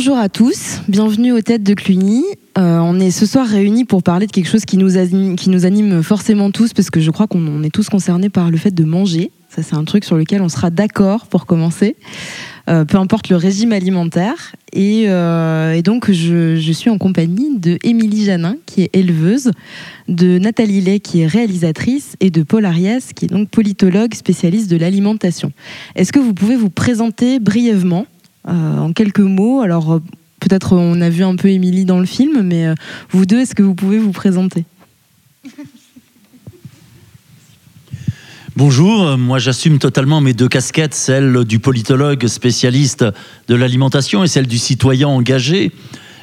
bonjour 0.00 0.16
à 0.16 0.28
tous, 0.28 0.80
bienvenue 0.88 1.32
aux 1.32 1.40
Têtes 1.40 1.62
de 1.62 1.74
Cluny. 1.74 2.24
Euh, 2.58 2.78
on 2.78 2.98
est 3.00 3.10
ce 3.10 3.26
soir 3.26 3.46
réunis 3.46 3.84
pour 3.84 4.02
parler 4.02 4.26
de 4.26 4.32
quelque 4.32 4.48
chose 4.48 4.64
qui 4.64 4.76
nous, 4.76 4.96
anime, 4.96 5.36
qui 5.36 5.50
nous 5.50 5.66
anime 5.66 6.02
forcément 6.02 6.50
tous, 6.50 6.72
parce 6.72 6.90
que 6.90 7.00
je 7.00 7.10
crois 7.10 7.26
qu'on 7.26 7.62
est 7.62 7.70
tous 7.70 7.88
concernés 7.88 8.28
par 8.28 8.50
le 8.50 8.56
fait 8.56 8.70
de 8.70 8.84
manger. 8.84 9.30
Ça, 9.48 9.62
c'est 9.62 9.74
un 9.74 9.84
truc 9.84 10.04
sur 10.04 10.16
lequel 10.16 10.42
on 10.42 10.48
sera 10.48 10.70
d'accord 10.70 11.26
pour 11.26 11.46
commencer, 11.46 11.96
peu 12.66 12.96
importe 12.96 13.28
le 13.28 13.36
régime 13.36 13.72
alimentaire. 13.72 14.54
Et, 14.72 15.04
euh, 15.08 15.82
donc, 15.82 16.10
je, 16.10 16.72
suis 16.72 16.90
en 16.90 16.98
compagnie 16.98 17.58
de 17.58 17.78
Émilie 17.82 18.24
Janin, 18.24 18.56
qui 18.66 18.82
est 18.82 18.90
éleveuse, 18.92 19.50
de 20.08 20.38
Nathalie 20.38 20.80
Lay, 20.80 21.00
qui 21.00 21.20
est 21.20 21.26
réalisatrice, 21.26 22.16
et 22.20 22.30
de 22.30 22.42
Paul 22.42 22.64
Arias, 22.64 23.10
qui 23.14 23.24
est 23.24 23.28
donc 23.28 23.48
politologue 23.48 24.14
spécialiste 24.14 24.70
de 24.70 24.76
l'alimentation. 24.76 25.52
Est-ce 25.96 26.12
que 26.12 26.20
vous 26.20 26.34
pouvez 26.34 26.56
vous 26.56 26.70
présenter 26.70 27.40
brièvement, 27.40 28.06
euh, 28.48 28.78
en 28.78 28.92
quelques 28.92 29.20
mots? 29.20 29.60
Alors, 29.60 30.00
peut-être 30.40 30.76
on 30.76 31.00
a 31.00 31.10
vu 31.10 31.24
un 31.24 31.36
peu 31.36 31.48
Émilie 31.48 31.84
dans 31.84 31.98
le 31.98 32.06
film, 32.06 32.42
mais 32.42 32.66
vous 33.10 33.26
deux, 33.26 33.40
est-ce 33.40 33.54
que 33.54 33.62
vous 33.62 33.74
pouvez 33.74 33.98
vous 33.98 34.12
présenter? 34.12 34.64
Bonjour, 38.62 39.16
moi 39.16 39.38
j'assume 39.38 39.78
totalement 39.78 40.20
mes 40.20 40.34
deux 40.34 40.46
casquettes, 40.46 40.92
celle 40.92 41.46
du 41.46 41.60
politologue 41.60 42.26
spécialiste 42.26 43.06
de 43.48 43.54
l'alimentation 43.54 44.22
et 44.22 44.28
celle 44.28 44.46
du 44.46 44.58
citoyen 44.58 45.08
engagé. 45.08 45.72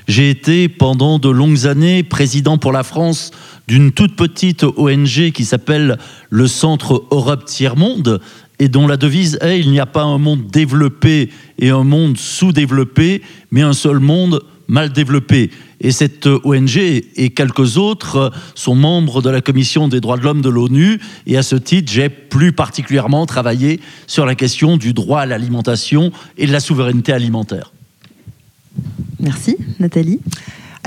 J'ai 0.07 0.29
été 0.29 0.69
pendant 0.69 1.17
de 1.17 1.29
longues 1.29 1.65
années 1.65 2.03
président 2.03 2.59
pour 2.59 2.71
la 2.71 2.83
France 2.83 3.31
d'une 3.67 3.91
toute 3.91 4.15
petite 4.15 4.63
ONG 4.63 5.31
qui 5.31 5.45
s'appelle 5.45 5.97
le 6.29 6.45
Centre 6.45 7.05
Europe 7.09 7.45
Tiers-Monde 7.45 8.21
et 8.59 8.69
dont 8.69 8.85
la 8.85 8.97
devise 8.97 9.39
est 9.41 9.59
il 9.59 9.71
n'y 9.71 9.79
a 9.79 9.87
pas 9.87 10.03
un 10.03 10.19
monde 10.19 10.45
développé 10.45 11.31
et 11.57 11.71
un 11.71 11.83
monde 11.83 12.19
sous-développé, 12.19 13.23
mais 13.49 13.63
un 13.63 13.73
seul 13.73 13.97
monde 13.97 14.43
mal 14.67 14.93
développé. 14.93 15.49
Et 15.79 15.91
cette 15.91 16.27
ONG 16.27 16.77
et 16.77 17.29
quelques 17.29 17.77
autres 17.77 18.31
sont 18.55 18.75
membres 18.75 19.21
de 19.21 19.29
la 19.29 19.41
Commission 19.41 19.87
des 19.87 20.01
droits 20.01 20.17
de 20.17 20.23
l'homme 20.23 20.41
de 20.41 20.49
l'ONU. 20.49 20.99
Et 21.25 21.37
à 21.37 21.43
ce 21.43 21.55
titre, 21.55 21.91
j'ai 21.91 22.09
plus 22.09 22.51
particulièrement 22.51 23.25
travaillé 23.25 23.79
sur 24.07 24.25
la 24.25 24.35
question 24.35 24.77
du 24.77 24.93
droit 24.93 25.21
à 25.21 25.25
l'alimentation 25.25 26.11
et 26.37 26.47
de 26.47 26.51
la 26.51 26.59
souveraineté 26.59 27.13
alimentaire. 27.13 27.73
Merci. 29.19 29.57
Nathalie 29.79 30.19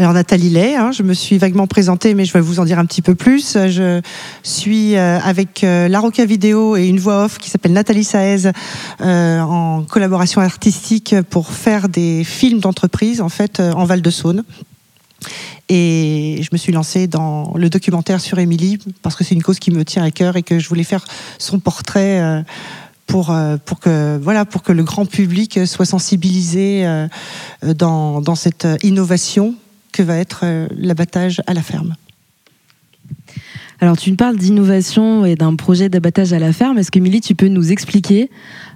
alors 0.00 0.14
Nathalie 0.14 0.48
Lay, 0.48 0.76
hein, 0.76 0.92
je 0.92 1.02
me 1.02 1.12
suis 1.12 1.36
vaguement 1.36 1.66
présentée, 1.66 2.14
mais 2.14 2.24
je 2.24 2.32
vais 2.32 2.40
vous 2.40 2.58
en 2.58 2.64
dire 2.64 2.78
un 2.78 2.86
petit 2.86 3.02
peu 3.02 3.14
plus. 3.14 3.52
Je 3.52 4.00
suis 4.42 4.96
euh, 4.96 5.18
avec 5.20 5.62
euh, 5.62 5.88
la 5.88 6.00
Roca 6.00 6.24
Vidéo 6.24 6.74
et 6.74 6.86
une 6.86 6.98
voix 6.98 7.26
off 7.26 7.36
qui 7.36 7.50
s'appelle 7.50 7.74
Nathalie 7.74 8.04
Saez 8.04 8.50
euh, 9.02 9.40
en 9.40 9.82
collaboration 9.82 10.40
artistique 10.40 11.14
pour 11.28 11.50
faire 11.50 11.90
des 11.90 12.24
films 12.24 12.60
d'entreprise 12.60 13.20
en 13.20 13.28
fait 13.28 13.60
en 13.60 13.84
Val 13.84 14.00
de 14.00 14.08
Saône. 14.08 14.44
Et 15.68 16.40
je 16.42 16.48
me 16.52 16.58
suis 16.58 16.72
lancée 16.72 17.06
dans 17.06 17.52
le 17.56 17.70
documentaire 17.70 18.20
sur 18.20 18.38
Émilie 18.38 18.78
parce 19.02 19.16
que 19.16 19.24
c'est 19.24 19.34
une 19.34 19.42
cause 19.42 19.58
qui 19.58 19.70
me 19.70 19.84
tient 19.84 20.02
à 20.02 20.10
cœur 20.10 20.36
et 20.36 20.42
que 20.42 20.58
je 20.58 20.68
voulais 20.68 20.84
faire 20.84 21.04
son 21.38 21.60
portrait 21.60 22.44
que, 23.80 24.18
voilà, 24.22 24.44
pour 24.44 24.62
que 24.62 24.72
le 24.72 24.82
grand 24.84 25.04
public 25.04 25.66
soit 25.66 25.84
sensibilisé 25.84 26.86
dans, 27.62 28.20
dans 28.20 28.34
cette 28.34 28.66
innovation 28.82 29.54
que 29.92 30.02
va 30.02 30.16
être 30.16 30.40
euh, 30.44 30.68
l'abattage 30.76 31.42
à 31.46 31.54
la 31.54 31.62
ferme. 31.62 31.94
Alors 33.82 33.96
tu 33.96 34.10
me 34.10 34.16
parles 34.16 34.36
d'innovation 34.36 35.24
et 35.24 35.36
d'un 35.36 35.54
projet 35.56 35.88
d'abattage 35.88 36.34
à 36.34 36.38
la 36.38 36.52
ferme. 36.52 36.76
Est-ce 36.76 36.90
que 36.90 36.98
Milly, 36.98 37.22
tu 37.22 37.34
peux 37.34 37.48
nous 37.48 37.72
expliquer 37.72 38.28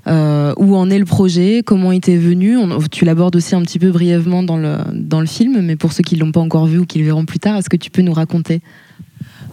euh, 0.07 0.55
où 0.57 0.75
en 0.77 0.89
est 0.89 0.99
le 0.99 1.05
projet, 1.05 1.63
comment 1.65 1.93
il 1.93 1.99
était 1.99 2.17
venu? 2.17 2.57
Tu 2.91 3.05
l'abordes 3.05 3.37
aussi 3.37 3.55
un 3.55 3.61
petit 3.61 3.79
peu 3.79 3.91
brièvement 3.91 4.43
dans 4.43 4.57
le, 4.57 4.79
dans 4.95 5.21
le 5.21 5.27
film, 5.27 5.61
mais 5.61 5.77
pour 5.77 5.93
ceux 5.93 6.03
qui 6.03 6.15
ne 6.15 6.21
l'ont 6.21 6.33
pas 6.33 6.41
encore 6.41 6.65
vu 6.65 6.79
ou 6.79 6.87
qui 6.87 7.01
le 7.01 7.05
verront 7.05 7.27
plus 7.27 7.39
tard, 7.39 7.59
est-ce 7.59 7.69
que 7.69 7.77
tu 7.77 7.91
peux 7.91 8.01
nous 8.01 8.15
raconter? 8.15 8.63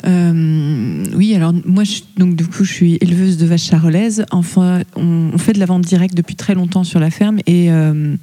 Euh, 0.05 1.03
oui, 1.15 1.35
alors 1.35 1.53
moi, 1.65 1.83
je, 1.83 2.01
donc 2.17 2.35
du 2.35 2.45
coup, 2.45 2.63
je 2.63 2.71
suis 2.71 2.97
éleveuse 3.01 3.37
de 3.37 3.45
vaches 3.45 3.65
charolaises. 3.65 4.25
Enfin, 4.31 4.81
on, 4.95 5.37
fait 5.37 5.53
de 5.53 5.59
la 5.59 5.65
vente 5.65 5.83
directe 5.83 6.15
depuis 6.15 6.35
très 6.35 6.55
longtemps 6.55 6.83
sur 6.83 6.99
la 6.99 7.09
ferme, 7.09 7.39
et, 7.47 7.71
euh, 7.71 8.15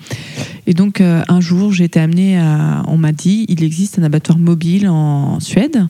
donc 0.75 1.01
euh, 1.01 1.23
un 1.29 1.41
jour, 1.41 1.73
j'ai 1.73 1.85
été 1.85 1.99
amenée 2.01 2.39
à, 2.39 2.83
on 2.89 2.97
m'a 2.97 3.13
dit, 3.13 3.47
il 3.49 3.65
existe 3.65 3.99
un 3.99 4.03
abattoir 4.03 4.39
mobile 4.39 4.89
en 4.89 5.41
Suède. 5.41 5.87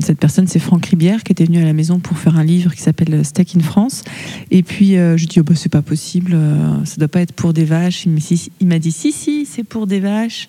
cette 0.00 0.18
personne, 0.18 0.46
c'est 0.46 0.58
Franck 0.58 0.86
Ribière, 0.86 1.22
qui 1.22 1.32
était 1.32 1.44
venu 1.44 1.58
à 1.58 1.64
la 1.64 1.72
maison 1.72 1.98
pour 1.98 2.18
faire 2.18 2.36
un 2.36 2.44
livre 2.44 2.74
qui 2.74 2.82
s'appelle 2.82 3.24
Steak 3.24 3.56
in 3.56 3.60
France. 3.60 4.02
Et 4.50 4.62
puis 4.62 4.94
je 4.94 5.26
dis, 5.26 5.40
oh, 5.40 5.44
bah, 5.44 5.54
c'est 5.56 5.72
pas 5.72 5.82
possible, 5.82 6.36
ça 6.84 6.96
doit 6.96 7.08
pas 7.08 7.20
être 7.20 7.32
pour 7.32 7.52
des 7.52 7.64
vaches. 7.64 8.06
Il 8.06 8.66
m'a 8.66 8.78
dit, 8.78 8.92
si, 8.92 9.12
si, 9.12 9.46
c'est 9.46 9.64
pour 9.64 9.86
des 9.86 10.00
vaches. 10.00 10.48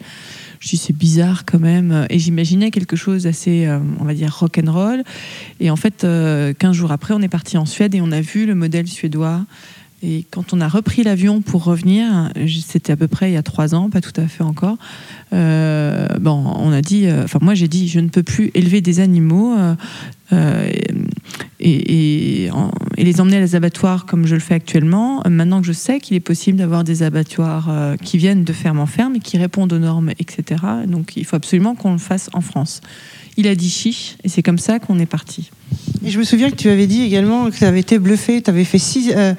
Je 0.61 0.69
dis 0.69 0.77
c'est 0.77 0.95
bizarre 0.95 1.43
quand 1.43 1.59
même. 1.59 2.05
Et 2.09 2.19
j'imaginais 2.19 2.69
quelque 2.69 2.95
chose 2.95 3.23
d'assez, 3.23 3.65
euh, 3.65 3.79
on 3.99 4.05
va 4.05 4.13
dire, 4.13 4.33
rock 4.33 4.59
and 4.63 4.71
roll. 4.71 5.03
Et 5.59 5.71
en 5.71 5.75
fait, 5.75 6.01
15 6.01 6.05
euh, 6.05 6.53
jours 6.71 6.91
après, 6.91 7.15
on 7.15 7.21
est 7.21 7.27
parti 7.27 7.57
en 7.57 7.65
Suède 7.65 7.95
et 7.95 8.01
on 8.01 8.11
a 8.11 8.21
vu 8.21 8.45
le 8.45 8.53
modèle 8.53 8.87
suédois. 8.87 9.43
Et 10.03 10.25
quand 10.29 10.53
on 10.53 10.61
a 10.61 10.67
repris 10.67 11.03
l'avion 11.03 11.41
pour 11.41 11.63
revenir, 11.63 12.31
c'était 12.47 12.93
à 12.93 12.95
peu 12.95 13.07
près 13.07 13.29
il 13.29 13.33
y 13.33 13.37
a 13.37 13.43
trois 13.43 13.75
ans, 13.75 13.89
pas 13.89 14.01
tout 14.01 14.19
à 14.19 14.27
fait 14.27 14.43
encore. 14.43 14.77
Euh, 15.33 16.07
bon, 16.19 16.43
on 16.57 16.71
a 16.71 16.81
dit, 16.81 17.07
enfin 17.23 17.37
moi 17.39 17.53
j'ai 17.53 17.67
dit, 17.67 17.87
je 17.87 17.99
ne 17.99 18.09
peux 18.09 18.23
plus 18.23 18.49
élever 18.55 18.81
des 18.81 18.99
animaux 18.99 19.55
et, 21.59 22.49
les 22.97 23.19
emmener 23.19 23.37
à 23.37 23.39
les 23.39 23.55
abattoirs 23.55 24.05
comme 24.05 24.27
je 24.27 24.35
le 24.35 24.41
fais 24.41 24.53
actuellement. 24.53 25.23
Maintenant 25.27 25.61
que 25.61 25.67
je 25.67 25.71
sais 25.71 25.99
qu'il 25.99 26.15
est 26.15 26.21
possible 26.21 26.57
d'avoir 26.57 26.83
des 26.83 27.03
abattoirs 27.03 27.67
euh, 27.69 27.97
qui 27.97 28.17
viennent 28.17 28.43
de 28.43 28.53
ferme 28.53 28.79
en 28.79 28.85
ferme 28.85 29.15
et 29.15 29.19
qui 29.19 29.37
répondent 29.37 29.73
aux 29.73 29.79
normes, 29.79 30.11
etc. 30.19 30.61
Donc 30.87 31.17
il 31.17 31.25
faut 31.25 31.35
absolument 31.35 31.75
qu'on 31.75 31.93
le 31.93 31.97
fasse 31.97 32.29
en 32.33 32.41
France. 32.41 32.81
Il 33.37 33.47
a 33.47 33.55
dit 33.55 33.69
chiche 33.69 34.17
et 34.23 34.29
c'est 34.29 34.43
comme 34.43 34.59
ça 34.59 34.79
qu'on 34.79 34.99
est 34.99 35.05
parti. 35.05 35.49
Et 36.05 36.11
je 36.11 36.19
me 36.19 36.23
souviens 36.23 36.51
que 36.51 36.55
tu 36.55 36.69
avais 36.69 36.87
dit 36.87 37.01
également 37.01 37.49
que 37.49 37.55
tu 37.55 37.65
avais 37.65 37.79
été 37.79 37.97
bluffé, 37.97 38.41
tu 38.41 38.49
avais 38.49 38.65
fait 38.65 38.79
six, 38.79 39.11
euh, 39.15 39.33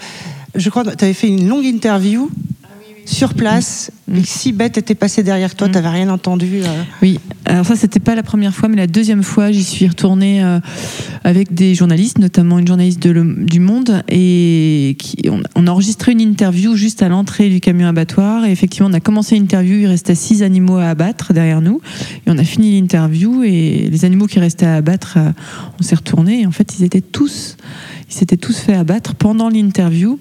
je 0.55 0.71
crois, 0.71 0.85
tu 0.85 1.05
avais 1.05 1.15
fait 1.15 1.29
une 1.29 1.49
longue 1.49 1.65
interview 1.65 2.31
sur 3.05 3.35
place. 3.35 3.91
Mm. 4.09 4.17
Et 4.17 4.25
six 4.25 4.53
bêtes 4.53 4.79
étaient 4.79 4.95
passées 4.95 5.23
derrière 5.23 5.55
toi, 5.55 5.69
mm. 5.69 5.71
tu 5.71 5.77
n'avais 5.77 5.89
rien 5.89 6.09
entendu. 6.09 6.63
Euh. 6.63 6.83
Oui, 7.03 7.19
alors 7.45 7.67
ça, 7.67 7.77
c'était 7.77 8.01
pas 8.01 8.15
la 8.15 8.23
première 8.23 8.55
fois, 8.55 8.69
mais 8.69 8.77
la 8.77 8.87
deuxième 8.87 9.23
fois, 9.23 9.51
j'y 9.51 9.65
suis 9.65 9.87
retournée 9.89 10.43
euh, 10.43 10.61
avec 11.25 11.55
des 11.55 11.75
journalistes, 11.75 12.19
notamment 12.19 12.59
une 12.59 12.67
journaliste 12.67 13.07
du 13.07 13.61
Monde, 13.61 14.03
et 14.09 14.97
qui, 14.99 15.29
on, 15.29 15.67
a 15.67 15.71
enregistré 15.71 16.13
une 16.13 16.21
interview 16.21 16.77
juste 16.77 17.03
à 17.03 17.09
l'entrée 17.09 17.49
du 17.49 17.61
camion 17.61 17.89
abattoir. 17.89 18.45
Et 18.45 18.53
effectivement, 18.53 18.89
on 18.89 18.93
a 18.95 19.01
commencé 19.01 19.37
l'interview, 19.37 19.79
il 19.79 19.87
restait 19.87 20.15
six 20.15 20.43
animaux 20.43 20.77
à 20.77 20.87
abattre 20.87 21.33
derrière 21.33 21.61
nous. 21.61 21.81
Et 22.27 22.31
on 22.31 22.39
a 22.39 22.45
fini 22.45 22.81
l'interview, 22.81 23.43
et 23.43 23.89
les 23.91 24.05
animaux 24.05 24.27
qui 24.27 24.41
restaient 24.41 24.67
à 24.67 24.77
abattre, 24.77 25.15
euh, 25.17 25.31
on 25.81 25.83
s'est 25.83 25.97
retourné. 25.97 26.43
Et 26.43 26.47
en 26.47 26.53
fait, 26.53 26.79
ils 26.79 26.85
étaient 26.85 27.01
tous, 27.01 27.57
ils 28.09 28.15
s'étaient 28.15 28.37
tous 28.37 28.59
fait 28.59 28.75
abattre 28.75 29.15
pendant 29.15 29.49
l'interview. 29.49 30.19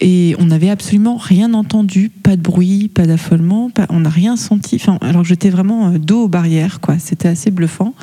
Et 0.00 0.34
on 0.38 0.46
n'avait 0.46 0.70
absolument 0.70 1.16
rien 1.16 1.52
entendu, 1.52 2.10
pas 2.10 2.36
de 2.36 2.40
bruit, 2.40 2.88
pas 2.88 3.06
d'affolement, 3.06 3.70
on 3.90 4.00
n'a 4.00 4.08
rien 4.08 4.36
senti. 4.36 4.76
Enfin, 4.76 4.98
alors 5.00 5.24
j'étais 5.24 5.50
vraiment 5.50 5.88
euh, 5.88 5.98
dos 5.98 6.24
aux 6.24 6.28
barrières, 6.28 6.80
quoi. 6.80 6.98
C'était 6.98 7.28
assez 7.28 7.50
bluffant. 7.50 7.94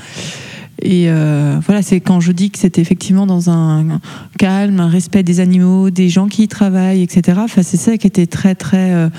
Et 0.81 1.09
euh, 1.09 1.59
voilà, 1.65 1.81
c'est 1.81 1.99
quand 1.99 2.19
je 2.19 2.31
dis 2.31 2.51
que 2.51 2.59
c'était 2.59 2.81
effectivement 2.81 3.25
dans 3.25 3.49
un 3.49 3.99
calme, 4.37 4.79
un 4.79 4.89
respect 4.89 5.23
des 5.23 5.39
animaux, 5.39 5.89
des 5.89 6.09
gens 6.09 6.27
qui 6.27 6.43
y 6.43 6.47
travaillent, 6.47 7.01
etc. 7.01 7.41
C'est 7.47 7.77
ça 7.77 7.97
qui 7.97 8.05
était 8.05 8.27
très 8.27 8.53
très 8.53 8.93
euh, 8.93 9.09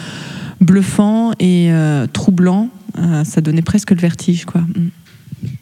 bluffant 0.60 1.32
et 1.40 1.70
troublant. 2.12 2.68
ça 3.24 3.40
donnait 3.40 3.62
presque 3.62 3.90
le 3.90 3.98
vertige, 3.98 4.44
quoi. 4.44 4.62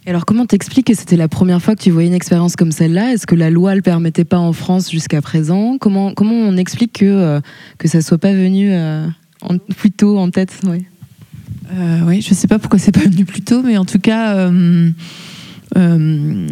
Alors 0.07 0.25
comment 0.25 0.47
t'expliques 0.47 0.87
que 0.87 0.95
c'était 0.95 1.17
la 1.17 1.29
première 1.29 1.61
fois 1.61 1.75
que 1.75 1.83
tu 1.83 1.91
voyais 1.91 2.09
une 2.09 2.15
expérience 2.15 2.57
comme 2.57 2.73
celle-là? 2.73 3.13
Est-ce 3.13 3.27
que 3.27 3.35
la 3.35 3.51
loi 3.51 3.73
ne 3.73 3.77
le 3.77 3.83
permettait 3.83 4.25
pas 4.25 4.39
en 4.39 4.53
France 4.53 4.91
jusqu'à 4.91 5.21
présent? 5.21 5.79
Comment, 5.79 6.15
comment 6.15 6.35
on 6.35 6.57
explique 6.57 6.95
que, 6.95 7.05
euh, 7.05 7.41
que 7.79 7.89
ça 7.89 8.01
soit 8.01 8.19
pas 8.19 8.33
venu 8.33 8.73
euh, 8.73 9.07
plus 9.77 9.91
tôt 9.91 10.19
en 10.19 10.31
tête? 10.31 10.61
Oui, 10.67 10.85
euh, 11.75 12.01
oui 12.07 12.23
je 12.23 12.31
ne 12.31 12.35
sais 12.35 12.49
pas 12.49 12.59
pourquoi 12.59 12.79
c'est 12.79 12.93
pas 12.93 13.01
venu 13.01 13.25
plus 13.25 13.43
tôt, 13.43 13.63
mais 13.63 13.77
en 13.77 13.85
tout 13.85 13.99
cas... 13.99 14.51
Euh, 15.77 16.49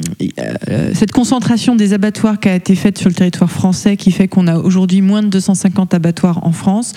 euh, 0.69 0.91
cette 0.95 1.13
concentration 1.13 1.77
des 1.77 1.93
abattoirs 1.93 2.41
qui 2.41 2.49
a 2.49 2.55
été 2.55 2.75
faite 2.75 2.99
sur 2.99 3.09
le 3.09 3.15
territoire 3.15 3.51
français, 3.51 3.97
qui 3.97 4.11
fait 4.11 4.29
qu'on 4.29 4.47
a 4.47 4.57
aujourd'hui 4.57 5.03
moins 5.03 5.23
de 5.23 5.29
250 5.29 5.95
abattoirs 5.95 6.45
en 6.45 6.53
France, 6.53 6.95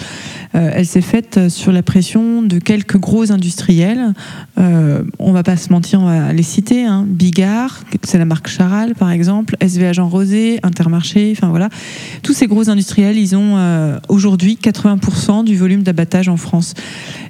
euh, 0.55 0.71
elle 0.73 0.85
s'est 0.85 1.01
faite 1.01 1.49
sur 1.49 1.71
la 1.71 1.83
pression 1.83 2.41
de 2.41 2.59
quelques 2.59 2.97
gros 2.97 3.31
industriels. 3.31 4.13
on 4.57 5.31
va 5.31 5.43
pas 5.43 5.57
se 5.57 5.71
mentir, 5.71 6.01
on 6.01 6.05
va 6.05 6.33
les 6.33 6.43
citer. 6.43 6.85
Hein. 6.85 7.05
Bigard, 7.07 7.83
c'est 8.03 8.17
la 8.17 8.25
marque 8.25 8.47
Charal 8.47 8.95
par 8.95 9.11
exemple, 9.11 9.55
SVA 9.61 9.93
Jean 9.93 10.09
Rosé, 10.09 10.59
Intermarché, 10.63 11.33
enfin 11.35 11.49
voilà. 11.49 11.69
Tous 12.23 12.33
ces 12.33 12.47
gros 12.47 12.69
industriels, 12.69 13.17
ils 13.17 13.35
ont 13.35 13.99
aujourd'hui 14.07 14.57
80% 14.61 15.43
du 15.43 15.55
volume 15.55 15.83
d'abattage 15.83 16.29
en 16.29 16.37
France. 16.37 16.73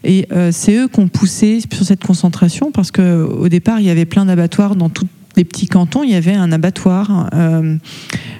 Et 0.04 0.28
c'est 0.52 0.76
eux 0.76 0.88
qui 0.88 1.00
ont 1.00 1.08
poussé 1.08 1.60
sur 1.72 1.86
cette 1.86 2.04
concentration 2.04 2.72
parce 2.72 2.92
qu'au 2.92 3.50
départ, 3.50 3.80
il 3.80 3.86
y 3.86 3.90
avait 3.90 4.06
plein 4.06 4.26
d'abattoirs 4.26 4.77
dans 4.78 4.90
tous 4.90 5.08
les 5.36 5.44
petits 5.44 5.68
cantons, 5.68 6.04
il 6.04 6.12
y 6.12 6.16
avait 6.16 6.34
un 6.34 6.52
abattoir. 6.52 7.30
Euh, 7.34 7.78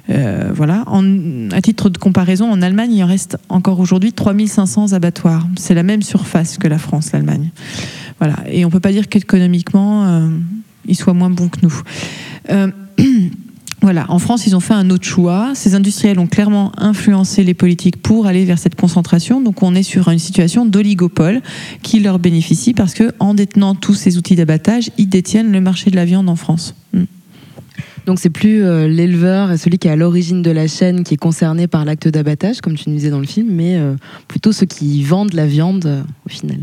Euh, 0.10 0.52
voilà. 0.54 0.86
À 1.52 1.62
titre 1.62 1.90
de 1.90 1.98
comparaison, 1.98 2.50
en 2.50 2.62
Allemagne, 2.62 2.94
il 2.94 3.04
en 3.04 3.08
reste 3.08 3.38
encore 3.50 3.80
aujourd'hui 3.80 4.14
3500 4.14 4.94
abattoirs. 4.94 5.48
C'est 5.58 5.74
la 5.74 5.84
même 5.84 6.02
surface 6.02 6.58
que 6.58 6.68
la 6.68 6.78
France, 6.78 7.12
l'Allemagne. 7.12 7.50
Voilà. 8.20 8.36
Et 8.50 8.66
on 8.66 8.70
peut 8.70 8.80
pas 8.80 8.92
dire 8.92 9.10
qu'économiquement, 9.10 10.06
euh, 10.06 10.30
ils 10.86 10.96
soient 10.96 11.14
moins 11.14 11.30
bons 11.30 11.50
que 11.50 11.60
nous. 11.62 11.82
Voilà, 13.82 14.06
en 14.10 14.18
France, 14.18 14.48
ils 14.48 14.56
ont 14.56 14.60
fait 14.60 14.74
un 14.74 14.90
autre 14.90 15.06
choix. 15.06 15.52
Ces 15.54 15.76
industriels 15.76 16.20
ont 16.20 16.28
clairement 16.28 16.72
influencé 16.78 17.44
les 17.44 17.54
politiques 17.54 17.98
pour 18.02 18.26
aller 18.26 18.44
vers 18.44 18.58
cette 18.58 18.76
concentration. 18.76 19.40
Donc, 19.40 19.62
on 19.62 19.76
est 19.76 19.84
sur 19.84 20.10
une 20.10 20.20
situation 20.20 20.66
d'oligopole 20.66 21.42
qui 21.84 22.00
leur 22.00 22.18
bénéficie 22.18 22.74
parce 22.74 22.94
que, 22.94 23.14
en 23.20 23.34
détenant 23.34 23.76
tous 23.76 23.94
ces 23.94 24.18
outils 24.18 24.36
d'abattage, 24.36 24.90
ils 24.98 25.10
détiennent 25.10 25.52
le 25.52 25.62
marché 25.62 25.92
de 25.92 25.96
la 25.96 26.06
viande 26.06 26.28
en 26.28 26.36
France. 26.36 26.76
Donc 28.08 28.20
c'est 28.20 28.30
plus 28.30 28.64
euh, 28.64 28.88
l'éleveur 28.88 29.52
et 29.52 29.58
celui 29.58 29.78
qui 29.78 29.88
est 29.90 29.92
à 29.92 29.96
l'origine 29.98 30.42
de 30.42 30.50
la 30.50 30.68
chaîne 30.68 31.04
qui 31.04 31.14
est 31.16 31.18
concerné 31.18 31.68
par 31.68 31.84
l'acte 31.84 32.08
d'abattage, 32.08 32.62
comme 32.62 32.76
tu 32.76 32.90
nous 32.90 32.96
disais 32.96 33.10
dans 33.10 33.20
le 33.20 33.28
film, 33.28 33.50
mais 33.52 33.76
euh, 33.78 33.96
plutôt 34.30 34.54
ceux 34.54 34.66
qui 34.66 35.04
vendent 35.04 35.34
la 35.34 35.46
viande 35.46 35.86
euh, 35.86 36.02
au 36.26 36.30
final. 36.30 36.60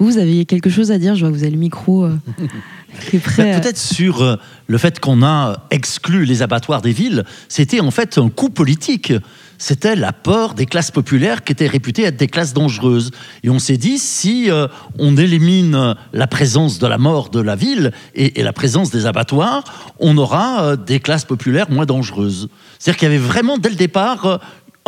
Vous 0.00 0.18
avez 0.18 0.44
quelque 0.44 0.68
chose 0.68 0.90
à 0.90 0.98
dire? 0.98 1.14
Je 1.14 1.20
vois 1.20 1.30
que 1.30 1.36
vous 1.36 1.44
avez 1.44 1.52
le 1.52 1.58
micro 1.58 2.08
qui 3.10 3.16
est 3.16 3.20
prêt. 3.20 3.44
Bah, 3.52 3.56
à- 3.56 3.60
Peut-être 3.60 3.78
sur 3.78 4.38
le 4.66 4.78
fait 4.78 4.98
qu'on 4.98 5.22
a 5.22 5.66
exclu 5.70 6.24
les 6.24 6.42
abattoirs 6.42 6.82
des 6.82 6.92
villes, 6.92 7.24
c'était 7.48 7.78
en 7.80 7.92
fait 7.92 8.18
un 8.18 8.28
coup 8.28 8.50
politique. 8.50 9.12
C'était 9.58 9.96
la 9.96 10.12
peur 10.12 10.54
des 10.54 10.66
classes 10.66 10.92
populaires 10.92 11.42
qui 11.42 11.52
étaient 11.52 11.66
réputées 11.66 12.04
être 12.04 12.16
des 12.16 12.28
classes 12.28 12.54
dangereuses. 12.54 13.10
Et 13.42 13.50
on 13.50 13.58
s'est 13.58 13.76
dit, 13.76 13.98
si 13.98 14.50
euh, 14.50 14.68
on 14.98 15.16
élimine 15.16 15.96
la 16.12 16.26
présence 16.28 16.78
de 16.78 16.86
la 16.86 16.96
mort 16.96 17.30
de 17.30 17.40
la 17.40 17.56
ville 17.56 17.92
et, 18.14 18.42
la 18.42 18.52
présence 18.52 18.90
des 18.90 19.06
abattoirs, 19.06 19.64
on 19.98 20.16
aura 20.16 20.62
euh, 20.62 20.76
des 20.76 21.00
classes 21.00 21.24
populaires 21.24 21.70
moins 21.70 21.86
dangereuses. 21.86 22.48
C'est-à-dire 22.78 22.98
qu'il 22.98 23.08
y 23.08 23.14
avait 23.14 23.18
vraiment, 23.18 23.58
dès 23.58 23.70
le 23.70 23.74
départ, 23.74 24.26
euh, 24.26 24.38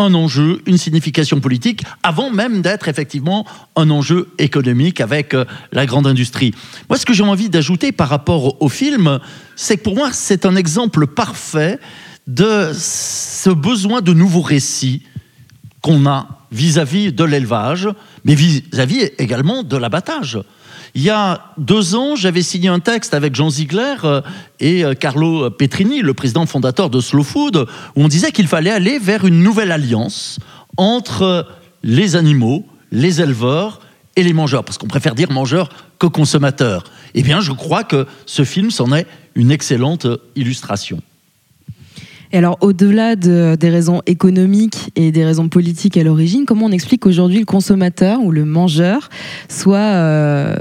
un 0.00 0.14
enjeu, 0.14 0.62
une 0.66 0.78
signification 0.78 1.40
politique, 1.40 1.84
avant 2.02 2.30
même 2.30 2.62
d'être 2.62 2.88
effectivement 2.88 3.46
un 3.76 3.90
enjeu 3.90 4.28
économique 4.38 5.00
avec 5.00 5.34
euh, 5.34 5.44
la 5.72 5.86
grande 5.86 6.06
industrie. 6.06 6.54
Moi, 6.88 6.98
ce 6.98 7.04
que 7.04 7.12
j'ai 7.12 7.22
envie 7.22 7.50
d'ajouter 7.50 7.92
par 7.92 8.08
rapport 8.08 8.62
au 8.62 8.68
film, 8.68 9.20
c'est 9.56 9.76
que 9.76 9.82
pour 9.82 9.96
moi, 9.96 10.10
c'est 10.12 10.46
un 10.46 10.56
exemple 10.56 11.06
parfait 11.06 11.78
de 12.30 12.70
ce 12.74 13.50
besoin 13.50 14.00
de 14.02 14.12
nouveaux 14.12 14.40
récits 14.40 15.02
qu'on 15.82 16.06
a 16.06 16.28
vis-à-vis 16.52 17.12
de 17.12 17.24
l'élevage, 17.24 17.88
mais 18.24 18.34
vis-à-vis 18.34 19.10
également 19.18 19.62
de 19.62 19.76
l'abattage. 19.76 20.38
Il 20.94 21.02
y 21.02 21.10
a 21.10 21.52
deux 21.58 21.94
ans, 21.94 22.16
j'avais 22.16 22.42
signé 22.42 22.68
un 22.68 22.80
texte 22.80 23.14
avec 23.14 23.34
Jean 23.34 23.50
Ziegler 23.50 23.94
euh, 24.04 24.20
et 24.58 24.84
euh, 24.84 24.94
Carlo 24.94 25.48
Petrini, 25.50 26.00
le 26.00 26.14
président 26.14 26.46
fondateur 26.46 26.90
de 26.90 27.00
Slow 27.00 27.22
Food, 27.22 27.66
où 27.94 28.02
on 28.02 28.08
disait 28.08 28.32
qu'il 28.32 28.48
fallait 28.48 28.70
aller 28.70 28.98
vers 28.98 29.24
une 29.24 29.42
nouvelle 29.42 29.70
alliance 29.70 30.40
entre 30.76 31.46
les 31.84 32.16
animaux, 32.16 32.66
les 32.90 33.20
éleveurs 33.20 33.80
et 34.16 34.24
les 34.24 34.32
mangeurs, 34.32 34.64
parce 34.64 34.78
qu'on 34.78 34.88
préfère 34.88 35.14
dire 35.14 35.30
mangeurs 35.30 35.68
que 36.00 36.06
consommateurs. 36.06 36.84
Eh 37.14 37.22
bien, 37.22 37.40
je 37.40 37.52
crois 37.52 37.84
que 37.84 38.06
ce 38.26 38.44
film 38.44 38.70
s'en 38.70 38.92
est 38.92 39.06
une 39.36 39.52
excellente 39.52 40.08
illustration. 40.34 41.00
Et 42.32 42.38
alors, 42.38 42.58
au-delà 42.60 43.16
de- 43.16 43.56
des 43.58 43.70
raisons 43.70 44.02
économiques 44.06 44.90
et 44.96 45.10
des 45.10 45.24
raisons 45.24 45.48
politiques 45.48 45.96
à 45.96 46.04
l'origine, 46.04 46.44
comment 46.46 46.66
on 46.66 46.72
explique 46.72 47.02
qu'aujourd'hui 47.02 47.40
le 47.40 47.44
consommateur 47.44 48.22
ou 48.22 48.30
le 48.30 48.44
mangeur 48.44 49.08
soit 49.48 49.78
euh, 49.78 50.54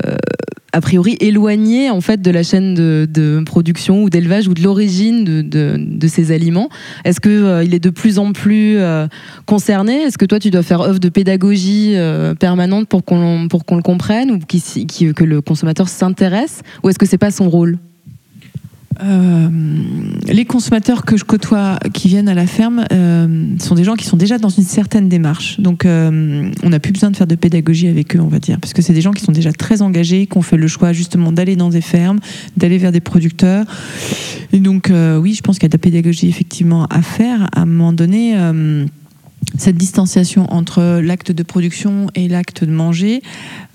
a 0.74 0.82
priori 0.82 1.18
éloigné 1.20 1.90
en 1.90 2.02
fait 2.02 2.22
de 2.22 2.32
la 2.32 2.44
chaîne 2.44 2.74
de, 2.74 3.44
production 3.46 4.04
ou 4.04 4.10
d'élevage 4.10 4.48
ou 4.48 4.54
de 4.54 4.62
l'origine 4.62 5.24
de, 5.24 6.08
ces 6.08 6.32
aliments? 6.32 6.70
Est-ce 7.06 7.20
que 7.20 7.30
euh, 7.30 7.64
il 7.64 7.74
est 7.74 7.80
de 7.80 7.90
plus 7.90 8.20
en 8.20 8.32
plus 8.34 8.78
euh, 8.78 9.08
concerné? 9.46 10.02
Est-ce 10.02 10.18
que 10.18 10.26
toi 10.26 10.40
tu 10.40 10.50
dois 10.50 10.64
faire 10.64 10.82
œuvre 10.82 11.00
de 11.00 11.10
pédagogie 11.10 11.94
euh, 11.96 12.34
permanente 12.36 12.88
pour 12.88 13.04
qu'on 13.04 13.48
le 13.48 13.82
comprenne 13.82 14.32
ou 14.32 14.40
que 14.40 15.24
le 15.24 15.42
consommateur 15.42 15.88
s'intéresse? 15.88 16.62
Ou 16.84 16.90
est-ce 16.90 17.00
que 17.00 17.06
c'est 17.06 17.18
pas 17.18 17.32
son 17.32 17.50
rôle? 17.50 17.78
Euh, 19.02 19.50
les 20.28 20.46
consommateurs 20.46 21.06
que 21.06 21.16
je 21.16 21.24
côtoie 21.24 21.80
qui 21.94 22.08
viennent 22.10 22.28
à 22.28 22.34
la 22.34 22.48
ferme 22.48 22.86
euh, 22.92 23.46
sont 23.60 23.76
des 23.76 23.84
gens 23.84 23.96
qui 23.96 24.06
sont 24.06 24.18
déjà 24.18 24.38
dans 24.38 24.50
une 24.50 24.64
certaine 24.64 25.10
démarche. 25.10 25.60
Donc, 25.60 25.86
euh, 25.86 26.52
on 26.64 26.70
n'a 26.70 26.80
plus 26.80 26.92
besoin 26.92 27.12
de 27.12 27.18
faire 27.18 27.28
de 27.28 27.36
pédagogie 27.36 27.88
avec 27.88 28.16
eux, 28.16 28.20
on 28.20 28.28
va 28.28 28.40
dire, 28.40 28.60
parce 28.60 28.74
que 28.74 28.82
c'est 28.82 28.94
des 28.94 29.02
gens 29.02 29.12
qui 29.12 29.24
sont 29.24 29.32
déjà 29.32 29.52
très 29.52 29.82
engagés, 29.82 30.28
qui 30.28 30.38
ont 30.38 30.42
fait 30.42 30.58
le 30.58 30.68
choix 30.68 30.92
justement 30.94 31.32
d'aller 31.32 31.56
dans 31.56 31.70
des 31.70 31.82
fermes, 31.82 32.20
d'aller 32.58 32.78
vers 32.78 32.92
des 32.92 33.00
producteurs. 33.00 33.66
Et 34.52 34.60
donc, 34.60 34.92
oui, 35.22 35.34
je 35.34 35.42
pense 35.42 35.58
qu'il 35.58 35.64
y 35.64 35.68
a 35.68 35.70
de 35.70 35.78
la 35.78 35.80
pédagogie 35.80 36.28
effectivement 36.28 36.86
à 36.88 37.02
faire. 37.02 37.50
À 37.56 37.62
un 37.62 37.66
moment 37.66 37.94
donné. 37.94 38.36
Cette 39.58 39.78
distanciation 39.78 40.52
entre 40.54 41.00
l'acte 41.02 41.32
de 41.32 41.44
production 41.44 42.08
et 42.16 42.28
l'acte 42.28 42.64
de 42.64 42.72
manger, 42.72 43.22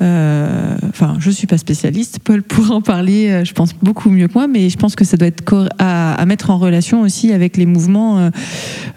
euh, 0.02 0.76
enfin, 0.88 1.16
je 1.18 1.30
suis 1.30 1.46
pas 1.46 1.58
spécialiste, 1.58 2.20
Paul 2.22 2.42
pourra 2.42 2.74
en 2.74 2.80
parler, 2.80 3.30
euh, 3.30 3.44
je 3.44 3.52
pense 3.52 3.74
beaucoup 3.74 4.10
mieux 4.10 4.28
que 4.28 4.34
moi, 4.34 4.46
mais 4.46 4.70
je 4.70 4.76
pense 4.76 4.96
que 4.96 5.04
ça 5.04 5.16
doit 5.16 5.28
être 5.28 5.68
à, 5.78 6.14
à 6.14 6.26
mettre 6.26 6.50
en 6.50 6.58
relation 6.58 7.02
aussi 7.02 7.32
avec 7.32 7.56
les 7.56 7.66
mouvements 7.66 8.30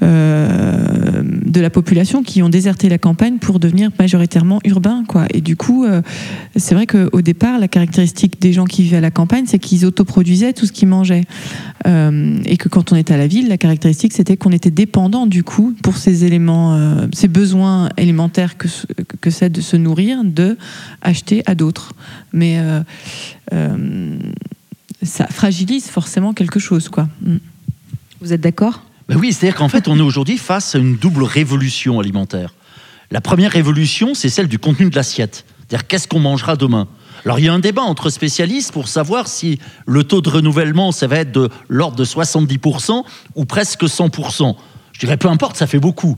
euh, 0.02 1.24
de 1.57 1.62
la 1.62 1.69
population 1.71 2.21
qui 2.21 2.44
ont 2.44 2.50
déserté 2.50 2.88
la 2.88 3.00
campagne 3.00 3.39
pour 3.39 3.59
devenir 3.59 3.89
majoritairement 3.98 4.59
urbains, 4.63 5.04
quoi. 5.07 5.25
Et 5.33 5.42
du 5.42 5.56
coup, 5.56 5.86
euh, 5.86 6.04
c'est 6.56 6.75
vrai 6.75 6.86
qu'au 6.86 7.21
départ, 7.21 7.57
la 7.57 7.68
caractéristique 7.68 8.39
des 8.39 8.54
gens 8.54 8.65
qui 8.65 8.83
vivaient 8.83 8.98
à 8.98 9.01
la 9.01 9.09
campagne, 9.09 9.45
c'est 9.48 9.57
qu'ils 9.57 9.86
autoproduisaient 9.86 10.54
tout 10.54 10.68
ce 10.68 10.71
qu'ils 10.71 10.88
mangeaient. 10.88 11.24
Euh, 11.88 12.38
et 12.45 12.57
que 12.57 12.69
quand 12.69 12.92
on 12.92 12.95
était 12.95 13.15
à 13.15 13.18
la 13.18 13.25
ville, 13.25 13.48
la 13.48 13.57
caractéristique, 13.57 14.13
c'était 14.13 14.38
qu'on 14.38 14.51
était 14.51 14.69
dépendant, 14.69 15.25
du 15.25 15.44
coup, 15.44 15.75
pour 15.81 15.98
ces 15.98 16.25
éléments, 16.25 16.75
euh, 16.75 17.07
ces 17.12 17.27
besoins 17.27 17.89
élémentaires 17.98 18.57
que, 18.57 18.68
que 19.19 19.31
c'est 19.31 19.50
de 19.50 19.62
se 19.62 19.77
nourrir, 19.77 20.24
de 20.24 20.57
acheter 21.01 21.42
à 21.48 21.56
d'autres. 21.56 21.94
Mais 22.33 22.60
ça 25.01 25.25
fragilise 25.27 25.88
forcément 25.88 26.33
quelque 26.33 26.60
chose, 26.60 26.88
quoi. 26.88 27.10
Mm. 27.21 27.38
Vous 28.21 28.33
êtes 28.33 28.42
d'accord? 28.42 28.83
Ben 29.07 29.15
oui, 29.15 29.31
c'est-à-dire 29.31 29.57
qu'en 29.57 29.69
fait, 29.69 29.88
on 29.88 29.98
est 29.98 30.01
aujourd'hui 30.01 30.38
face 30.38 30.75
à 30.75 30.80
une 30.80 30.98
double 30.98 31.24
révolution 31.24 32.00
alimentaire. 32.00 32.54
La 33.09 33.21
première 33.21 33.51
révolution, 33.51 34.13
c'est 34.13 34.30
celle 34.30 34.48
du 34.48 34.59
contenu 34.59 34.89
de 34.89 34.95
l'assiette. 34.95 35.45
C'est-à-dire 35.68 35.88
qu'est-ce 35.88 36.07
qu'on 36.07 36.19
mangera 36.19 36.56
demain? 36.57 36.88
Alors 37.25 37.39
il 37.39 37.45
y 37.45 37.48
a 37.48 37.54
un 37.54 37.59
débat 37.59 37.81
entre 37.81 38.09
spécialistes 38.09 38.71
pour 38.71 38.88
savoir 38.88 39.27
si 39.27 39.59
le 39.86 40.04
taux 40.04 40.21
de 40.21 40.30
renouvellement, 40.30 40.92
ça 40.92 41.07
va 41.07 41.18
être 41.18 41.31
de 41.31 41.50
l'ordre 41.68 41.95
de 41.95 42.06
70% 42.06 43.04
ou 43.36 43.45
presque 43.45 43.83
100%. 43.83 44.56
Je 44.94 45.00
dirais 45.00 45.18
peu 45.18 45.27
importe, 45.27 45.58
ça 45.58 45.67
fait 45.67 45.79
beaucoup. 45.79 46.17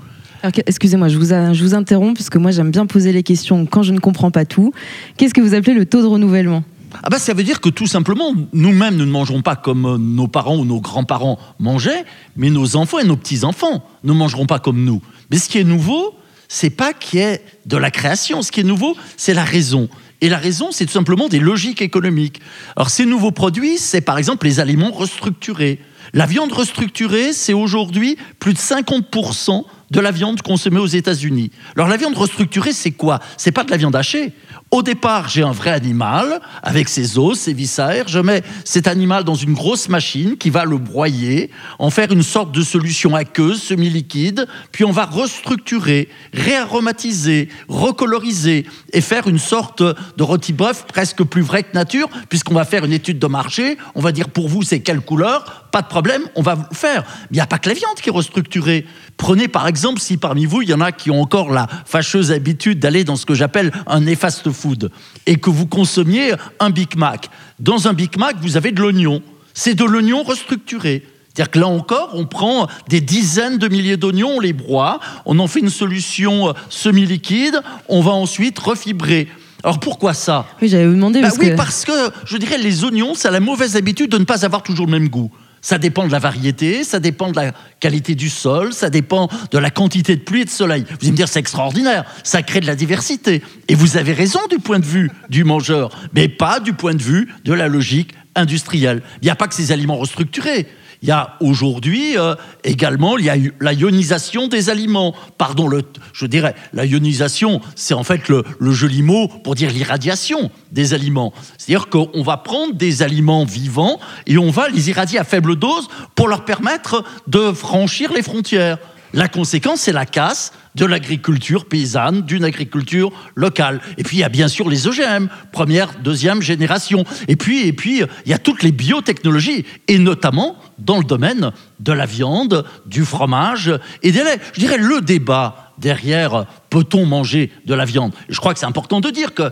Excusez-moi, 0.65 1.09
je 1.09 1.17
vous, 1.17 1.25
je 1.25 1.63
vous 1.63 1.73
interromps 1.73 2.13
puisque 2.13 2.37
moi 2.37 2.51
j'aime 2.51 2.71
bien 2.71 2.85
poser 2.85 3.11
les 3.11 3.23
questions 3.23 3.65
quand 3.65 3.83
je 3.83 3.91
ne 3.91 3.99
comprends 3.99 4.31
pas 4.31 4.45
tout. 4.45 4.71
Qu'est-ce 5.17 5.33
que 5.33 5.41
vous 5.41 5.53
appelez 5.53 5.73
le 5.73 5.85
taux 5.85 6.01
de 6.01 6.07
renouvellement? 6.07 6.63
Ah 7.03 7.09
bah 7.09 7.19
ça 7.19 7.33
veut 7.33 7.43
dire 7.43 7.61
que 7.61 7.69
tout 7.69 7.87
simplement, 7.87 8.33
nous-mêmes, 8.53 8.95
nous 8.95 9.05
ne 9.05 9.11
mangerons 9.11 9.41
pas 9.41 9.55
comme 9.55 9.85
euh, 9.85 9.97
nos 9.97 10.27
parents 10.27 10.57
ou 10.57 10.65
nos 10.65 10.81
grands-parents 10.81 11.39
mangeaient, 11.59 12.05
mais 12.35 12.49
nos 12.49 12.75
enfants 12.75 12.99
et 12.99 13.03
nos 13.03 13.17
petits-enfants 13.17 13.83
ne 14.03 14.13
mangeront 14.13 14.45
pas 14.45 14.59
comme 14.59 14.83
nous. 14.83 15.01
Mais 15.31 15.37
ce 15.37 15.49
qui 15.49 15.57
est 15.59 15.63
nouveau, 15.63 16.15
c'est 16.47 16.69
pas 16.69 16.93
qu'il 16.93 17.19
y 17.19 17.23
ait 17.23 17.43
de 17.65 17.77
la 17.77 17.91
création. 17.91 18.41
Ce 18.41 18.51
qui 18.51 18.61
est 18.61 18.63
nouveau, 18.63 18.97
c'est 19.17 19.33
la 19.33 19.43
raison. 19.43 19.87
Et 20.21 20.29
la 20.29 20.37
raison, 20.37 20.69
c'est 20.71 20.85
tout 20.85 20.91
simplement 20.91 21.29
des 21.29 21.39
logiques 21.39 21.81
économiques. 21.81 22.41
Alors 22.75 22.89
ces 22.89 23.05
nouveaux 23.05 23.31
produits, 23.31 23.77
c'est 23.77 24.01
par 24.01 24.17
exemple 24.17 24.45
les 24.45 24.59
aliments 24.59 24.91
restructurés. 24.91 25.79
La 26.13 26.25
viande 26.25 26.51
restructurée, 26.51 27.33
c'est 27.33 27.53
aujourd'hui 27.53 28.17
plus 28.39 28.53
de 28.53 28.57
50% 28.57 29.63
de 29.91 29.99
la 29.99 30.11
viande 30.11 30.41
consommée 30.41 30.79
aux 30.79 30.87
États-Unis. 30.87 31.51
Alors 31.75 31.87
la 31.87 31.97
viande 31.97 32.17
restructurée, 32.17 32.73
c'est 32.73 32.91
quoi? 32.91 33.19
C'est 33.37 33.51
pas 33.51 33.63
de 33.63 33.71
la 33.71 33.77
viande 33.77 33.95
hachée. 33.95 34.33
Au 34.71 34.83
départ, 34.83 35.29
j'ai 35.29 35.41
un 35.41 35.51
vrai 35.51 35.71
animal 35.71 36.41
avec 36.61 36.89
ses 36.89 37.17
os, 37.17 37.39
ses 37.39 37.53
viscères. 37.53 38.07
Je 38.07 38.19
mets 38.19 38.43
cet 38.65 38.87
animal 38.87 39.23
dans 39.23 39.35
une 39.35 39.53
grosse 39.53 39.89
machine 39.89 40.37
qui 40.37 40.51
va 40.51 40.65
le 40.65 40.77
broyer, 40.77 41.49
en 41.79 41.89
faire 41.89 42.11
une 42.11 42.21
sorte 42.21 42.51
de 42.51 42.61
solution 42.61 43.15
aqueuse, 43.15 43.61
semi-liquide. 43.61 44.47
Puis 44.71 44.85
on 44.85 44.91
va 44.91 45.05
restructurer, 45.05 46.09
réaromatiser, 46.33 47.49
recoloriser 47.67 48.67
et 48.93 49.01
faire 49.01 49.27
une 49.27 49.39
sorte 49.39 49.81
de 49.81 50.23
rôti 50.23 50.53
bœuf 50.53 50.85
presque 50.87 51.23
plus 51.23 51.41
vrai 51.41 51.63
que 51.63 51.73
nature, 51.73 52.09
puisqu'on 52.29 52.53
va 52.53 52.65
faire 52.65 52.85
une 52.85 52.93
étude 52.93 53.17
de 53.17 53.27
marché. 53.27 53.77
On 53.95 54.01
va 54.01 54.11
dire 54.11 54.29
pour 54.29 54.49
vous, 54.49 54.61
c'est 54.61 54.81
quelle 54.81 55.01
couleur? 55.01 55.67
Pas 55.71 55.81
de 55.81 55.87
problème, 55.87 56.21
on 56.35 56.41
va 56.41 56.55
vous 56.55 56.65
faire. 56.73 57.03
Il 57.31 57.35
n'y 57.35 57.41
a 57.41 57.47
pas 57.47 57.57
que 57.57 57.69
la 57.69 57.75
viande 57.75 57.95
qui 58.01 58.09
est 58.09 58.11
restructurée. 58.11 58.85
Prenez 59.19 59.49
par 59.49 59.67
exemple, 59.67 59.99
si 59.99 60.15
parmi 60.15 60.45
vous, 60.45 60.61
il 60.61 60.69
y 60.69 60.73
en 60.73 60.79
a 60.79 60.93
qui 60.93 61.11
ont 61.11 61.21
encore 61.21 61.51
la 61.51 61.67
fâcheuse 61.85 62.31
habitude 62.31 62.79
d'aller 62.79 63.03
dans 63.03 63.17
ce 63.17 63.25
que 63.25 63.33
j'appelle 63.33 63.73
un 63.85 64.03
fast 64.15 64.49
food 64.49 64.91
et 65.25 65.35
que 65.35 65.49
vous 65.49 65.67
consommiez 65.67 66.31
un 66.61 66.69
Big 66.69 66.95
Mac. 66.95 67.29
Dans 67.59 67.89
un 67.89 67.93
Big 67.93 68.17
Mac, 68.17 68.37
vous 68.41 68.55
avez 68.55 68.71
de 68.71 68.81
l'oignon. 68.81 69.21
C'est 69.53 69.75
de 69.75 69.83
l'oignon 69.83 70.23
restructuré. 70.23 71.03
C'est-à-dire 71.27 71.51
que 71.51 71.59
là 71.59 71.67
encore, 71.67 72.11
on 72.13 72.25
prend 72.25 72.67
des 72.87 73.01
dizaines 73.01 73.57
de 73.57 73.67
milliers 73.67 73.97
d'oignons, 73.97 74.37
on 74.37 74.39
les 74.39 74.53
broie, 74.53 75.01
on 75.25 75.37
en 75.39 75.47
fait 75.47 75.59
une 75.59 75.69
solution 75.69 76.47
euh, 76.47 76.53
semi-liquide, 76.69 77.61
on 77.89 77.99
va 77.99 78.11
ensuite 78.11 78.57
refibrer. 78.57 79.27
Alors 79.65 79.81
pourquoi 79.81 80.13
ça? 80.13 80.45
Oui, 80.61 80.69
j'allais 80.69 80.87
vous 80.87 80.93
demander 80.93 81.21
bah 81.21 81.27
parce 81.27 81.39
oui, 81.39 81.49
que 81.49 81.55
parce 81.57 81.83
que 81.83 82.11
je 82.25 82.37
dirais 82.37 82.57
les 82.57 82.85
oignons, 82.85 83.15
ça 83.15 83.27
a 83.27 83.31
la 83.31 83.41
mauvaise 83.41 83.75
habitude 83.75 84.09
de 84.09 84.17
ne 84.17 84.23
pas 84.23 84.45
avoir 84.45 84.63
toujours 84.63 84.85
le 84.85 84.93
même 84.93 85.09
goût. 85.09 85.29
Ça 85.61 85.77
dépend 85.77 86.07
de 86.07 86.11
la 86.11 86.19
variété, 86.19 86.83
ça 86.83 86.99
dépend 86.99 87.31
de 87.31 87.35
la 87.35 87.51
qualité 87.79 88.15
du 88.15 88.29
sol, 88.29 88.73
ça 88.73 88.89
dépend 88.89 89.29
de 89.51 89.57
la 89.57 89.69
quantité 89.69 90.15
de 90.15 90.21
pluie 90.21 90.41
et 90.41 90.45
de 90.45 90.49
soleil. 90.49 90.85
Vous 90.87 90.97
allez 91.01 91.11
me 91.11 91.15
dire, 91.17 91.27
c'est 91.27 91.39
extraordinaire, 91.39 92.05
ça 92.23 92.43
crée 92.43 92.61
de 92.61 92.67
la 92.67 92.75
diversité. 92.75 93.41
Et 93.67 93.75
vous 93.75 93.97
avez 93.97 94.13
raison 94.13 94.39
du 94.49 94.59
point 94.59 94.79
de 94.79 94.85
vue 94.85 95.11
du 95.29 95.43
mangeur, 95.43 95.91
mais 96.13 96.27
pas 96.27 96.59
du 96.59 96.73
point 96.73 96.93
de 96.93 97.03
vue 97.03 97.33
de 97.43 97.53
la 97.53 97.67
logique 97.67 98.13
industrielle. 98.35 99.01
Il 99.21 99.25
n'y 99.25 99.31
a 99.31 99.35
pas 99.35 99.47
que 99.47 99.55
ces 99.55 99.71
aliments 99.71 99.97
restructurés. 99.97 100.67
Il 101.01 101.07
y 101.07 101.11
a 101.11 101.37
aujourd'hui 101.39 102.17
euh, 102.17 102.35
également 102.65 103.17
il 103.17 103.25
y 103.25 103.29
a 103.29 103.37
la 103.61 103.73
ionisation 103.73 104.47
des 104.47 104.69
aliments. 104.69 105.15
Pardon, 105.37 105.69
je 106.11 106.25
dirais, 106.25 106.55
la 106.73 106.85
ionisation, 106.85 107.61
c'est 107.75 107.93
en 107.93 108.03
fait 108.03 108.27
le, 108.27 108.43
le, 108.59 108.71
joli 108.71 109.01
mot 109.01 109.29
pour 109.29 109.55
dire 109.55 109.71
l'irradiation 109.71 110.51
des 110.71 110.93
aliments. 110.93 111.33
C'est-à-dire 111.57 111.87
qu'on 111.87 112.21
va 112.21 112.37
prendre 112.37 112.73
des 112.73 113.01
aliments 113.01 113.45
vivants 113.45 113.99
et 114.27 114.37
on 114.37 114.51
va 114.51 114.67
les 114.67 114.89
irradier 114.89 115.19
à 115.19 115.23
faible 115.23 115.55
dose 115.55 115.87
pour 116.15 116.27
leur 116.27 116.43
permettre 116.43 117.05
de 117.27 117.53
franchir 117.53 118.11
les 118.11 118.21
frontières. 118.21 118.77
La 119.13 119.27
conséquence, 119.27 119.81
c'est 119.81 119.91
la 119.91 120.05
casse 120.05 120.53
de 120.75 120.85
l'agriculture 120.85 121.65
paysanne, 121.65 122.21
d'une 122.21 122.43
agriculture 122.43 123.11
locale. 123.35 123.81
Et 123.97 124.03
puis 124.03 124.17
il 124.17 124.19
y 124.19 124.23
a 124.23 124.29
bien 124.29 124.47
sûr 124.47 124.69
les 124.69 124.87
OGM, 124.87 125.27
première, 125.51 125.89
deuxième 126.03 126.41
génération. 126.41 127.03
Et 127.27 127.35
puis, 127.35 127.67
et 127.67 127.73
puis 127.73 128.03
il 128.25 128.31
y 128.31 128.33
a 128.33 128.37
toutes 128.37 128.63
les 128.63 128.71
biotechnologies, 128.71 129.65
et 129.87 129.97
notamment 129.97 130.57
dans 130.77 130.97
le 130.97 131.03
domaine 131.03 131.51
de 131.79 131.91
la 131.91 132.05
viande, 132.05 132.65
du 132.85 133.03
fromage 133.03 133.71
et 134.03 134.11
des 134.11 134.23
laits. 134.23 134.41
Je 134.53 134.59
dirais 134.59 134.77
le 134.77 135.01
débat 135.01 135.68
derrière 135.79 136.45
peut-on 136.69 137.05
manger 137.05 137.51
de 137.65 137.73
la 137.73 137.85
viande? 137.85 138.13
Je 138.29 138.39
crois 138.39 138.53
que 138.53 138.59
c'est 138.59 138.65
important 138.65 138.99
de 138.99 139.09
dire 139.09 139.33
que 139.33 139.51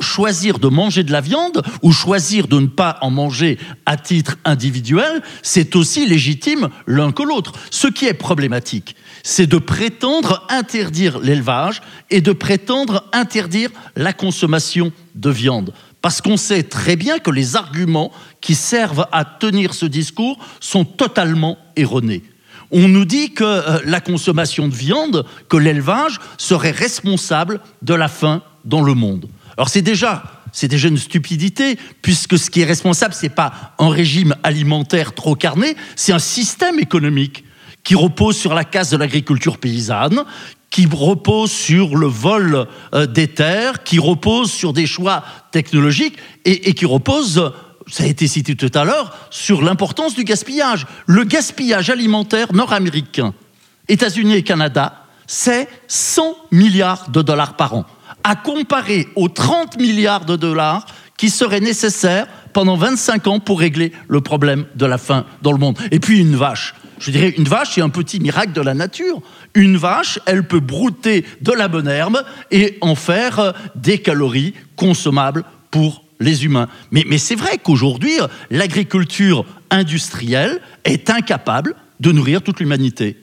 choisir 0.00 0.58
de 0.58 0.68
manger 0.68 1.02
de 1.02 1.12
la 1.12 1.20
viande 1.20 1.62
ou 1.82 1.92
choisir 1.92 2.48
de 2.48 2.58
ne 2.60 2.66
pas 2.66 2.98
en 3.02 3.10
manger 3.10 3.58
à 3.84 3.96
titre 3.96 4.38
individuel, 4.44 5.22
c'est 5.42 5.76
aussi 5.76 6.06
légitime 6.06 6.68
l'un 6.86 7.12
que 7.12 7.22
l'autre. 7.22 7.52
Ce 7.70 7.86
qui 7.88 8.06
est 8.06 8.14
problématique, 8.14 8.96
c'est 9.22 9.46
de 9.46 9.58
prétendre 9.58 10.46
interdire 10.48 11.18
l'élevage 11.18 11.82
et 12.10 12.20
de 12.20 12.32
prétendre 12.32 13.04
interdire 13.12 13.70
la 13.96 14.12
consommation 14.12 14.92
de 15.14 15.30
viande. 15.30 15.72
Parce 16.02 16.20
qu'on 16.20 16.36
sait 16.36 16.62
très 16.62 16.94
bien 16.94 17.18
que 17.18 17.30
les 17.30 17.56
arguments 17.56 18.12
qui 18.40 18.54
servent 18.54 19.06
à 19.10 19.24
tenir 19.24 19.74
ce 19.74 19.86
discours 19.86 20.38
sont 20.60 20.84
totalement 20.84 21.58
erronés. 21.74 22.22
On 22.70 22.88
nous 22.88 23.04
dit 23.04 23.32
que 23.32 23.44
euh, 23.44 23.80
la 23.84 24.00
consommation 24.00 24.68
de 24.68 24.74
viande, 24.74 25.24
que 25.48 25.56
l'élevage 25.56 26.18
serait 26.38 26.70
responsable 26.70 27.60
de 27.82 27.94
la 27.94 28.08
faim 28.08 28.42
dans 28.64 28.82
le 28.82 28.94
monde. 28.94 29.28
Alors 29.56 29.68
c'est 29.68 29.82
déjà 29.82 30.24
c'est 30.52 30.68
déjà 30.68 30.88
une 30.88 30.96
stupidité, 30.96 31.78
puisque 32.00 32.38
ce 32.38 32.48
qui 32.48 32.62
est 32.62 32.64
responsable, 32.64 33.12
ce 33.12 33.24
n'est 33.24 33.28
pas 33.28 33.74
un 33.78 33.90
régime 33.90 34.34
alimentaire 34.42 35.12
trop 35.12 35.34
carné, 35.34 35.76
c'est 35.96 36.12
un 36.12 36.18
système 36.18 36.78
économique 36.78 37.44
qui 37.84 37.94
repose 37.94 38.38
sur 38.38 38.54
la 38.54 38.64
casse 38.64 38.88
de 38.88 38.96
l'agriculture 38.96 39.58
paysanne, 39.58 40.24
qui 40.70 40.88
repose 40.90 41.50
sur 41.50 41.96
le 41.96 42.06
vol 42.06 42.66
euh, 42.94 43.06
des 43.06 43.28
terres, 43.28 43.82
qui 43.84 43.98
repose 43.98 44.50
sur 44.50 44.72
des 44.72 44.86
choix 44.86 45.24
technologiques 45.52 46.16
et, 46.46 46.70
et 46.70 46.74
qui 46.74 46.86
repose 46.86 47.52
ça 47.88 48.04
a 48.04 48.06
été 48.06 48.26
cité 48.26 48.56
tout 48.56 48.70
à 48.74 48.84
l'heure, 48.84 49.16
sur 49.30 49.62
l'importance 49.62 50.14
du 50.14 50.24
gaspillage. 50.24 50.86
Le 51.06 51.24
gaspillage 51.24 51.90
alimentaire 51.90 52.52
nord-américain, 52.52 53.34
États-Unis 53.88 54.34
et 54.34 54.42
Canada, 54.42 55.04
c'est 55.26 55.68
100 55.88 56.36
milliards 56.50 57.10
de 57.10 57.22
dollars 57.22 57.56
par 57.56 57.74
an, 57.74 57.84
à 58.24 58.34
comparer 58.36 59.08
aux 59.16 59.28
30 59.28 59.78
milliards 59.78 60.24
de 60.24 60.36
dollars 60.36 60.86
qui 61.16 61.30
seraient 61.30 61.60
nécessaires 61.60 62.26
pendant 62.52 62.76
25 62.76 63.26
ans 63.26 63.40
pour 63.40 63.60
régler 63.60 63.92
le 64.08 64.20
problème 64.20 64.66
de 64.74 64.86
la 64.86 64.98
faim 64.98 65.24
dans 65.42 65.52
le 65.52 65.58
monde. 65.58 65.78
Et 65.90 66.00
puis 66.00 66.20
une 66.20 66.36
vache. 66.36 66.74
Je 66.98 67.10
dirais, 67.10 67.34
une 67.36 67.44
vache, 67.44 67.72
c'est 67.74 67.82
un 67.82 67.90
petit 67.90 68.20
miracle 68.20 68.52
de 68.52 68.60
la 68.60 68.74
nature. 68.74 69.20
Une 69.54 69.76
vache, 69.76 70.18
elle 70.24 70.46
peut 70.46 70.60
brouter 70.60 71.24
de 71.42 71.52
la 71.52 71.68
bonne 71.68 71.88
herbe 71.88 72.24
et 72.50 72.78
en 72.80 72.94
faire 72.94 73.38
euh, 73.38 73.52
des 73.74 73.98
calories 73.98 74.54
consommables 74.76 75.44
pour 75.70 76.05
les 76.20 76.44
humains. 76.44 76.68
Mais, 76.90 77.18
c'est 77.18 77.34
vrai 77.34 77.58
qu'aujourd'hui, 77.62 78.18
l'agriculture 78.50 79.44
industrielle 79.70 80.60
est 80.84 81.10
incapable 81.10 81.74
de 82.00 82.12
nourrir 82.12 82.42
toute 82.42 82.60
l'humanité. 82.60 83.16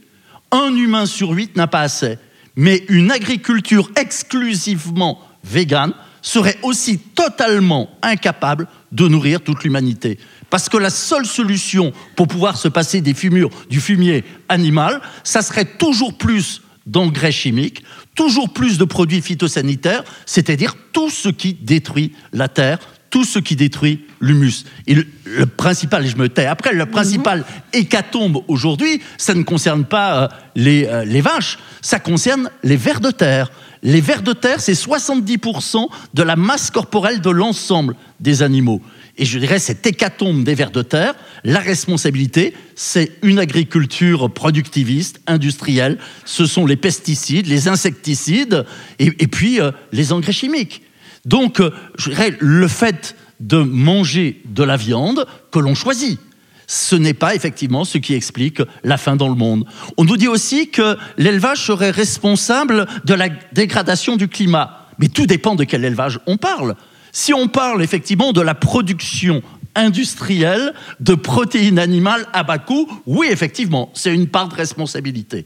Un 0.51 0.75
humain 0.75 1.05
sur 1.05 1.29
huit 1.31 1.55
n'a 1.55 1.67
pas 1.67 1.81
assez. 1.81 2.17
Mais 2.55 2.83
une 2.89 3.11
agriculture 3.11 3.89
exclusivement 3.95 5.19
végane 5.43 5.93
serait 6.21 6.57
aussi 6.63 6.97
totalement 6.97 7.89
incapable 8.01 8.67
de 8.91 9.07
nourrir 9.07 9.41
toute 9.41 9.63
l'humanité. 9.63 10.17
Parce 10.49 10.69
que 10.69 10.77
la 10.77 10.89
seule 10.89 11.25
solution 11.25 11.91
pour 12.15 12.27
pouvoir 12.27 12.57
se 12.57 12.67
passer 12.67 13.01
des 13.01 13.13
fumures, 13.13 13.49
du 13.69 13.81
fumier 13.81 14.23
animal, 14.49 15.01
ça 15.23 15.41
serait 15.41 15.65
toujours 15.65 16.13
plus 16.17 16.61
d'engrais 16.85 17.31
chimiques, 17.31 17.83
toujours 18.15 18.51
plus 18.51 18.77
de 18.77 18.85
produits 18.85 19.21
phytosanitaires, 19.21 20.03
c'est-à-dire 20.25 20.75
tout 20.91 21.09
ce 21.09 21.29
qui 21.29 21.53
détruit 21.53 22.13
la 22.33 22.47
terre, 22.47 22.79
tout 23.09 23.23
ce 23.23 23.39
qui 23.39 23.55
détruit 23.55 24.05
l'humus. 24.21 24.65
Et 24.87 24.95
le, 24.95 25.45
principal, 25.45 26.03
et 26.05 26.09
je 26.09 26.17
me 26.17 26.29
tais 26.29 26.45
après, 26.45 26.73
le 26.73 26.87
principal 26.87 27.45
hécatombe 27.71 28.39
aujourd'hui, 28.47 29.01
ça 29.17 29.35
ne 29.35 29.43
concerne 29.43 29.85
pas 29.85 30.23
euh, 30.23 30.27
les, 30.55 30.85
euh, 30.85 31.05
les 31.05 31.21
vaches, 31.21 31.59
ça 31.81 31.99
concerne 31.99 32.49
les 32.63 32.75
vers 32.75 32.99
de 32.99 33.11
terre. 33.11 33.51
Les 33.83 34.01
vers 34.01 34.23
de 34.23 34.33
terre, 34.33 34.61
c'est 34.61 34.73
70% 34.73 35.89
de 36.13 36.23
la 36.23 36.35
masse 36.35 36.71
corporelle 36.71 37.21
de 37.21 37.29
l'ensemble 37.29 37.95
des 38.19 38.41
animaux. 38.41 38.81
Et 39.17 39.25
je 39.25 39.37
dirais, 39.37 39.59
cette 39.59 39.85
hécatombe 39.85 40.43
des 40.43 40.55
vers 40.55 40.71
de 40.71 40.81
terre, 40.81 41.13
la 41.43 41.59
responsabilité, 41.59 42.55
c'est 42.75 43.11
une 43.21 43.37
agriculture 43.37 44.31
productiviste, 44.31 45.21
industrielle. 45.27 45.99
Ce 46.25 46.47
sont 46.47 46.65
les 46.65 46.77
pesticides, 46.77 47.45
les 47.45 47.67
insecticides 47.67 48.65
et, 48.97 49.27
puis 49.27 49.61
euh, 49.61 49.71
les 49.91 50.13
engrais 50.13 50.31
chimiques. 50.31 50.81
Donc, 51.25 51.59
euh, 51.59 51.71
je 51.97 52.09
dirais, 52.09 52.35
le 52.39 52.67
fait 52.67 53.15
de 53.39 53.57
manger 53.57 54.41
de 54.45 54.63
la 54.63 54.77
viande 54.77 55.27
que 55.51 55.59
l'on 55.59 55.75
choisit, 55.75 56.19
ce 56.65 56.95
n'est 56.95 57.13
pas 57.13 57.35
effectivement 57.35 57.83
ce 57.83 57.99
qui 57.99 58.15
explique 58.15 58.61
la 58.83 58.97
faim 58.97 59.15
dans 59.15 59.29
le 59.29 59.35
monde. 59.35 59.65
On 59.97 60.05
nous 60.05 60.17
dit 60.17 60.27
aussi 60.27 60.69
que 60.69 60.97
l'élevage 61.17 61.65
serait 61.65 61.91
responsable 61.91 62.87
de 63.05 63.13
la 63.13 63.29
dégradation 63.51 64.15
du 64.15 64.27
climat. 64.27 64.87
Mais 64.97 65.07
tout 65.07 65.27
dépend 65.27 65.55
de 65.55 65.65
quel 65.65 65.85
élevage 65.85 66.19
on 66.25 66.37
parle. 66.37 66.75
Si 67.13 67.31
on 67.31 67.47
parle 67.47 67.83
effectivement 67.83 68.33
de 68.33 68.41
la 68.41 68.55
production 68.55 69.43
industrielle 69.75 70.73
de 70.99 71.13
protéines 71.13 71.77
animales 71.77 72.25
à 72.33 72.43
bas 72.43 72.57
coût, 72.57 72.89
oui, 73.05 73.27
effectivement, 73.29 73.91
c'est 73.93 74.13
une 74.13 74.27
part 74.27 74.49
de 74.49 74.55
responsabilité. 74.55 75.45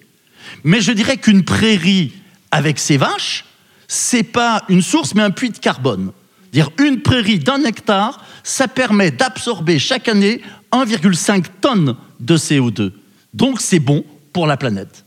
Mais 0.63 0.79
je 0.79 0.93
dirais 0.93 1.17
qu'une 1.17 1.43
prairie 1.43 2.13
avec 2.51 2.79
ses 2.79 2.95
vaches, 2.95 3.45
c'est 3.89 4.23
pas 4.23 4.63
une 4.69 4.81
source, 4.81 5.13
mais 5.13 5.21
un 5.21 5.29
puits 5.29 5.49
de 5.49 5.57
carbone. 5.57 6.11
Dire 6.53 6.69
une 6.79 7.01
prairie 7.01 7.39
d'un 7.39 7.63
hectare, 7.65 8.23
ça 8.43 8.69
permet 8.69 9.11
d'absorber 9.11 9.77
chaque 9.77 10.07
année 10.07 10.41
1,5 10.71 11.45
tonnes 11.59 11.97
de 12.21 12.37
CO2. 12.37 12.93
Donc 13.33 13.59
c'est 13.59 13.79
bon 13.79 14.05
pour 14.31 14.47
la 14.47 14.55
planète. 14.55 15.03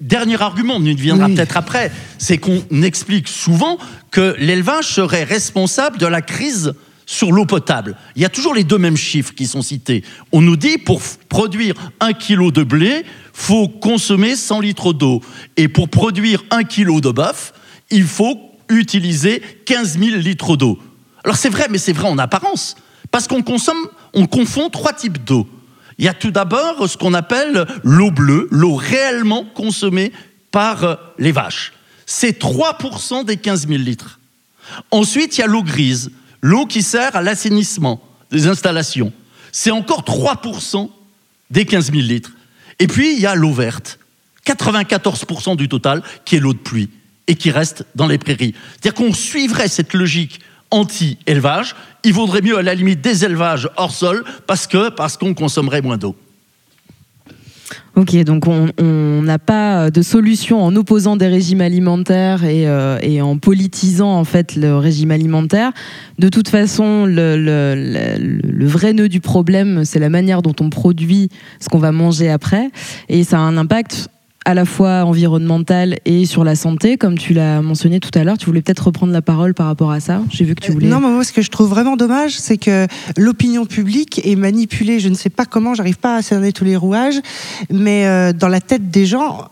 Dernier 0.00 0.40
argument, 0.40 0.76
on 0.76 0.84
y 0.84 0.94
viendra 0.94 1.28
peut-être 1.28 1.56
après, 1.56 1.92
c'est 2.18 2.38
qu'on 2.38 2.82
explique 2.82 3.28
souvent 3.28 3.78
que 4.10 4.34
l'élevage 4.38 4.86
serait 4.86 5.24
responsable 5.24 5.98
de 5.98 6.06
la 6.06 6.22
crise 6.22 6.74
sur 7.06 7.30
l'eau 7.30 7.46
potable. 7.46 7.96
Il 8.16 8.22
y 8.22 8.24
a 8.24 8.28
toujours 8.28 8.54
les 8.54 8.64
deux 8.64 8.78
mêmes 8.78 8.96
chiffres 8.96 9.32
qui 9.32 9.46
sont 9.46 9.62
cités. 9.62 10.02
On 10.32 10.40
nous 10.40 10.56
dit 10.56 10.76
pour 10.76 11.00
produire 11.28 11.74
un 12.00 12.12
kilo 12.12 12.50
de 12.50 12.64
blé, 12.64 13.04
faut 13.32 13.68
consommer 13.68 14.34
100 14.34 14.60
litres 14.60 14.92
d'eau. 14.92 15.22
Et 15.56 15.68
pour 15.68 15.88
produire 15.88 16.44
un 16.50 16.64
kilo 16.64 17.00
de 17.00 17.10
bœuf, 17.10 17.52
il 17.90 18.04
faut 18.04 18.40
utiliser 18.68 19.40
15 19.66 19.98
000 19.98 20.16
litres 20.16 20.56
d'eau. 20.56 20.78
Alors 21.22 21.36
c'est 21.36 21.48
vrai, 21.48 21.68
mais 21.70 21.78
c'est 21.78 21.92
vrai 21.92 22.08
en 22.08 22.18
apparence. 22.18 22.76
Parce 23.12 23.28
qu'on 23.28 23.42
consomme, 23.42 23.88
on 24.12 24.26
confond 24.26 24.68
trois 24.68 24.92
types 24.92 25.24
d'eau. 25.24 25.46
Il 25.98 26.04
y 26.04 26.08
a 26.08 26.14
tout 26.14 26.30
d'abord 26.30 26.88
ce 26.88 26.96
qu'on 26.96 27.14
appelle 27.14 27.66
l'eau 27.82 28.10
bleue, 28.10 28.48
l'eau 28.50 28.74
réellement 28.74 29.44
consommée 29.44 30.12
par 30.50 30.84
euh, 30.84 30.94
les 31.18 31.32
vaches. 31.32 31.72
C'est 32.04 32.40
3% 32.40 33.24
des 33.24 33.36
15 33.36 33.66
000 33.66 33.78
litres. 33.82 34.20
Ensuite, 34.90 35.36
il 35.36 35.40
y 35.40 35.44
a 35.44 35.46
l'eau 35.46 35.62
grise, 35.62 36.10
l'eau 36.40 36.66
qui 36.66 36.82
sert 36.82 37.16
à 37.16 37.22
l'assainissement 37.22 38.00
des 38.30 38.46
installations. 38.46 39.12
C'est 39.52 39.70
encore 39.70 40.02
3% 40.02 40.90
des 41.50 41.64
15 41.64 41.92
000 41.92 42.02
litres. 42.02 42.32
Et 42.78 42.86
puis, 42.86 43.14
il 43.14 43.20
y 43.20 43.26
a 43.26 43.34
l'eau 43.34 43.52
verte, 43.52 43.98
94% 44.46 45.56
du 45.56 45.68
total, 45.68 46.02
qui 46.24 46.36
est 46.36 46.40
l'eau 46.40 46.52
de 46.52 46.58
pluie 46.58 46.90
et 47.26 47.34
qui 47.34 47.50
reste 47.50 47.84
dans 47.94 48.06
les 48.06 48.18
prairies. 48.18 48.54
C'est-à-dire 48.72 48.94
qu'on 48.94 49.14
suivrait 49.14 49.68
cette 49.68 49.94
logique 49.94 50.40
anti-élevage, 50.70 51.74
il 52.04 52.12
vaudrait 52.12 52.42
mieux 52.42 52.58
à 52.58 52.62
la 52.62 52.74
limite 52.74 53.00
des 53.00 53.24
élevages 53.24 53.68
hors 53.76 53.92
sol 53.92 54.24
parce 54.46 54.66
que 54.66 54.90
parce 54.90 55.16
qu'on 55.16 55.34
consommerait 55.34 55.82
moins 55.82 55.96
d'eau. 55.96 56.16
Ok, 57.96 58.14
donc 58.24 58.44
on 58.46 59.22
n'a 59.22 59.38
pas 59.38 59.90
de 59.90 60.02
solution 60.02 60.62
en 60.62 60.76
opposant 60.76 61.16
des 61.16 61.28
régimes 61.28 61.62
alimentaires 61.62 62.44
et, 62.44 62.68
euh, 62.68 62.98
et, 63.00 63.22
en 63.22 63.38
politisant 63.38 64.12
en 64.12 64.24
fait 64.24 64.54
le 64.54 64.76
régime 64.76 65.10
alimentaire. 65.10 65.72
De 66.18 66.28
toute 66.28 66.48
façon, 66.48 67.06
le, 67.06 67.36
le 67.36 68.66
vrai 68.66 68.92
nœud 68.92 69.08
du 69.08 69.20
problème, 69.20 69.86
c'est 69.86 69.98
la 69.98 70.10
manière 70.10 70.42
dont 70.42 70.54
on 70.60 70.68
produit 70.68 71.30
ce 71.58 71.70
qu'on 71.70 71.78
va 71.78 71.90
manger 71.90 72.30
après, 72.30 72.70
et 73.08 73.24
ça 73.24 73.38
a 73.38 73.40
un 73.40 73.56
impact 73.56 74.10
à 74.46 74.54
la 74.54 74.64
fois 74.64 75.04
environnementale 75.04 75.96
et 76.04 76.24
sur 76.24 76.44
la 76.44 76.54
santé, 76.54 76.96
comme 76.96 77.18
tu 77.18 77.34
l'as 77.34 77.60
mentionné 77.62 77.98
tout 77.98 78.16
à 78.16 78.22
l'heure. 78.22 78.38
Tu 78.38 78.46
voulais 78.46 78.62
peut-être 78.62 78.86
reprendre 78.86 79.12
la 79.12 79.20
parole 79.20 79.54
par 79.54 79.66
rapport 79.66 79.90
à 79.90 79.98
ça. 79.98 80.22
J'ai 80.30 80.44
vu 80.44 80.54
que 80.54 80.62
tu 80.62 80.70
voulais. 80.70 80.86
non, 80.86 81.00
mais 81.00 81.08
moi, 81.08 81.24
ce 81.24 81.32
que 81.32 81.42
je 81.42 81.50
trouve 81.50 81.68
vraiment 81.68 81.96
dommage, 81.96 82.38
c'est 82.38 82.56
que 82.56 82.86
l'opinion 83.16 83.66
publique 83.66 84.20
est 84.24 84.36
manipulée. 84.36 85.00
Je 85.00 85.08
ne 85.08 85.14
sais 85.14 85.30
pas 85.30 85.46
comment, 85.46 85.74
j'arrive 85.74 85.98
pas 85.98 86.14
à 86.14 86.22
cerner 86.22 86.52
tous 86.52 86.64
les 86.64 86.76
rouages, 86.76 87.20
mais 87.72 88.06
euh, 88.06 88.32
dans 88.32 88.46
la 88.46 88.60
tête 88.60 88.88
des 88.88 89.04
gens, 89.04 89.48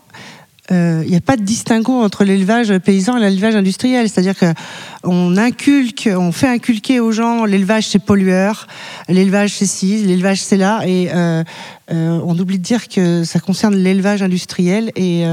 il 0.71 0.75
euh, 0.75 1.03
n'y 1.05 1.15
a 1.15 1.21
pas 1.21 1.37
de 1.37 1.43
distinguo 1.43 1.93
entre 2.01 2.23
l'élevage 2.23 2.75
paysan 2.79 3.17
et 3.17 3.19
l'élevage 3.19 3.55
industriel. 3.55 4.09
C'est-à-dire 4.09 4.33
qu'on 4.35 5.37
inculque, 5.37 6.09
on 6.11 6.31
fait 6.31 6.47
inculquer 6.47 6.99
aux 6.99 7.11
gens 7.11 7.45
l'élevage 7.45 7.87
c'est 7.87 7.99
pollueur, 7.99 8.67
l'élevage 9.07 9.53
c'est 9.53 9.67
ci, 9.67 10.03
l'élevage 10.03 10.41
c'est 10.41 10.57
là, 10.57 10.81
et 10.87 11.09
euh, 11.13 11.43
euh, 11.91 12.19
on 12.25 12.37
oublie 12.39 12.57
de 12.57 12.63
dire 12.63 12.87
que 12.87 13.23
ça 13.23 13.39
concerne 13.39 13.75
l'élevage 13.75 14.23
industriel. 14.23 14.91
Et 14.95 15.23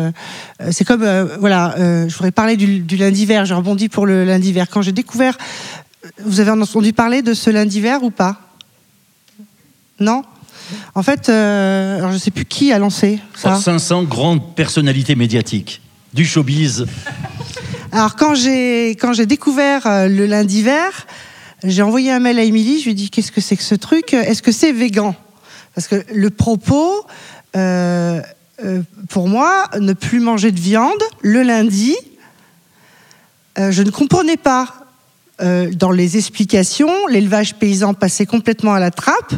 c'est 0.71 0.85
comme, 0.85 1.05
voilà, 1.41 1.75
je 1.79 2.13
voudrais 2.15 2.33
parler 2.33 2.57
du, 2.57 2.81
du 2.81 2.97
lundi 2.97 3.25
vert. 3.25 3.47
Je 3.47 3.55
rebondis 3.55 3.89
pour 3.89 4.05
le 4.05 4.25
lundi 4.25 4.53
vert. 4.53 4.69
Quand 4.69 4.83
j'ai 4.83 4.93
découvert, 4.93 5.39
vous 6.25 6.41
avez 6.41 6.51
entendu 6.51 6.93
parler 6.93 7.23
de 7.23 7.33
ce 7.33 7.49
lundi 7.49 7.81
vert 7.81 8.03
ou 8.03 8.11
pas? 8.11 8.39
Non? 9.99 10.25
En 10.95 11.03
fait, 11.03 11.29
euh, 11.29 11.97
alors 11.99 12.11
je 12.11 12.15
ne 12.15 12.21
sais 12.21 12.31
plus 12.31 12.45
qui 12.45 12.73
a 12.73 12.79
lancé 12.79 13.19
ça. 13.35 13.55
500 13.57 14.05
grandes 14.05 14.55
personnalités 14.55 15.15
médiatiques 15.15 15.81
du 16.13 16.25
showbiz. 16.25 16.87
Alors 17.93 18.17
quand 18.17 18.35
j'ai 18.35 18.91
quand 18.91 19.13
j'ai 19.13 19.27
découvert 19.27 19.87
euh, 19.87 20.09
le 20.09 20.27
lundi 20.27 20.63
vert, 20.63 21.07
j'ai 21.65 21.83
envoyé 21.83 22.11
un 22.11 22.19
mail 22.19 22.39
à 22.39 22.43
Émilie. 22.43 22.79
Je 22.79 22.85
lui 22.85 22.91
ai 22.93 22.95
dit 22.95 23.11
qu'est-ce 23.11 23.33
que 23.33 23.41
c'est 23.41 23.57
que 23.57 23.63
ce 23.63 23.75
truc? 23.75 24.15
Est-ce 24.15 24.43
que 24.43 24.53
c'est 24.53 24.73
végan? 24.73 25.15
Parce 25.75 25.89
que 25.89 26.05
le 26.13 26.31
propos, 26.31 27.07
euh, 27.57 28.21
pour 29.09 29.29
moi, 29.29 29.69
ne 29.79 29.95
plus 29.95 30.21
manger 30.21 30.53
de 30.53 30.61
viande 30.61 31.03
le 31.23 31.43
lundi, 31.43 31.97
je 33.57 33.83
ne 33.83 33.91
comprenais 33.91 34.37
pas. 34.37 34.69
dans 35.41 35.91
les 35.91 36.17
explications, 36.17 37.07
l'élevage 37.09 37.55
paysan 37.55 37.95
passait 37.95 38.27
complètement 38.27 38.75
à 38.75 38.81
la 38.81 38.91
trappe 38.91 39.35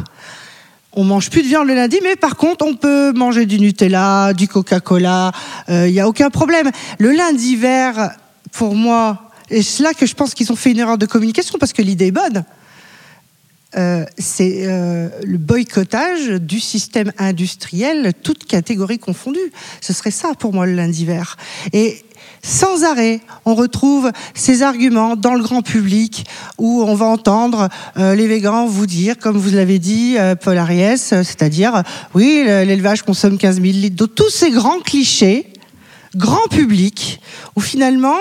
on 0.95 1.03
mange 1.03 1.29
plus 1.29 1.41
de 1.41 1.47
viande 1.47 1.67
le 1.67 1.75
lundi, 1.75 1.99
mais 2.01 2.15
par 2.15 2.35
contre, 2.35 2.65
on 2.65 2.75
peut 2.75 3.11
manger 3.13 3.45
du 3.45 3.59
Nutella, 3.59 4.33
du 4.33 4.47
Coca-Cola, 4.47 5.31
il 5.67 5.73
euh, 5.73 5.89
n'y 5.89 5.99
a 5.99 6.07
aucun 6.07 6.29
problème. 6.29 6.71
Le 6.99 7.11
lundi 7.11 7.55
vert, 7.55 8.11
pour 8.51 8.75
moi, 8.75 9.29
et 9.49 9.61
c'est 9.61 9.83
là 9.83 9.93
que 9.93 10.05
je 10.05 10.15
pense 10.15 10.33
qu'ils 10.33 10.51
ont 10.51 10.55
fait 10.55 10.71
une 10.71 10.79
erreur 10.79 10.97
de 10.97 11.05
communication, 11.05 11.57
parce 11.59 11.73
que 11.73 11.81
l'idée 11.81 12.07
est 12.07 12.11
bonne. 12.11 12.45
Euh, 13.77 14.05
c'est 14.17 14.67
euh, 14.67 15.09
le 15.23 15.37
boycottage 15.37 16.29
du 16.29 16.61
système 16.61 17.11
industriel, 17.17 18.13
toutes 18.23 18.45
catégories 18.45 18.99
confondues. 18.99 19.51
Ce 19.81 19.91
serait 19.91 20.11
ça 20.11 20.29
pour 20.39 20.53
moi 20.53 20.65
le 20.65 20.75
lundi 20.75 21.05
vert. 21.05 21.35
Et 21.73 22.05
sans 22.45 22.83
arrêt, 22.83 23.21
on 23.45 23.55
retrouve 23.55 24.11
ces 24.35 24.61
arguments 24.61 25.15
dans 25.15 25.33
le 25.33 25.41
grand 25.41 25.63
public 25.63 26.27
où 26.59 26.83
on 26.83 26.93
va 26.93 27.07
entendre 27.07 27.69
euh, 27.97 28.13
les 28.13 28.27
végans 28.27 28.67
vous 28.67 28.85
dire, 28.85 29.17
comme 29.17 29.35
vous 29.35 29.49
l'avez 29.49 29.79
dit, 29.79 30.15
euh, 30.19 30.35
Paul 30.35 30.59
Ariès, 30.59 31.11
euh, 31.11 31.23
c'est-à-dire, 31.23 31.81
oui, 32.13 32.43
l'élevage 32.45 33.01
consomme 33.01 33.39
15 33.39 33.55
000 33.55 33.65
litres. 33.65 34.05
Tous 34.05 34.29
ces 34.29 34.51
grands 34.51 34.79
clichés, 34.79 35.51
grand 36.15 36.47
public, 36.47 37.19
où 37.55 37.61
finalement, 37.61 38.19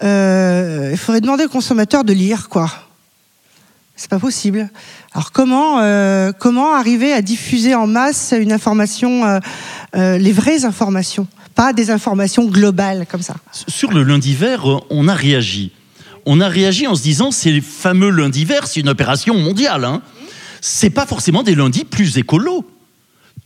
il 0.00 0.96
faudrait 0.96 1.20
demander 1.20 1.46
aux 1.46 1.48
consommateurs 1.48 2.04
de 2.04 2.12
lire, 2.12 2.48
quoi. 2.48 2.70
C'est 3.96 4.08
pas 4.10 4.20
possible. 4.20 4.68
Alors 5.14 5.30
comment 5.30 5.78
comment 6.38 6.74
arriver 6.74 7.12
à 7.12 7.22
diffuser 7.22 7.74
en 7.74 7.86
masse 7.86 8.34
une 8.36 8.52
information, 8.52 9.40
les 9.94 10.32
vraies 10.32 10.64
informations? 10.64 11.28
Des 11.72 11.90
informations 11.90 12.46
globales 12.46 13.06
comme 13.08 13.22
ça. 13.22 13.36
Sur 13.68 13.92
le 13.92 14.02
lundi 14.02 14.34
vert, 14.34 14.64
on 14.90 15.06
a 15.06 15.14
réagi. 15.14 15.70
On 16.26 16.40
a 16.40 16.48
réagi 16.48 16.88
en 16.88 16.96
se 16.96 17.02
disant 17.02 17.30
c'est 17.30 17.52
le 17.52 17.60
fameux 17.60 18.10
lundi 18.10 18.44
vert, 18.44 18.66
c'est 18.66 18.80
une 18.80 18.88
opération 18.88 19.38
mondiale. 19.38 19.84
Hein. 19.84 20.02
C'est 20.60 20.90
pas 20.90 21.06
forcément 21.06 21.44
des 21.44 21.54
lundis 21.54 21.84
plus 21.84 22.18
écolos. 22.18 22.64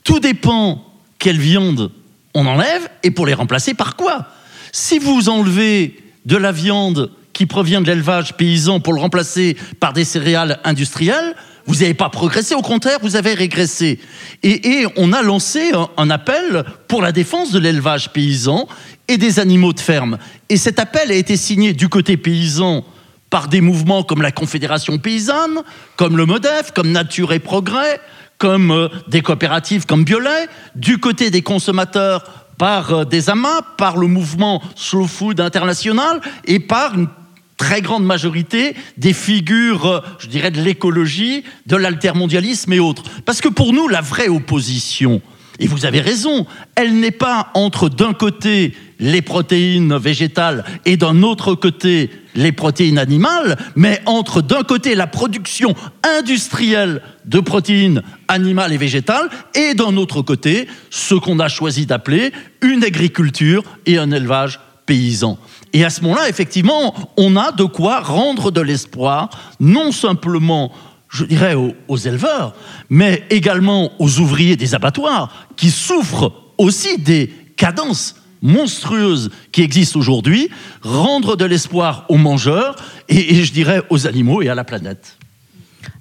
Tout 0.04 0.20
dépend 0.20 0.82
quelle 1.18 1.38
viande 1.38 1.90
on 2.34 2.46
enlève 2.46 2.88
et 3.02 3.10
pour 3.10 3.26
les 3.26 3.34
remplacer 3.34 3.74
par 3.74 3.96
quoi. 3.96 4.26
Si 4.72 4.98
vous 4.98 5.28
enlevez 5.28 5.98
de 6.26 6.36
la 6.36 6.52
viande 6.52 7.10
qui 7.36 7.44
provient 7.44 7.82
de 7.82 7.86
l'élevage 7.86 8.32
paysan 8.32 8.80
pour 8.80 8.94
le 8.94 9.00
remplacer 9.00 9.58
par 9.78 9.92
des 9.92 10.06
céréales 10.06 10.58
industrielles, 10.64 11.34
vous 11.66 11.74
n'avez 11.74 11.92
pas 11.92 12.08
progressé, 12.08 12.54
au 12.54 12.62
contraire, 12.62 12.98
vous 13.02 13.14
avez 13.14 13.34
régressé. 13.34 14.00
Et, 14.42 14.86
on 14.96 15.12
a 15.12 15.20
lancé 15.20 15.72
un, 15.98 16.08
appel 16.08 16.64
pour 16.88 17.02
la 17.02 17.12
défense 17.12 17.52
de 17.52 17.58
l'élevage 17.58 18.10
paysan 18.10 18.66
et 19.06 19.18
des 19.18 19.38
animaux 19.38 19.74
de 19.74 19.80
ferme. 19.80 20.16
Et 20.48 20.56
cet 20.56 20.78
appel 20.78 21.10
a 21.10 21.14
été 21.14 21.36
signé 21.36 21.74
du 21.74 21.90
côté 21.90 22.16
paysan 22.16 22.84
par 23.28 23.48
des 23.48 23.60
mouvements 23.60 24.02
comme 24.02 24.22
la 24.22 24.32
Confédération 24.32 24.96
paysanne, 24.96 25.60
comme 25.96 26.16
le 26.16 26.24
MODEF, 26.24 26.70
comme 26.74 26.90
Nature 26.90 27.34
et 27.34 27.38
Progrès, 27.38 28.00
comme 28.38 28.70
euh, 28.70 28.88
des 29.08 29.20
coopératives 29.20 29.84
comme 29.84 30.04
Biolay, 30.04 30.46
du 30.74 30.96
côté 30.98 31.30
des 31.30 31.42
consommateurs 31.42 32.46
par 32.56 32.92
euh, 32.92 33.04
des 33.04 33.28
amas, 33.28 33.60
par 33.76 33.98
le 33.98 34.06
mouvement 34.06 34.62
Slow 34.74 35.06
Food 35.06 35.40
International 35.40 36.20
et 36.46 36.60
par 36.60 36.94
une 36.94 37.08
très 37.56 37.80
grande 37.80 38.04
majorité 38.04 38.74
des 38.96 39.12
figures, 39.12 39.86
euh, 39.86 40.00
je 40.18 40.26
dirais, 40.26 40.50
de 40.50 40.60
l'écologie, 40.60 41.44
de 41.66 41.76
l'altermondialisme 41.76 42.72
et 42.72 42.80
autres. 42.80 43.04
Parce 43.24 43.40
que 43.40 43.48
pour 43.48 43.72
nous, 43.72 43.88
la 43.88 44.00
vraie 44.00 44.28
opposition, 44.28 45.22
et 45.58 45.66
vous 45.66 45.86
avez 45.86 46.00
raison, 46.00 46.46
elle 46.74 47.00
n'est 47.00 47.10
pas 47.10 47.50
entre 47.54 47.88
d'un 47.88 48.12
côté 48.12 48.74
les 48.98 49.22
protéines 49.22 49.96
végétales 49.96 50.64
et 50.84 50.96
d'un 50.96 51.22
autre 51.22 51.54
côté 51.54 52.10
les 52.34 52.52
protéines 52.52 52.98
animales, 52.98 53.56
mais 53.74 54.02
entre 54.04 54.42
d'un 54.42 54.62
côté 54.62 54.94
la 54.94 55.06
production 55.06 55.74
industrielle 56.18 57.00
de 57.24 57.40
protéines 57.40 58.02
animales 58.28 58.72
et 58.72 58.76
végétales 58.76 59.30
et 59.54 59.74
d'un 59.74 59.96
autre 59.96 60.20
côté 60.20 60.68
ce 60.90 61.14
qu'on 61.14 61.40
a 61.40 61.48
choisi 61.48 61.86
d'appeler 61.86 62.32
une 62.60 62.84
agriculture 62.84 63.64
et 63.86 63.98
un 63.98 64.10
élevage 64.10 64.60
paysan. 64.84 65.38
Et 65.76 65.84
à 65.84 65.90
ce 65.90 66.00
moment-là, 66.00 66.30
effectivement, 66.30 66.94
on 67.18 67.36
a 67.36 67.52
de 67.52 67.64
quoi 67.64 68.00
rendre 68.00 68.50
de 68.50 68.62
l'espoir, 68.62 69.28
non 69.60 69.92
simplement, 69.92 70.72
je 71.10 71.26
dirais, 71.26 71.54
aux, 71.54 71.96
éleveurs, 71.98 72.54
mais 72.88 73.24
également 73.28 73.92
aux 74.00 74.18
ouvriers 74.18 74.56
des 74.56 74.74
abattoirs, 74.74 75.50
qui 75.54 75.70
souffrent 75.70 76.32
aussi 76.56 76.96
des 76.96 77.30
cadences 77.58 78.16
monstrueuses 78.40 79.28
qui 79.52 79.60
existent 79.60 79.98
aujourd'hui, 79.98 80.48
rendre 80.80 81.36
de 81.36 81.44
l'espoir 81.44 82.06
aux 82.08 82.16
mangeurs 82.16 82.76
et, 83.10 83.44
je 83.44 83.52
dirais 83.52 83.82
aux 83.90 84.06
animaux 84.06 84.40
et 84.40 84.48
à 84.48 84.54
la 84.54 84.64
planète. 84.64 85.18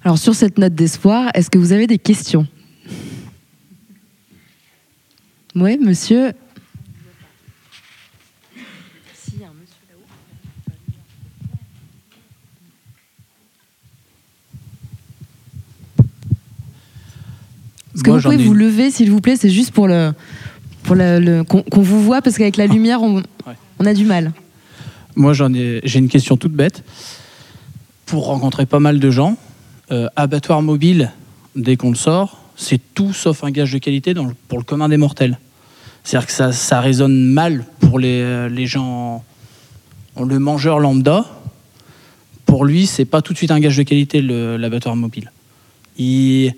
Alors 0.04 0.16
sur 0.16 0.34
cette 0.34 0.56
note 0.56 0.74
d'espoir, 0.74 1.28
est-ce 1.34 1.50
que 1.50 1.58
vous 1.58 1.72
avez 1.72 1.86
des 1.86 1.98
questions? 1.98 2.46
Oui, 5.54 5.76
monsieur 5.76 6.32
Est-ce 17.96 18.04
que 18.04 18.10
vous 18.10 18.20
pouvez 18.20 18.36
vous 18.36 18.54
lever, 18.54 18.90
s'il 18.90 19.10
vous 19.10 19.22
plaît 19.22 19.36
C'est 19.36 19.48
juste 19.48 19.70
pour 19.70 19.88
le, 19.88 20.12
pour 20.82 20.94
le, 20.94 21.42
qu'on 21.44 21.80
vous 21.80 22.02
voit, 22.02 22.20
parce 22.20 22.36
qu'avec 22.36 22.58
la 22.58 22.64
ah. 22.64 22.66
lumière, 22.66 23.02
on, 23.02 23.22
on, 23.78 23.86
a 23.86 23.94
du 23.94 24.04
mal. 24.04 24.32
Moi, 25.14 25.32
j'en 25.32 25.52
ai, 25.54 25.80
j'ai 25.82 25.98
une 25.98 26.08
question 26.08 26.36
toute 26.36 26.52
bête. 26.52 26.84
Pour 28.04 28.26
rencontrer 28.26 28.66
pas 28.66 28.80
mal 28.80 29.00
de 29.00 29.10
gens, 29.10 29.38
euh, 29.90 30.08
abattoir 30.14 30.60
mobile, 30.60 31.10
dès 31.56 31.76
qu'on 31.76 31.88
le 31.88 31.96
sort, 31.96 32.42
c'est 32.54 32.80
tout 32.94 33.14
sauf 33.14 33.44
un 33.44 33.50
gage 33.50 33.72
de 33.72 33.78
qualité 33.78 34.12
dans 34.12 34.30
pour 34.48 34.58
le 34.58 34.64
commun 34.64 34.88
des 34.90 34.98
mortels. 34.98 35.38
C'est-à-dire 36.04 36.26
que 36.26 36.32
ça, 36.32 36.52
ça 36.52 36.80
résonne 36.80 37.16
mal 37.16 37.64
pour 37.80 37.98
les, 37.98 38.20
euh, 38.20 38.48
les 38.48 38.66
gens, 38.66 39.24
le 40.20 40.38
mangeur 40.38 40.80
lambda. 40.80 41.24
Pour 42.44 42.66
lui, 42.66 42.86
c'est 42.86 43.06
pas 43.06 43.22
tout 43.22 43.32
de 43.32 43.38
suite 43.38 43.50
un 43.50 43.58
gage 43.58 43.76
de 43.76 43.82
qualité 43.82 44.20
l'abattoir 44.20 44.94
mobile. 44.96 45.32
Il, 45.98 46.54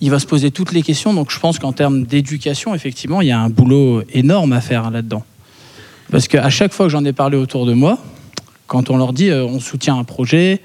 il 0.00 0.10
va 0.10 0.18
se 0.18 0.26
poser 0.26 0.50
toutes 0.50 0.72
les 0.72 0.82
questions. 0.82 1.14
Donc 1.14 1.30
je 1.30 1.38
pense 1.38 1.58
qu'en 1.58 1.72
termes 1.72 2.04
d'éducation, 2.04 2.74
effectivement, 2.74 3.20
il 3.20 3.28
y 3.28 3.32
a 3.32 3.40
un 3.40 3.50
boulot 3.50 4.02
énorme 4.12 4.52
à 4.52 4.60
faire 4.60 4.90
là-dedans. 4.90 5.24
Parce 6.10 6.26
qu'à 6.26 6.50
chaque 6.50 6.72
fois 6.72 6.86
que 6.86 6.92
j'en 6.92 7.04
ai 7.04 7.12
parlé 7.12 7.36
autour 7.36 7.66
de 7.66 7.74
moi, 7.74 7.98
quand 8.66 8.90
on 8.90 8.96
leur 8.96 9.12
dit 9.12 9.30
euh, 9.30 9.44
on 9.44 9.60
soutient 9.60 9.98
un 9.98 10.04
projet, 10.04 10.60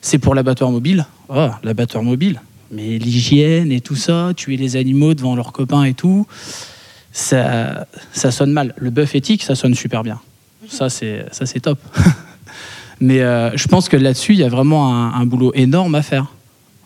c'est 0.00 0.18
pour 0.18 0.34
l'abattoir 0.34 0.70
mobile. 0.70 1.06
Oh, 1.28 1.48
l'abattoir 1.62 2.04
mobile. 2.04 2.40
Mais 2.70 2.98
l'hygiène 2.98 3.72
et 3.72 3.80
tout 3.80 3.96
ça, 3.96 4.32
tuer 4.36 4.56
les 4.56 4.76
animaux 4.76 5.14
devant 5.14 5.34
leurs 5.34 5.52
copains 5.52 5.84
et 5.84 5.94
tout. 5.94 6.26
ça, 7.12 7.86
sonne 8.12 8.52
mal. 8.52 8.74
Le 8.76 8.90
bœuf 8.90 9.14
éthique, 9.14 9.42
ça 9.42 9.54
sonne 9.54 9.74
super 9.74 10.02
bien. 10.02 10.20
Ça, 10.68 10.88
c'est, 10.88 11.26
top. 11.62 11.78
Mais 13.00 13.20
euh, 13.20 13.56
je 13.56 13.68
pense 13.68 13.88
que 13.88 13.96
là-dessus, 13.96 14.32
il 14.32 14.40
y 14.40 14.44
a 14.44 14.48
vraiment 14.48 15.14
un 15.14 15.26
boulot 15.26 15.52
énorme 15.54 15.94
à 15.94 16.02
faire 16.02 16.26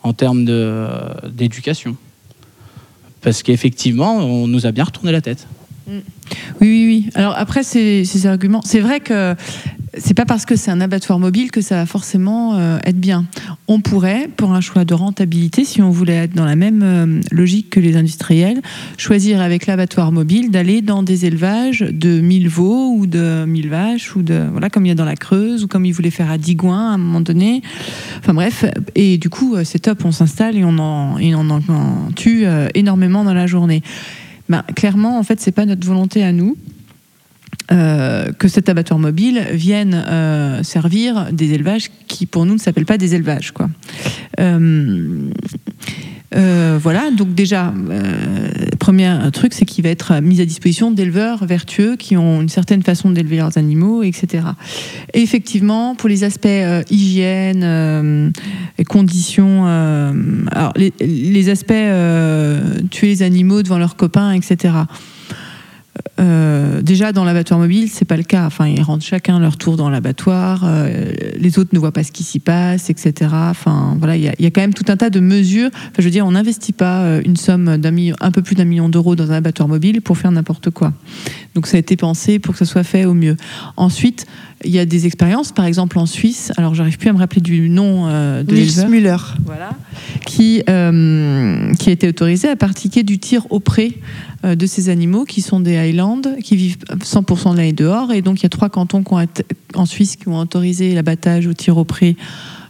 en 0.09 0.13
termes 0.15 0.45
d'éducation. 1.31 1.97
Parce 3.21 3.43
qu'effectivement, 3.43 4.17
on 4.17 4.47
nous 4.47 4.67
a 4.67 4.73
bien 4.73 4.85
retourné 4.85 5.13
la 5.13 5.21
tête. 5.21 5.47
Oui, 5.89 6.03
oui, 6.61 6.87
oui. 6.87 7.11
Alors 7.15 7.35
après, 7.37 7.63
ces, 7.63 8.05
ces 8.05 8.27
arguments, 8.27 8.63
c'est 8.65 8.81
vrai 8.81 9.01
que 9.01 9.35
c'est 9.97 10.15
pas 10.15 10.25
parce 10.25 10.45
que 10.45 10.57
c'est 10.57 10.71
un 10.71 10.81
abattoir 10.81 11.19
mobile 11.19 11.51
que 11.51 11.61
ça 11.61 11.77
va 11.77 11.87
forcément 11.87 12.57
euh, 12.57 12.79
être 12.85 12.99
bien. 12.99 13.27
On 13.67 13.81
pourrait, 13.81 14.29
pour 14.37 14.53
un 14.53 14.61
choix 14.61 14.85
de 14.85 14.95
rentabilité, 14.95 15.65
si 15.65 15.83
on 15.83 15.91
voulait 15.91 16.15
être 16.15 16.35
dans 16.35 16.45
la 16.45 16.57
même 16.57 16.83
euh, 16.83 17.21
logique 17.31 17.71
que 17.71 17.81
les 17.81 17.97
industriels, 17.97 18.61
choisir 18.97 19.41
avec 19.41 19.67
l'abattoir 19.67 20.13
mobile 20.13 20.51
d'aller 20.51 20.83
dans 20.83 21.03
des 21.03 21.27
élevages 21.27 21.81
de 21.81 22.21
1000 22.21 22.49
veaux 22.49 22.93
ou 22.95 23.07
de 23.07 23.45
1000 23.47 23.69
vaches 23.69 24.17
ou 24.17 24.23
de 24.23 24.47
voilà 24.51 24.71
comme 24.71 24.87
il 24.87 24.89
y 24.89 24.93
a 24.93 24.97
dans 24.97 25.05
la 25.05 25.17
Creuse 25.17 25.65
ou 25.65 25.69
comme 25.69 25.85
ils 25.85 25.93
voulaient 25.93 26.11
faire 26.11 26.31
à 26.31 26.39
Digoin 26.39 26.91
à 26.91 26.95
un 26.95 26.99
moment 26.99 27.21
donné. 27.21 27.63
Enfin 28.19 28.35
bref, 28.35 28.65
et 28.95 29.19
du 29.19 29.31
coup 29.31 29.55
euh, 29.55 29.65
c'est 29.65 29.81
top, 29.81 30.05
on 30.05 30.13
s'installe 30.13 30.57
et 30.57 30.65
on 30.65 30.79
en, 30.79 31.19
tue 32.15 32.45
énormément 32.75 33.25
dans 33.25 33.35
la 33.35 33.47
journée. 33.47 33.83
Ben, 34.49 34.63
clairement, 34.75 35.19
en 35.19 35.23
fait, 35.23 35.41
c'est 35.41 35.53
pas 35.53 35.67
notre 35.67 35.87
volonté 35.87 36.25
à 36.25 36.33
nous. 36.33 36.57
Euh, 37.71 38.33
que 38.33 38.49
cet 38.49 38.71
abattoir 38.71 38.99
mobile 38.99 39.45
vienne 39.53 39.93
euh, 40.09 40.63
servir 40.63 41.29
des 41.33 41.53
élevages 41.53 41.91
qui, 42.07 42.25
pour 42.25 42.47
nous, 42.47 42.55
ne 42.55 42.59
s'appellent 42.59 42.87
pas 42.87 42.97
des 42.97 43.15
élevages. 43.15 43.53
Quoi. 43.53 43.69
Euh, 44.41 45.29
euh, 46.35 46.79
voilà, 46.81 47.11
donc 47.11 47.35
déjà, 47.35 47.75
premier 48.79 49.15
truc, 49.35 49.53
c'est 49.53 49.67
qu'il 49.67 49.85
va 49.85 49.91
être 49.91 50.19
mis 50.23 50.41
à 50.41 50.47
disposition 50.47 50.91
d'éleveurs 50.91 51.45
vertueux 51.45 51.97
qui 51.97 52.17
ont 52.17 52.41
une 52.41 52.49
certaine 52.49 52.83
façon 52.83 53.11
d'élever 53.11 53.37
leurs 53.37 53.59
animaux, 53.59 54.03
etc. 54.03 54.45
Et 55.13 55.21
effectivement, 55.21 55.95
pour 55.95 56.09
les 56.09 56.25
aspects 56.25 56.49
hygiène 56.91 58.33
conditions, 58.89 59.67
alors 59.67 60.73
les, 60.77 60.93
les 61.01 61.49
aspects 61.51 61.73
tuer 62.91 63.07
les 63.09 63.23
animaux 63.23 63.63
devant 63.63 63.79
leurs 63.79 63.97
copains, 63.97 64.33
etc. 64.33 64.73
Euh, 66.21 66.83
déjà 66.83 67.13
dans 67.13 67.25
l'abattoir 67.25 67.61
mobile, 67.61 67.89
c'est 67.91 68.05
pas 68.05 68.17
le 68.17 68.23
cas. 68.23 68.47
Enfin, 68.47 68.67
ils 68.67 68.83
rentrent 68.83 69.05
chacun 69.05 69.39
leur 69.39 69.57
tour 69.57 69.77
dans 69.77 69.91
l'abattoir. 69.91 70.63
euh, 70.65 71.13
les 71.37 71.59
autres 71.59 71.71
ne 71.73 71.79
voient 71.79 71.93
pas 71.93 72.03
ce 72.03 72.13
qui 72.13 72.25
s'y 72.25 72.41
passe, 72.41 72.91
etc. 72.91 73.31
Enfin, 73.33 73.97
voilà, 73.99 74.17
il 74.17 74.23
y, 74.23 74.43
y 74.43 74.47
a 74.47 74.51
quand 74.51 74.61
même 74.61 74.75
tout 74.75 74.85
un 74.89 74.97
tas 74.97 75.11
de 75.11 75.21
mesures. 75.21 75.71
Enfin, 75.73 75.93
je 75.99 76.03
veux 76.03 76.11
dire, 76.11 76.27
on 76.27 76.33
n'investit 76.33 76.73
pas 76.73 77.03
euh, 77.03 77.23
une 77.25 77.37
somme 77.37 77.77
d'un 77.77 77.95
un 78.21 78.31
peu 78.31 78.43
plus 78.43 78.55
d'un 78.55 78.65
million 78.65 78.89
d'euros 78.89 79.17
dans 79.17 79.31
un 79.33 79.37
abattoir 79.37 79.69
mobile 79.69 80.03
pour 80.03 80.19
faire 80.19 80.31
n'importe 80.31 80.71
quoi. 80.71 80.93
Donc, 81.55 81.67
ça 81.67 81.77
a 81.77 81.81
été 81.81 81.97
pensé 81.97 82.39
pour 82.39 82.55
que 82.55 82.59
ça 82.59 82.65
soit 82.65 82.85
fait 82.85 83.05
au 83.05 83.15
mieux. 83.15 83.37
Ensuite, 83.77 84.27
il 84.65 84.71
y 84.71 84.79
a 84.79 84.85
des 84.85 85.07
expériences, 85.07 85.53
par 85.53 85.67
exemple 85.67 85.99
en 85.99 86.07
Suisse. 86.07 86.53
Alors, 86.57 86.75
j'arrive 86.75 86.99
plus 86.99 87.09
à 87.09 87.13
me 87.13 87.19
rappeler 87.19 87.41
du 87.41 87.69
nom 87.69 88.07
euh, 88.09 88.43
de 88.43 88.55
Nils 88.55 88.87
Müller. 88.89 89.17
voilà, 89.45 89.71
qui, 90.27 90.63
euh, 90.69 91.73
qui 91.75 91.89
a 91.91 91.93
été 91.93 92.09
autorisé 92.09 92.49
à 92.49 92.57
pratiquer 92.57 93.03
du 93.05 93.19
tir 93.19 93.47
au 93.51 93.61
pré 93.61 93.99
euh, 94.45 94.57
de 94.57 94.67
ces 94.67 94.89
animaux 94.89 95.25
qui 95.25 95.43
sont 95.43 95.61
des 95.61 95.77
Highlands, 95.77 96.23
qui 96.43 96.57
vivent 96.57 96.79
100% 97.01 97.53
de 97.53 97.57
l'année 97.57 97.73
dehors. 97.73 98.13
Et 98.13 98.21
donc, 98.23 98.41
il 98.41 98.43
y 98.43 98.47
a 98.47 98.51
trois 98.51 98.69
cantons 98.69 99.03
qui 99.05 99.13
ont 99.13 99.21
été- 99.21 99.45
en 99.75 99.87
Suisse 99.87 100.17
qui 100.17 100.29
ont 100.29 100.39
autorisé 100.39 100.95
l'abattage 100.95 101.47
au 101.47 101.53
tir 101.55 101.77
au 101.77 101.85
pré 101.85 102.17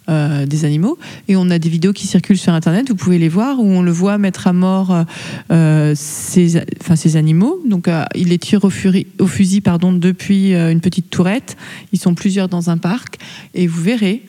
euh, 0.08 0.46
des 0.46 0.64
animaux. 0.64 0.98
Et 1.28 1.36
on 1.36 1.50
a 1.50 1.58
des 1.58 1.68
vidéos 1.68 1.92
qui 1.92 2.06
circulent 2.06 2.38
sur 2.38 2.52
Internet, 2.52 2.88
vous 2.88 2.96
pouvez 2.96 3.18
les 3.18 3.28
voir, 3.28 3.60
où 3.60 3.66
on 3.66 3.82
le 3.82 3.92
voit 3.92 4.18
mettre 4.18 4.46
à 4.46 4.52
mort 4.52 5.04
euh, 5.50 5.94
ces 5.94 7.16
animaux. 7.16 7.60
Donc, 7.66 7.88
euh, 7.88 8.04
il 8.14 8.28
les 8.28 8.38
tire 8.38 8.64
au, 8.64 8.70
fusil 8.70 9.60
pardon, 9.60 9.92
depuis 9.92 10.54
euh, 10.54 10.72
une 10.72 10.80
petite 10.80 11.10
tourette. 11.10 11.56
Ils 11.92 11.98
sont 11.98 12.14
plusieurs 12.14 12.48
dans 12.48 12.70
un 12.70 12.78
parc. 12.78 13.18
Et 13.54 13.66
vous 13.66 13.82
verrez, 13.82 14.22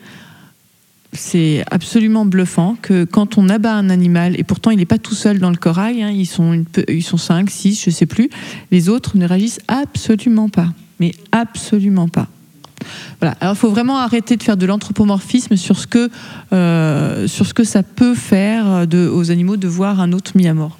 c'est 1.12 1.64
absolument 1.70 2.24
bluffant 2.24 2.76
que 2.80 3.04
quand 3.04 3.38
on 3.38 3.48
abat 3.48 3.74
un 3.74 3.90
animal, 3.90 4.38
et 4.38 4.44
pourtant 4.44 4.70
il 4.70 4.78
n'est 4.78 4.86
pas 4.86 4.98
tout 4.98 5.14
seul 5.14 5.38
dans 5.38 5.50
le 5.50 5.56
corail, 5.56 6.02
hein, 6.02 6.10
ils, 6.10 6.26
sont 6.26 6.52
une 6.52 6.64
ils 6.88 7.02
sont 7.02 7.16
5, 7.16 7.50
6, 7.50 7.82
je 7.84 7.90
sais 7.90 8.06
plus, 8.06 8.30
les 8.70 8.88
autres 8.88 9.16
ne 9.16 9.26
réagissent 9.26 9.60
absolument 9.68 10.48
pas. 10.48 10.72
Mais 10.98 11.12
absolument 11.32 12.08
pas. 12.08 12.28
Alors 13.22 13.54
il 13.54 13.58
faut 13.58 13.70
vraiment 13.70 13.98
arrêter 13.98 14.36
de 14.36 14.42
faire 14.42 14.56
de 14.56 14.66
l'anthropomorphisme 14.66 15.56
sur 15.56 15.78
ce 15.78 15.86
que, 15.86 16.10
euh, 16.52 17.26
ça 17.28 17.82
peut 17.82 18.14
faire 18.14 18.86
aux 18.92 19.30
animaux 19.30 19.56
de 19.56 19.68
voir 19.68 20.00
un 20.00 20.12
autre 20.12 20.32
mis 20.34 20.48
à 20.48 20.54
mort. 20.54 20.78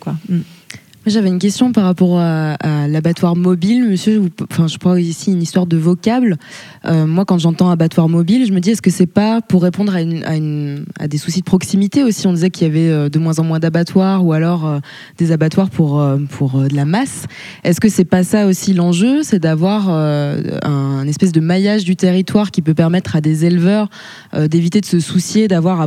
J'avais 1.06 1.30
une 1.30 1.38
question 1.38 1.72
par 1.72 1.84
rapport 1.84 2.18
à, 2.20 2.58
l'abattoir 2.86 3.34
mobile, 3.34 3.88
monsieur. 3.88 4.22
Enfin, 4.50 4.66
je 4.66 4.76
crois 4.76 5.00
ici 5.00 5.32
une 5.32 5.40
histoire 5.40 5.66
de 5.66 5.78
vocable. 5.78 6.36
Euh, 6.84 7.06
moi, 7.06 7.24
quand 7.24 7.38
j'entends 7.38 7.70
abattoir 7.70 8.10
mobile, 8.10 8.44
je 8.46 8.52
me 8.52 8.60
dis 8.60 8.70
est-ce 8.70 8.82
que 8.82 8.90
c'est 8.90 9.06
pas 9.06 9.40
pour 9.40 9.62
répondre 9.62 9.94
à, 9.94 11.08
des 11.08 11.18
soucis 11.18 11.40
de 11.40 11.44
proximité 11.44 12.04
aussi? 12.04 12.26
On 12.26 12.34
disait 12.34 12.50
qu'il 12.50 12.66
y 12.66 12.70
avait 12.70 12.90
euh, 12.90 13.08
de 13.08 13.18
moins 13.18 13.38
en 13.38 13.44
moins 13.44 13.58
d'abattoirs 13.58 14.26
ou 14.26 14.34
alors 14.34 14.66
euh, 14.66 14.78
des 15.16 15.32
abattoirs 15.32 15.70
pour 15.70 16.04
pour 16.28 16.60
de 16.60 16.76
la 16.76 16.84
masse. 16.84 17.24
Est-ce 17.64 17.80
que 17.80 17.88
c'est 17.88 18.04
pas 18.04 18.22
ça 18.22 18.46
aussi 18.46 18.74
l'enjeu? 18.74 19.22
C'est 19.22 19.38
d'avoir 19.38 19.88
un 19.88 21.06
espèce 21.06 21.32
de 21.32 21.40
maillage 21.40 21.84
du 21.84 21.96
territoire 21.96 22.50
qui 22.50 22.60
peut 22.60 22.74
permettre 22.74 23.16
à 23.16 23.22
des 23.22 23.46
éleveurs 23.46 23.88
d'éviter 24.34 24.80
de 24.80 24.86
se 24.86 25.00
soucier 25.00 25.48
d'avoir 25.48 25.80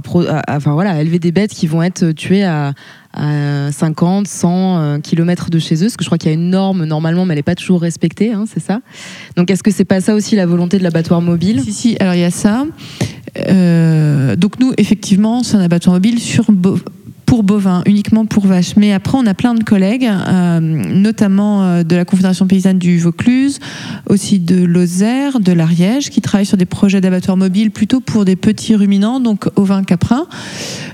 enfin 0.50 0.74
voilà, 0.74 0.92
à 0.92 1.02
élever 1.02 1.20
des 1.20 1.32
bêtes 1.32 1.54
qui 1.54 1.68
vont 1.68 1.84
être 1.84 2.12
tuées 2.14 2.44
à 2.44 2.74
à 3.14 3.72
50, 3.72 4.28
100 4.28 4.78
euh, 4.78 5.00
kilomètres 5.00 5.50
de 5.50 5.60
chez 5.60 5.76
eux, 5.76 5.86
parce 5.86 5.98
que 5.98 6.04
je 6.04 6.10
crois 6.10 6.18
qu'il 6.18 6.30
y 6.30 6.32
a 6.32 6.36
une 6.36 6.50
norme 6.50 6.86
normalement, 6.86 7.26
mais 7.26 7.34
elle 7.34 7.40
n'est 7.40 7.44
pas 7.44 7.56
toujours 7.56 7.82
respectée, 7.82 8.32
hein, 8.32 8.46
c'est 8.52 8.62
ça. 8.62 8.82
Donc 9.36 9.52
est-ce 9.52 9.64
que 9.64 9.72
c'est 9.72 9.86
pas 9.86 10.02
ça 10.02 10.16
aussi 10.16 10.36
la 10.36 10.46
volonté 10.46 10.78
de 10.78 10.84
l'abattoir 10.84 11.22
mobile? 11.22 11.62
Si, 11.64 11.74
si, 11.74 11.98
alors 12.00 12.16
il 12.16 12.22
y 12.22 12.26
a 12.26 12.32
ça. 12.32 12.66
Euh, 13.50 14.36
donc 14.36 14.60
nous, 14.60 14.74
effectivement, 14.78 15.44
c'est 15.44 15.58
un 15.58 15.62
abattoir 15.62 15.96
mobile 15.96 16.20
sur 16.20 16.46
pour 17.26 17.44
bovins, 17.44 17.84
uniquement 17.86 18.26
pour 18.26 18.46
vaches. 18.46 18.76
Mais 18.76 18.94
après, 18.94 19.18
on 19.18 19.26
a 19.26 19.34
plein 19.34 19.54
de 19.54 19.64
collègues, 19.64 20.10
euh, 20.10 20.60
notamment 20.60 21.64
euh, 21.64 21.84
de 21.84 21.96
la 21.96 22.06
Confédération 22.06 22.48
paysanne 22.48 22.80
du 22.80 23.00
Vaucluse, 23.00 23.60
aussi 24.08 24.40
de 24.40 24.64
Lozère, 24.64 25.40
de 25.40 25.52
l'Ariège, 25.52 26.10
qui 26.10 26.22
travaillent 26.22 26.46
sur 26.46 26.58
des 26.58 26.66
projets 26.66 27.02
d'abattoirs 27.02 27.38
mobiles 27.38 27.72
plutôt 27.72 28.00
pour 28.00 28.26
des 28.26 28.36
petits 28.36 28.76
ruminants, 28.76 29.20
donc 29.20 29.48
ovins 29.56 29.84
caprins, 29.84 30.28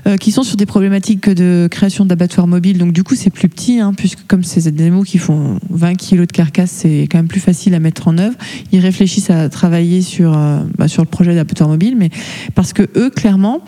euh, 0.06 0.16
qui 0.16 0.32
sont 0.32 0.42
sur 0.42 0.56
des 0.56 0.66
problématiques 0.66 1.28
de 1.28 1.68
création 1.70 2.04
d'abattoirs 2.04 2.46
mobiles. 2.46 2.78
Donc 2.78 2.92
du 2.92 3.04
coup, 3.04 3.14
c'est 3.14 3.30
plus 3.30 3.48
petit, 3.48 3.80
hein, 3.80 3.92
puisque 3.96 4.26
comme 4.26 4.44
c'est 4.44 4.70
des 4.70 4.82
animaux 4.82 5.02
qui 5.02 5.18
font 5.18 5.58
20 5.70 5.94
kilos 5.94 6.26
de 6.26 6.32
carcasse, 6.32 6.70
c'est 6.70 7.08
quand 7.10 7.18
même 7.18 7.28
plus 7.28 7.40
facile 7.40 7.74
à 7.74 7.80
mettre 7.80 8.08
en 8.08 8.18
œuvre. 8.18 8.36
Ils 8.72 8.80
réfléchissent 8.80 9.30
à 9.30 9.48
travailler 9.48 10.02
sur, 10.02 10.36
euh, 10.36 10.60
bah, 10.78 10.88
sur 10.88 11.02
le 11.02 11.08
projet 11.08 11.34
d'abattoir 11.34 11.68
mobile, 11.68 11.96
mais 11.96 12.10
parce 12.54 12.72
que 12.72 12.88
eux, 12.96 13.10
clairement, 13.10 13.60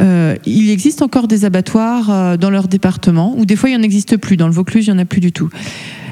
euh, 0.00 0.36
il 0.44 0.70
existe 0.70 1.02
encore 1.02 1.28
des 1.28 1.44
abattoirs 1.44 2.10
euh, 2.10 2.36
dans 2.36 2.50
leur 2.50 2.68
département, 2.68 3.34
ou 3.36 3.46
des 3.46 3.56
fois 3.56 3.68
il 3.68 3.72
n'y 3.72 3.78
en 3.78 3.82
existe 3.82 4.16
plus. 4.16 4.36
Dans 4.36 4.46
le 4.46 4.52
Vaucluse, 4.52 4.86
il 4.86 4.92
n'y 4.92 4.96
en 4.96 5.02
a 5.02 5.04
plus 5.04 5.20
du 5.20 5.32
tout. 5.32 5.50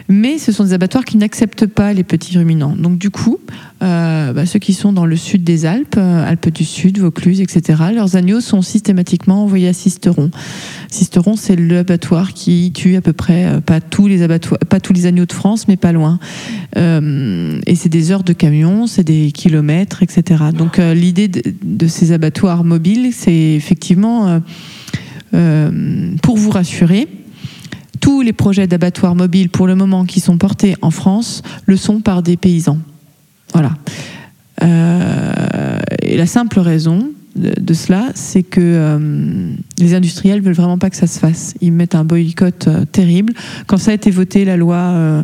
Mais 0.09 0.39
ce 0.39 0.53
sont 0.53 0.65
des 0.65 0.73
abattoirs 0.73 1.05
qui 1.05 1.17
n'acceptent 1.17 1.67
pas 1.67 1.93
les 1.93 2.05
petits 2.05 2.37
ruminants. 2.37 2.75
Donc 2.77 2.99
du 2.99 3.11
coup, 3.11 3.39
euh, 3.83 4.33
bah, 4.33 4.47
ceux 4.47 4.59
qui 4.59 4.75
sont 4.75 4.93
dans 4.93 5.07
le 5.07 5.17
sud 5.17 5.43
des 5.43 5.67
Alpes, 5.67 5.97
euh, 5.99 6.29
Alpes 6.29 6.51
du 6.51 6.65
Sud, 6.65 6.99
Vaucluse, 6.99 7.41
etc., 7.41 7.83
leurs 7.95 8.17
agneaux 8.17 8.41
sont 8.41 8.63
systématiquement 8.63 9.43
envoyés 9.43 9.69
à 9.69 9.73
Sisteron. 9.73 10.31
Sisteron, 10.89 11.37
c'est 11.37 11.57
l'abattoir 11.57 12.33
qui 12.33 12.73
tue 12.73 12.97
à 12.97 13.01
peu 13.01 13.13
près, 13.13 13.47
euh, 13.47 13.61
pas 13.61 13.81
tous 13.81 14.07
les 14.07 14.23
agneaux 14.23 15.27
de 15.27 15.33
France, 15.33 15.67
mais 15.67 15.77
pas 15.77 15.93
loin. 15.93 16.19
Et 16.77 17.75
c'est 17.75 17.89
des 17.89 18.11
heures 18.13 18.25
de 18.25 18.33
camion, 18.33 18.87
c'est 18.87 19.05
des 19.05 19.33
kilomètres, 19.33 20.03
etc. 20.03 20.45
Donc 20.57 20.79
l'idée 20.79 21.29
de, 21.29 21.87
ces 21.87 22.13
abattoirs 22.13 22.65
mobiles, 22.65 23.11
c'est 23.13 23.55
effectivement, 23.55 24.41
pour 25.31 26.37
vous 26.37 26.51
rassurer, 26.51 27.09
tous 28.03 28.21
les 28.21 28.33
projets 28.35 28.67
d'abattoirs 28.67 29.15
mobiles 29.15 29.49
pour 29.49 29.67
le 29.67 29.77
moment 29.77 30.05
qui 30.05 30.21
sont 30.21 30.37
portés 30.37 30.75
en 30.83 30.91
France 30.91 31.43
le 31.65 31.77
sont 31.79 32.01
par 32.01 32.23
des 32.23 32.37
paysans. 32.37 32.79
Voilà. 33.55 33.71
Euh, 34.63 35.81
et 36.03 36.17
la 36.17 36.27
simple 36.27 36.59
raison 36.61 37.11
de, 37.35 37.75
cela, 37.75 38.11
c'est 38.15 38.43
que 38.43 38.61
euh, 38.61 39.53
les 39.79 39.95
industriels 39.95 40.43
veulent 40.43 40.53
vraiment 40.55 40.77
pas 40.79 40.91
que 40.91 40.97
ça 40.97 41.07
se 41.07 41.19
fasse. 41.19 41.55
Ils 41.61 41.73
mettent 41.73 41.95
un 41.95 42.05
boycott 42.05 42.69
euh, 42.69 42.85
terrible. 42.85 43.33
Quand 43.67 43.79
ça 43.79 43.91
a 43.93 43.95
été 43.95 44.11
voté, 44.11 44.45
la 44.45 44.57
loi 44.57 44.77
euh, 44.77 45.23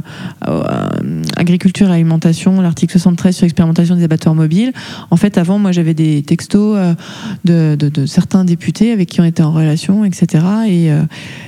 agriculture 1.36 1.88
et 1.90 1.92
alimentation, 1.92 2.60
l'article 2.60 2.92
73 2.92 3.36
sur 3.36 3.44
l'expérimentation 3.44 3.96
des 3.96 4.04
abattoirs 4.04 4.34
mobiles, 4.34 4.72
en 5.10 5.16
fait, 5.16 5.38
avant, 5.38 5.58
moi, 5.58 5.72
j'avais 5.72 5.94
des 5.94 6.22
textos 6.22 6.78
de, 7.44 7.76
certains 8.06 8.44
députés 8.44 8.92
avec 8.92 9.08
qui 9.08 9.20
on 9.20 9.24
était 9.24 9.42
en 9.42 9.52
relation, 9.52 10.04
etc. 10.04 10.44
Et, 10.68 10.86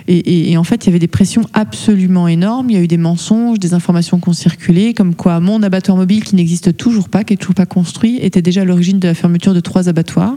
et, 0.08 0.18
et- 0.18 0.52
et 0.52 0.56
en 0.56 0.64
fait, 0.64 0.84
il 0.84 0.88
y 0.88 0.90
avait 0.90 0.98
des 0.98 1.06
pressions 1.08 1.42
absolument 1.52 2.28
énormes. 2.28 2.70
Il 2.70 2.76
y 2.76 2.78
a 2.78 2.82
eu 2.82 2.88
des 2.88 2.96
mensonges, 2.96 3.58
des 3.58 3.74
informations 3.74 4.18
qui 4.18 4.28
ont 4.28 4.32
circulé, 4.34 4.94
comme 4.94 5.14
quoi 5.14 5.40
mon 5.40 5.62
abattoir 5.62 5.96
mobile, 5.96 6.24
qui 6.24 6.34
n'existe 6.36 6.76
toujours 6.76 7.08
pas, 7.08 7.24
qui 7.24 7.34
est 7.34 7.36
toujours 7.36 7.54
pas 7.54 7.66
construit, 7.66 8.18
était 8.20 8.42
déjà 8.42 8.62
à 8.62 8.64
l'origine 8.64 8.98
de 8.98 9.08
la 9.08 9.14
fermeture 9.14 9.54
de 9.54 9.60
trois 9.60 9.88
abattoirs. 9.88 10.36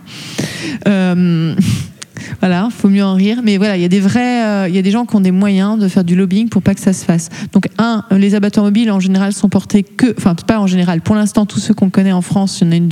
Euh, 0.88 1.56
Voilà, 2.39 2.69
faut 2.71 2.89
mieux 2.89 3.04
en 3.04 3.15
rire. 3.15 3.39
Mais 3.43 3.58
voilà, 3.58 3.78
il 3.78 3.82
y 3.82 3.86
a 3.86 3.89
des 3.89 3.99
vrais, 3.99 4.45
euh, 4.45 4.67
il 4.67 4.76
y 4.76 4.78
a 4.78 4.82
des 4.82 4.91
gens 4.91 5.06
qui 5.06 5.15
ont 5.15 5.21
des 5.21 5.32
moyens 5.32 5.80
de 5.80 5.88
faire 5.88 6.04
du 6.04 6.15
lobbying 6.15 6.49
pour 6.49 6.62
pas 6.62 6.73
que 6.73 6.82
ça 6.82 6.93
se 6.93 7.06
fasse. 7.06 7.30
Donc 7.52 7.67
un, 7.78 8.04
les 8.12 8.36
abattoirs 8.36 8.65
mobiles 8.65 8.91
en 8.91 8.99
général 8.99 9.34
sont 9.34 9.49
portés 9.49 9.84
que, 9.84 10.13
enfin 10.17 10.36
pas 10.36 10.60
en 10.60 10.67
général. 10.67 11.02
Pour 11.02 11.15
l'instant, 11.15 11.45
tous 11.45 11.60
ceux 11.60 11.73
qu'on 11.73 11.89
connaît 11.89 12.12
en 12.12 12.21
France, 12.21 12.60
il 12.62 12.65
y 12.65 12.69
en 12.69 12.71
a 12.71 12.76
une, 12.76 12.89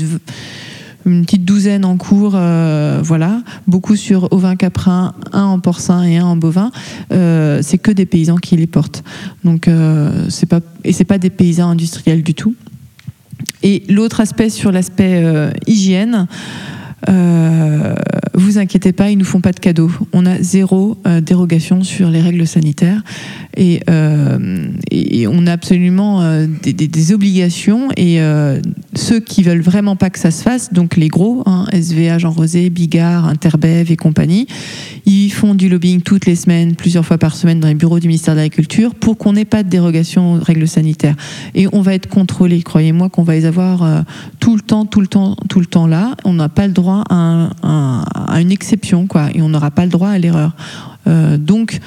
petite 1.23 1.45
douzaine 1.45 1.83
en 1.83 1.97
cours, 1.97 2.33
euh, 2.35 3.01
voilà, 3.03 3.41
beaucoup 3.67 3.95
sur 3.95 4.31
ovin 4.31 4.55
caprin, 4.55 5.15
un 5.33 5.43
en 5.43 5.59
porcin 5.59 6.03
et 6.03 6.17
un 6.17 6.25
en 6.25 6.35
bovin. 6.35 6.71
Euh, 7.11 7.59
c'est 7.63 7.77
que 7.79 7.91
des 7.91 8.05
paysans 8.05 8.37
qui 8.37 8.55
les 8.55 8.67
portent. 8.67 9.03
Donc 9.43 9.67
c'est 10.29 10.45
pas 10.47 10.59
et 10.83 10.93
c'est 10.93 11.05
pas 11.05 11.17
des 11.17 11.29
paysans 11.29 11.69
industriels 11.69 12.23
du 12.23 12.33
tout. 12.33 12.55
Et 13.63 13.83
l'autre 13.89 14.21
aspect 14.21 14.49
sur 14.49 14.71
l'aspect 14.71 15.23
hygiène. 15.67 16.27
Euh, 17.09 17.95
vous 18.33 18.57
inquiétez 18.57 18.91
pas, 18.91 19.09
ils 19.09 19.17
nous 19.17 19.25
font 19.25 19.41
pas 19.41 19.51
de 19.51 19.59
cadeaux. 19.59 19.91
On 20.13 20.25
a 20.25 20.41
zéro 20.41 20.97
euh, 21.07 21.21
dérogation 21.21 21.83
sur 21.83 22.09
les 22.09 22.21
règles 22.21 22.45
sanitaires 22.45 23.03
et, 23.57 23.81
euh, 23.89 24.67
on 25.29 25.47
a 25.47 25.51
absolument 25.51 26.21
des, 26.63 27.13
obligations. 27.13 27.89
Et 27.97 28.19
ceux 28.95 29.19
qui 29.19 29.43
veulent 29.43 29.61
vraiment 29.61 29.95
pas 29.95 30.09
que 30.09 30.19
ça 30.19 30.31
se 30.31 30.41
fasse, 30.41 30.73
donc 30.73 30.95
les 30.97 31.07
gros, 31.07 31.43
hein, 31.45 31.65
SVA, 31.73 32.17
Jean 32.17 32.31
Rosé, 32.31 32.69
Bigard, 32.69 33.27
Interbev 33.27 33.91
et 33.91 33.97
compagnie, 33.97 34.47
ils 35.05 35.29
font 35.29 35.55
du 35.55 35.69
lobbying 35.69 36.01
toutes 36.01 36.25
les 36.25 36.35
semaines, 36.35 36.75
plusieurs 36.75 37.05
fois 37.05 37.17
par 37.17 37.35
semaine 37.35 37.59
dans 37.59 37.67
les 37.67 37.75
bureaux 37.75 37.99
du 37.99 38.07
ministère 38.07 38.33
de 38.33 38.39
l'Agriculture 38.39 38.95
pour 38.95 39.17
qu'on 39.17 39.33
n'ait 39.33 39.45
pas 39.45 39.63
de 39.63 39.69
dérogation 39.69 40.35
aux 40.35 40.39
règles 40.39 40.67
sanitaires. 40.67 41.15
Et 41.55 41.67
on 41.71 41.81
va 41.81 41.93
être 41.93 42.07
contrôlé, 42.07 42.61
croyez-moi 42.61 43.09
qu'on 43.09 43.23
va 43.23 43.33
les 43.33 43.45
avoir 43.45 44.03
tout 44.39 44.55
le 44.55 44.61
temps, 44.61 44.85
tout 44.85 45.01
le 45.01 45.07
temps, 45.07 45.35
tout 45.49 45.59
le 45.59 45.65
temps 45.65 45.87
là. 45.87 46.15
On 46.25 46.33
n'a 46.33 46.49
pas 46.49 46.67
le 46.67 46.73
droit 46.73 46.90
à, 46.91 47.15
un- 47.15 47.49
un- 47.63 48.03
à 48.13 48.41
une 48.41 48.51
exception, 48.51 49.07
quoi, 49.07 49.29
et 49.33 49.41
on 49.41 49.49
n'aura 49.49 49.71
pas 49.71 49.83
le 49.85 49.91
droit 49.91 50.09
à 50.09 50.17
l'erreur. 50.17 50.51
Euh, 51.07 51.37
donc, 51.37 51.79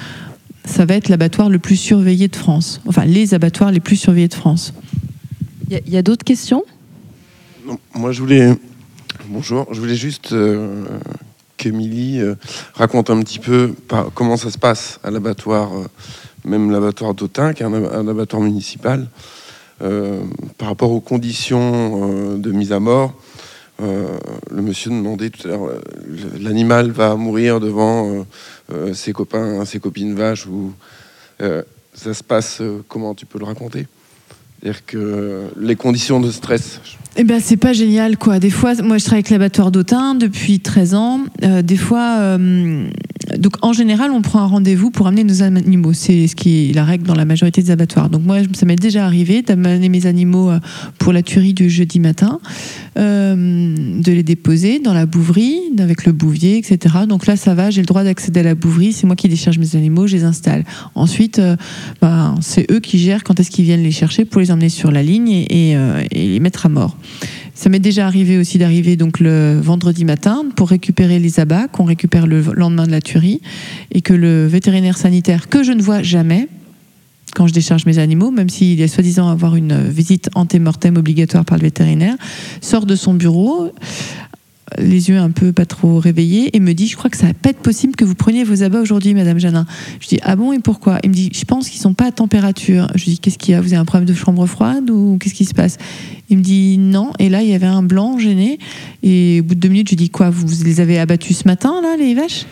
ça 0.65 0.85
va 0.85 0.95
être 0.95 1.09
l'abattoir 1.09 1.49
le 1.49 1.59
plus 1.59 1.75
surveillé 1.75 2.27
de 2.27 2.35
France. 2.35 2.81
Enfin, 2.87 3.05
les 3.05 3.33
abattoirs 3.33 3.71
les 3.71 3.79
plus 3.79 3.95
surveillés 3.95 4.27
de 4.27 4.33
France. 4.33 4.73
Il 5.69 5.79
y 5.89 5.95
a- 5.95 5.99
a, 5.99 6.01
d'autres 6.01 6.23
questions? 6.23 6.63
Non, 7.67 7.77
moi, 7.95 8.11
je 8.11 8.19
voulais. 8.19 8.55
Bonjour, 9.29 9.67
je 9.71 9.79
voulais 9.79 9.95
juste 9.95 10.33
euh, 10.33 10.83
qu'Émilie 11.57 12.19
euh, 12.19 12.35
raconte 12.75 13.09
un 13.09 13.19
petit 13.21 13.39
peu 13.39 13.73
par- 13.87 14.11
comment 14.13 14.37
ça 14.37 14.51
se 14.51 14.57
passe 14.57 14.99
à 15.03 15.09
l'abattoir, 15.09 15.73
euh, 15.73 15.87
même 16.45 16.69
l'abattoir 16.69 17.13
d'Autun, 17.15 17.53
qui 17.53 17.63
est 17.63 17.65
un, 17.65 17.73
ab- 17.73 17.91
un 17.93 18.07
abattoir 18.07 18.41
municipal, 18.43 19.07
euh, 19.81 20.21
par 20.57 20.67
rapport 20.67 20.91
aux 20.91 20.99
conditions 20.99 22.01
euh, 22.03 22.37
de 22.37 22.51
mise 22.51 22.71
à 22.71 22.79
mort. 22.79 23.13
Euh, 23.81 24.17
le 24.51 24.61
monsieur 24.61 24.89
demandait 24.89 25.29
tout 25.29 25.45
à 25.47 25.51
l'heure, 25.51 25.65
euh, 25.65 25.81
l'animal 26.39 26.91
va 26.91 27.15
mourir 27.15 27.59
devant 27.59 28.25
euh, 28.71 28.93
ses 28.93 29.11
copains, 29.11 29.65
ses 29.65 29.79
copines 29.79 30.15
vaches, 30.15 30.47
ou 30.47 30.71
ça 31.93 32.13
se 32.13 32.23
passe 32.23 32.61
comment 32.87 33.13
Tu 33.13 33.25
peux 33.25 33.39
le 33.39 33.45
raconter? 33.45 33.87
C'est-à-dire 34.61 34.85
que 34.85 35.43
les 35.59 35.75
conditions 35.75 36.21
de 36.21 36.31
stress, 36.31 36.79
Eh 37.17 37.23
ben, 37.23 37.41
c'est 37.41 37.57
pas 37.57 37.73
génial, 37.73 38.17
quoi. 38.17 38.39
Des 38.39 38.49
fois, 38.49 38.73
moi, 38.81 38.97
je 38.97 39.03
travaille 39.03 39.19
avec 39.19 39.29
l'abattoir 39.29 39.69
d'Autun 39.69 40.15
depuis 40.15 40.59
13 40.61 40.95
ans. 40.95 41.19
Des 41.41 41.77
fois, 41.77 42.37
donc 43.37 43.57
en 43.61 43.73
général, 43.73 44.11
on 44.11 44.21
prend 44.21 44.39
un 44.39 44.47
rendez-vous 44.47 44.91
pour 44.91 45.07
amener 45.07 45.23
nos 45.23 45.43
animaux. 45.43 45.93
C'est 45.93 46.27
ce 46.27 46.35
qui 46.35 46.69
est 46.69 46.73
la 46.73 46.85
règle 46.85 47.05
dans 47.05 47.15
la 47.15 47.25
majorité 47.25 47.61
des 47.61 47.71
abattoirs. 47.71 48.09
Donc 48.09 48.23
moi, 48.23 48.37
ça 48.53 48.65
m'est 48.65 48.75
déjà 48.75 49.05
arrivé 49.05 49.41
d'amener 49.41 49.89
mes 49.89 50.05
animaux 50.07 50.51
pour 50.97 51.13
la 51.13 51.21
tuerie 51.21 51.53
du 51.53 51.69
jeudi 51.69 51.99
matin, 51.99 52.39
de 52.95 54.11
les 54.11 54.23
déposer 54.23 54.79
dans 54.79 54.93
la 54.93 55.05
bouverie 55.05 55.59
avec 55.79 56.05
le 56.05 56.11
bouvier, 56.11 56.57
etc. 56.57 56.95
Donc 57.07 57.27
là, 57.27 57.35
ça 57.35 57.53
va, 57.53 57.69
j'ai 57.69 57.81
le 57.81 57.87
droit 57.87 58.03
d'accéder 58.03 58.39
à 58.39 58.43
la 58.43 58.55
bouverie. 58.55 58.93
C'est 58.93 59.07
moi 59.07 59.15
qui 59.15 59.27
décharge 59.27 59.57
mes 59.57 59.75
animaux, 59.75 60.07
je 60.07 60.15
les 60.15 60.23
installe. 60.23 60.63
Ensuite, 60.95 61.39
euh, 61.39 61.55
ben, 62.01 62.35
c'est 62.41 62.71
eux 62.71 62.79
qui 62.79 62.97
gèrent 62.97 63.23
quand 63.23 63.39
est-ce 63.39 63.51
qu'ils 63.51 63.65
viennent 63.65 63.83
les 63.83 63.91
chercher 63.91 64.25
pour 64.25 64.41
les 64.41 64.51
emmener 64.51 64.69
sur 64.69 64.91
la 64.91 65.03
ligne 65.03 65.29
et, 65.29 65.71
et, 65.71 65.75
euh, 65.75 66.03
et 66.11 66.27
les 66.27 66.39
mettre 66.39 66.65
à 66.65 66.69
mort. 66.69 66.97
Ça 67.53 67.69
m'est 67.69 67.79
déjà 67.79 68.05
arrivé 68.05 68.37
aussi 68.37 68.57
d'arriver 68.57 68.97
donc 68.97 69.19
le 69.21 69.59
vendredi 69.61 70.03
matin 70.03 70.43
pour 70.55 70.69
récupérer 70.69 71.19
les 71.19 71.39
abats 71.39 71.67
qu'on 71.69 71.85
récupère 71.85 72.27
le 72.27 72.41
lendemain 72.53 72.85
de 72.85 72.91
la 72.91 73.01
tuerie 73.01 73.41
et 73.91 74.01
que 74.01 74.13
le 74.13 74.45
vétérinaire 74.45 74.97
sanitaire 74.97 75.47
que 75.47 75.63
je 75.63 75.71
ne 75.71 75.81
vois 75.81 76.03
jamais 76.03 76.49
quand 77.35 77.47
je 77.47 77.53
décharge 77.53 77.85
mes 77.85 77.99
animaux, 77.99 78.31
même 78.31 78.49
s'il 78.49 78.81
est 78.81 78.87
soi-disant 78.87 79.29
avoir 79.29 79.55
une 79.55 79.77
visite 79.89 80.29
antémortem 80.33 80.97
obligatoire 80.97 81.45
par 81.45 81.57
le 81.57 81.63
vétérinaire, 81.63 82.15
sort 82.61 82.85
de 82.85 82.95
son 82.95 83.13
bureau, 83.13 83.71
les 84.79 85.09
yeux 85.09 85.17
un 85.17 85.29
peu 85.29 85.51
pas 85.51 85.65
trop 85.65 85.99
réveillés, 85.99 86.55
et 86.55 86.59
me 86.59 86.73
dit 86.73 86.87
Je 86.87 86.95
crois 86.95 87.09
que 87.09 87.17
ça 87.17 87.27
va 87.27 87.33
pas 87.33 87.49
être 87.49 87.59
possible 87.59 87.95
que 87.95 88.05
vous 88.05 88.15
preniez 88.15 88.43
vos 88.43 88.63
abats 88.63 88.81
aujourd'hui, 88.81 89.13
Madame 89.13 89.37
Janin. 89.37 89.65
Je 89.99 90.07
dis 90.07 90.19
Ah 90.23 90.35
bon, 90.35 90.53
et 90.53 90.59
pourquoi? 90.59 90.97
Il 91.03 91.09
me 91.09 91.13
dit 91.13 91.29
Je 91.33 91.45
pense 91.45 91.69
qu'ils 91.69 91.81
sont 91.81 91.93
pas 91.93 92.07
à 92.07 92.11
température. 92.11 92.87
Je 92.95 93.05
dis 93.05 93.19
Qu'est-ce 93.19 93.37
qu'il 93.37 93.51
y 93.51 93.55
a? 93.55 93.61
Vous 93.61 93.67
avez 93.67 93.77
un 93.77 93.85
problème 93.85 94.07
de 94.07 94.13
chambre 94.13 94.45
froide 94.47 94.89
ou 94.89 95.17
qu'est-ce 95.19 95.35
qui 95.35 95.45
se 95.45 95.53
passe? 95.53 95.77
Il 96.29 96.37
me 96.37 96.43
dit 96.43 96.77
Non. 96.77 97.11
Et 97.19 97.29
là, 97.29 97.43
il 97.43 97.49
y 97.49 97.53
avait 97.53 97.67
un 97.67 97.83
blanc 97.83 98.17
gêné. 98.17 98.59
Et 99.03 99.41
au 99.41 99.43
bout 99.43 99.55
de 99.55 99.59
deux 99.59 99.69
minutes, 99.69 99.89
je 99.91 99.95
dis 99.95 100.09
Quoi 100.09 100.29
Vous 100.29 100.47
les 100.63 100.79
avez 100.79 100.99
abattus 100.99 101.39
ce 101.39 101.47
matin, 101.47 101.81
là, 101.81 101.95
les 101.97 102.15
vaches? 102.15 102.45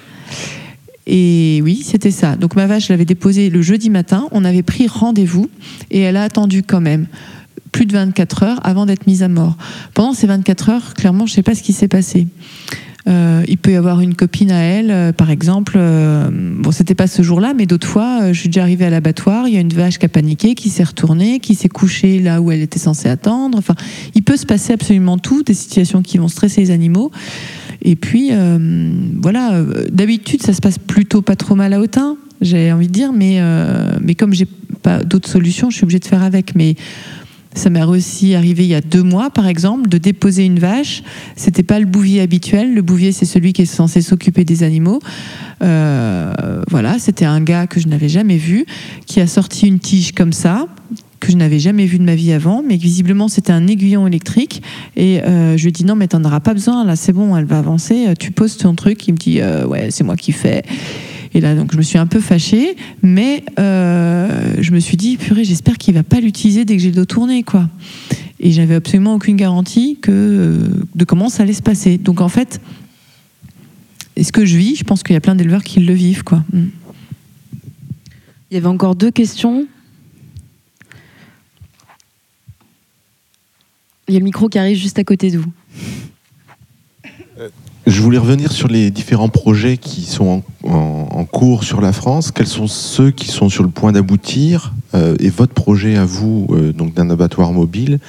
Et 1.05 1.61
oui, 1.63 1.81
c'était 1.83 2.11
ça. 2.11 2.35
Donc 2.35 2.55
ma 2.55 2.65
vache, 2.65 2.87
je 2.87 2.93
l'avais 2.93 3.05
déposée 3.05 3.49
le 3.49 3.61
jeudi 3.61 3.89
matin. 3.89 4.27
On 4.31 4.45
avait 4.45 4.63
pris 4.63 4.87
rendez-vous 4.87 5.49
et 5.91 5.99
elle 5.99 6.17
a 6.17 6.23
attendu 6.23 6.63
quand 6.63 6.81
même 6.81 7.07
plus 7.71 7.85
de 7.85 7.93
24 7.93 8.43
heures 8.43 8.59
avant 8.63 8.85
d'être 8.85 9.07
mise 9.07 9.23
à 9.23 9.27
mort. 9.27 9.57
Pendant 9.93 10.13
ces 10.13 10.27
24 10.27 10.69
heures, 10.69 10.93
clairement, 10.93 11.25
je 11.25 11.31
ne 11.31 11.35
sais 11.35 11.43
pas 11.43 11.55
ce 11.55 11.63
qui 11.63 11.73
s'est 11.73 11.87
passé. 11.87 12.27
Euh, 13.05 13.43
il 13.49 13.57
peut 13.57 13.71
y 13.71 13.75
avoir 13.75 13.99
une 13.99 14.15
copine 14.15 14.51
à 14.51 14.61
elle, 14.61 14.91
euh, 14.91 15.11
par 15.11 15.29
exemple. 15.29 15.73
euh, 15.75 16.29
bon, 16.31 16.71
c'était 16.71 16.95
pas 16.95 17.07
ce 17.07 17.21
jour-là, 17.21 17.53
mais 17.53 17.65
d'autres 17.65 17.87
fois, 17.87 18.19
euh, 18.21 18.33
je 18.33 18.39
suis 18.39 18.49
déjà 18.49 18.61
arrivée 18.61 18.85
à 18.85 18.89
l'abattoir. 18.89 19.47
Il 19.47 19.53
y 19.53 19.57
a 19.57 19.59
une 19.59 19.73
vache 19.73 19.99
qui 19.99 20.05
a 20.05 20.09
paniqué, 20.09 20.55
qui 20.55 20.69
s'est 20.69 20.85
retournée, 20.85 21.39
qui 21.39 21.55
s'est 21.55 21.67
couchée 21.67 22.19
là 22.19 22.39
où 22.39 22.49
elle 22.51 22.61
était 22.61 22.79
censée 22.79 23.09
attendre. 23.09 23.57
Enfin, 23.57 23.75
il 24.15 24.23
peut 24.23 24.37
se 24.37 24.45
passer 24.45 24.71
absolument 24.71 25.17
tout, 25.17 25.43
des 25.43 25.53
situations 25.53 26.01
qui 26.01 26.17
vont 26.17 26.29
stresser 26.29 26.61
les 26.61 26.71
animaux. 26.71 27.11
Et 27.81 27.95
puis, 27.95 28.29
euh, 28.31 28.91
voilà, 29.21 29.53
euh, 29.53 29.85
d'habitude, 29.91 30.41
ça 30.41 30.53
se 30.53 30.61
passe 30.61 30.77
plutôt 30.77 31.21
pas 31.21 31.35
trop 31.35 31.55
mal 31.55 31.73
à 31.73 31.79
Autun, 31.79 32.17
j'ai 32.41 32.71
envie 32.71 32.87
de 32.87 32.93
dire, 32.93 33.13
mais, 33.13 33.37
euh, 33.39 33.97
mais 34.01 34.15
comme 34.15 34.33
j'ai 34.33 34.47
pas 34.81 35.03
d'autres 35.03 35.29
solutions, 35.29 35.69
je 35.69 35.77
suis 35.77 35.83
obligée 35.83 35.99
de 35.99 36.05
faire 36.05 36.23
avec. 36.23 36.55
Mais 36.55 36.75
ça 37.55 37.69
m'est 37.69 37.83
aussi 37.83 38.35
arrivé 38.35 38.63
il 38.63 38.69
y 38.69 38.75
a 38.75 38.81
deux 38.81 39.03
mois, 39.03 39.29
par 39.29 39.47
exemple, 39.47 39.89
de 39.89 39.97
déposer 39.97 40.45
une 40.45 40.59
vache. 40.59 41.03
C'était 41.35 41.63
pas 41.63 41.79
le 41.79 41.85
bouvier 41.85 42.21
habituel. 42.21 42.73
Le 42.73 42.81
bouvier, 42.81 43.11
c'est 43.11 43.25
celui 43.25 43.53
qui 43.53 43.61
est 43.61 43.65
censé 43.65 44.01
s'occuper 44.01 44.43
des 44.43 44.63
animaux. 44.63 44.99
Voilà, 45.61 46.97
c'était 46.99 47.25
un 47.25 47.39
gars 47.41 47.67
que 47.67 47.79
je 47.79 47.87
n'avais 47.87 48.09
jamais 48.09 48.37
vu, 48.37 48.65
qui 49.05 49.21
a 49.21 49.27
sorti 49.27 49.67
une 49.67 49.79
tige 49.79 50.11
comme 50.11 50.33
ça 50.33 50.67
que 51.23 51.31
je 51.31 51.37
n'avais 51.37 51.59
jamais 51.59 51.85
vu 51.85 51.99
de 51.99 52.03
ma 52.03 52.15
vie 52.15 52.33
avant, 52.33 52.63
mais 52.67 52.75
visiblement 52.75 53.29
c'était 53.29 53.53
un 53.53 53.65
aiguillon 53.67 54.05
électrique. 54.05 54.61
Et 54.97 55.23
euh, 55.23 55.55
je 55.55 55.63
lui 55.63 55.69
ai 55.69 55.71
dit 55.71 55.85
non, 55.85 55.95
mais 55.95 56.09
t'en 56.09 56.23
auras 56.25 56.41
pas 56.41 56.53
besoin, 56.53 56.83
là 56.83 56.97
c'est 56.97 57.13
bon, 57.13 57.37
elle 57.37 57.45
va 57.45 57.59
avancer, 57.59 58.07
euh, 58.07 58.13
tu 58.19 58.31
poses 58.31 58.57
ton 58.57 58.75
truc. 58.75 59.07
Il 59.07 59.13
me 59.13 59.17
dit 59.17 59.39
euh, 59.39 59.65
ouais, 59.65 59.89
c'est 59.89 60.03
moi 60.03 60.17
qui 60.17 60.33
fais. 60.33 60.63
Et 61.33 61.39
là, 61.39 61.55
donc 61.55 61.71
je 61.71 61.77
me 61.77 61.81
suis 61.81 61.97
un 61.97 62.07
peu 62.07 62.19
fâchée, 62.19 62.75
mais 63.01 63.43
je 63.57 64.71
me 64.71 64.79
suis 64.79 64.97
dit 64.97 65.17
purée, 65.17 65.45
j'espère 65.45 65.77
qu'il 65.77 65.93
va 65.95 66.03
pas 66.03 66.19
l'utiliser 66.19 66.63
dès 66.65 66.75
que 66.75 66.81
j'ai 66.81 66.89
le 66.89 66.95
dos 66.95 67.05
tourné, 67.05 67.41
quoi. 67.41 67.69
Et 68.39 68.51
j'avais 68.51 68.75
absolument 68.75 69.15
aucune 69.15 69.37
garantie 69.37 69.97
que 69.99 70.59
de 70.93 71.05
comment 71.05 71.29
ça 71.29 71.43
allait 71.43 71.53
se 71.53 71.63
passer. 71.63 71.97
Donc 71.97 72.21
en 72.21 72.29
fait, 72.29 72.61
est-ce 74.15 74.31
que 74.31 74.45
je 74.45 74.57
vis? 74.57 74.75
Je 74.75 74.83
pense 74.83 75.01
qu'il 75.01 75.13
y 75.13 75.17
a 75.17 75.21
plein 75.21 75.33
d'éleveurs 75.33 75.63
qui 75.63 75.79
le 75.79 75.93
vivent, 75.93 76.23
quoi. 76.23 76.43
Mm. 76.51 76.65
Il 78.51 78.53
y 78.53 78.57
avait 78.57 78.67
encore 78.67 78.95
deux 78.95 79.09
questions. 79.09 79.65
Il 84.07 84.13
y 84.13 84.17
a 84.17 84.19
le 84.19 84.25
micro 84.25 84.49
qui 84.49 84.59
arrive 84.59 84.77
juste 84.77 84.99
à 84.99 85.03
côté 85.03 85.31
de 85.31 85.37
vous. 85.39 85.51
Je 87.85 88.01
voulais 88.01 88.17
revenir 88.17 88.51
sur 88.53 88.69
les 88.69 88.91
différents 88.91 89.27
projets 89.27 89.75
qui 89.77 90.03
sont 90.03 90.41
en, 90.63 90.69
en- 90.69 91.07
en 91.11 91.25
cours 91.25 91.63
sur 91.65 91.81
la 91.81 91.91
France. 91.91 92.31
Quels 92.31 92.47
sont 92.47 92.67
ceux 92.67 93.11
qui 93.11 93.27
sont 93.27 93.49
sur 93.49 93.63
le 93.63 93.69
point 93.69 93.91
d'aboutir 93.91 94.73
euh, 94.93 95.15
Et 95.19 95.29
votre 95.29 95.53
projet 95.53 95.97
à 95.97 96.05
vous, 96.05 96.47
euh, 96.51 96.71
donc 96.71 96.93
d'un 96.93 97.09
abattoir 97.09 97.51
mobile, 97.51 97.99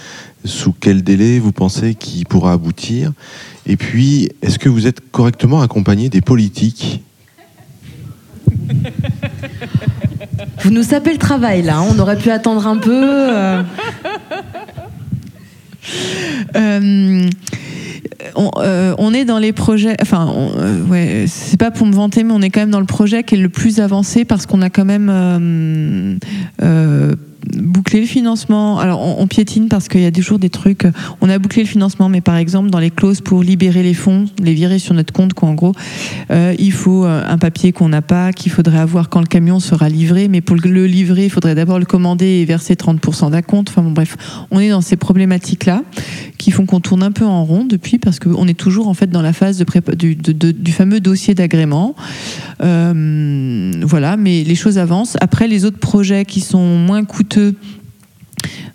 sous 0.44 0.72
quel 0.78 1.02
délai 1.02 1.40
vous 1.40 1.50
pensez 1.52 1.94
qu'il 1.96 2.24
pourra 2.26 2.52
aboutir? 2.52 3.12
Et 3.66 3.76
puis, 3.76 4.30
est-ce 4.42 4.60
que 4.60 4.68
vous 4.68 4.86
êtes 4.86 5.00
correctement 5.10 5.60
accompagné 5.60 6.08
des 6.08 6.20
politiques? 6.20 7.02
Vous 10.62 10.70
nous 10.70 10.82
sapez 10.84 11.10
le 11.12 11.18
travail 11.18 11.62
là, 11.62 11.78
hein. 11.78 11.86
on 11.94 11.98
aurait 11.98 12.16
pu 12.18 12.30
attendre 12.30 12.66
un 12.66 12.76
peu. 12.78 12.92
euh. 13.34 13.62
Euh, 16.56 17.28
on, 18.36 18.50
euh, 18.58 18.94
on 18.98 19.12
est 19.12 19.24
dans 19.24 19.38
les 19.38 19.52
projets, 19.52 19.96
enfin, 20.00 20.32
euh, 20.56 21.26
c'est 21.28 21.58
pas 21.58 21.70
pour 21.70 21.86
me 21.86 21.92
vanter, 21.92 22.24
mais 22.24 22.32
on 22.32 22.42
est 22.42 22.50
quand 22.50 22.60
même 22.60 22.70
dans 22.70 22.80
le 22.80 22.86
projet 22.86 23.22
qui 23.22 23.34
est 23.34 23.38
le 23.38 23.48
plus 23.48 23.80
avancé 23.80 24.24
parce 24.24 24.46
qu'on 24.46 24.62
a 24.62 24.70
quand 24.70 24.84
même 24.84 26.18
euh, 27.54 27.58
euh, 27.58 27.62
bouclé 27.62 28.00
le 28.00 28.06
financement. 28.06 28.78
Alors, 28.78 29.00
on, 29.20 29.26
piétine 29.26 29.68
parce 29.68 29.88
qu'il 29.88 30.00
y 30.00 30.06
a 30.06 30.12
toujours 30.12 30.38
des 30.38 30.50
trucs. 30.50 30.86
On 31.20 31.28
a 31.28 31.38
bouclé 31.38 31.62
le 31.62 31.68
financement, 31.68 32.08
mais 32.08 32.20
par 32.20 32.36
exemple, 32.36 32.70
dans 32.70 32.78
les 32.78 32.90
clauses 32.90 33.20
pour 33.20 33.42
libérer 33.42 33.82
les 33.82 33.94
fonds, 33.94 34.26
les 34.42 34.54
virer 34.54 34.78
sur 34.78 34.94
notre 34.94 35.12
compte, 35.12 35.34
quoi, 35.34 35.48
en 35.48 35.54
gros, 35.54 35.72
euh, 36.30 36.54
il 36.58 36.72
faut 36.72 37.04
euh, 37.04 37.22
un 37.26 37.38
papier 37.38 37.72
qu'on 37.72 37.88
n'a 37.88 38.02
pas, 38.02 38.32
qu'il 38.32 38.52
faudrait 38.52 38.78
avoir 38.78 39.08
quand 39.08 39.20
le 39.20 39.26
camion 39.26 39.60
sera 39.60 39.88
livré. 39.88 40.28
Mais 40.28 40.40
pour 40.40 40.56
le 40.56 40.86
livrer, 40.86 41.24
il 41.24 41.30
faudrait 41.30 41.54
d'abord 41.54 41.78
le 41.78 41.84
commander 41.86 42.26
et 42.26 42.44
verser 42.44 42.74
30% 42.74 43.30
d'acompte. 43.30 43.70
Enfin, 43.70 43.82
bon, 43.82 43.90
bref, 43.90 44.16
on 44.50 44.60
est 44.60 44.70
dans 44.70 44.80
ces 44.80 44.96
problématiques-là 44.96 45.82
qui 46.38 46.50
font 46.50 46.66
qu'on 46.66 46.80
tourne 46.80 47.02
un 47.02 47.12
peu 47.12 47.24
en 47.24 47.44
rond 47.44 47.64
depuis 47.64 47.98
parce 47.98 48.18
qu'on 48.18 48.46
est 48.46 48.58
toujours 48.58 48.88
en 48.88 48.94
fait 48.94 49.08
dans 49.08 49.22
la 49.22 49.32
phase 49.32 49.58
de 49.58 49.64
prépa- 49.64 49.94
du, 49.94 50.72
fameux 50.72 51.00
dossier 51.00 51.34
d'agrément. 51.34 51.94
Euh, 52.62 53.72
voilà, 53.82 54.16
mais 54.16 54.44
les 54.44 54.54
choses 54.54 54.78
avancent. 54.78 55.16
Après, 55.20 55.48
les 55.48 55.64
autres 55.64 55.78
projets 55.78 56.24
qui 56.24 56.40
sont 56.40 56.76
moins 56.76 57.04
coûteux. 57.04 57.43
euh, 57.44 57.52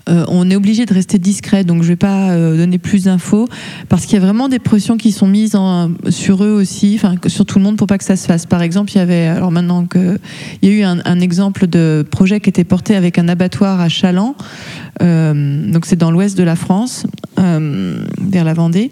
euh, 0.10 0.26
on 0.28 0.50
est 0.50 0.56
obligé 0.56 0.86
de 0.86 0.94
rester 0.94 1.20
discret, 1.20 1.64
donc 1.64 1.84
je 1.84 1.88
ne 1.88 1.94
vais 1.94 1.96
pas 1.96 2.32
euh, 2.32 2.58
donner 2.58 2.80
plus 2.80 3.04
d'infos 3.04 3.48
parce 3.90 4.06
qu'il 4.06 4.16
y 4.16 4.22
a 4.22 4.26
vraiment 4.26 4.50
des 4.50 4.60
pressions 4.60 4.98
qui 4.98 5.12
sont 5.12 5.28
mises 5.28 5.56
sur 6.10 6.44
eux 6.44 6.52
aussi, 6.52 6.94
enfin 6.96 7.16
sur 7.28 7.46
tout 7.46 7.60
le 7.60 7.64
monde 7.64 7.78
pour 7.78 7.88
pas 7.88 7.98
que 7.98 8.04
ça 8.04 8.16
se 8.16 8.26
fasse. 8.26 8.46
Par 8.46 8.62
exemple, 8.62 8.92
il 8.94 8.98
y 8.98 9.02
avait, 9.02 9.28
alors 9.28 9.52
maintenant 9.52 9.86
que 9.86 10.20
il 10.62 10.70
y 10.70 10.72
a 10.72 10.76
eu 10.76 10.84
un, 10.84 11.20
exemple 11.20 11.68
de 11.68 12.06
projet 12.10 12.40
qui 12.40 12.50
était 12.50 12.64
porté 12.64 12.96
avec 12.96 13.20
un 13.20 13.28
abattoir 13.28 13.82
à 13.82 13.90
Chaland, 13.90 14.36
euh, 15.02 15.72
donc 15.72 15.86
c'est 15.86 15.98
dans 15.98 16.12
l'ouest 16.12 16.38
de 16.38 16.44
la 16.44 16.56
France, 16.56 17.06
vers 17.38 18.44
la 18.44 18.54
Vendée, 18.54 18.92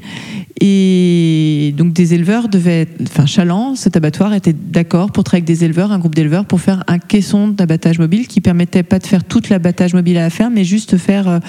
et 0.62 1.74
donc 1.78 1.94
des 1.94 2.13
éleveurs 2.13 2.48
devaient, 2.48 2.88
enfin 3.02 3.26
Chaland, 3.26 3.76
cet 3.76 3.98
abattoir 3.98 4.34
était 4.34 4.54
d'accord 4.54 5.12
pour 5.12 5.24
travailler 5.24 5.44
avec 5.44 5.58
des 5.58 5.66
éleveurs, 5.66 5.92
un 5.92 6.00
groupe 6.00 6.16
d'éleveurs 6.16 6.46
pour 6.46 6.62
faire 6.62 6.84
un 6.88 6.98
caisson 6.98 7.50
d'abattage 7.50 8.00
mobile 8.00 8.28
qui 8.28 8.40
permettait 8.40 8.84
pas 8.84 9.00
de 9.00 9.06
faire 9.06 9.24
tout 9.24 9.42
l'abattage 9.50 9.94
mobile 9.94 10.18
à 10.18 10.22
la 10.22 10.30
mais 10.50 10.63
juste 10.67 10.97
faire 10.97 11.27
euh, 11.27 11.39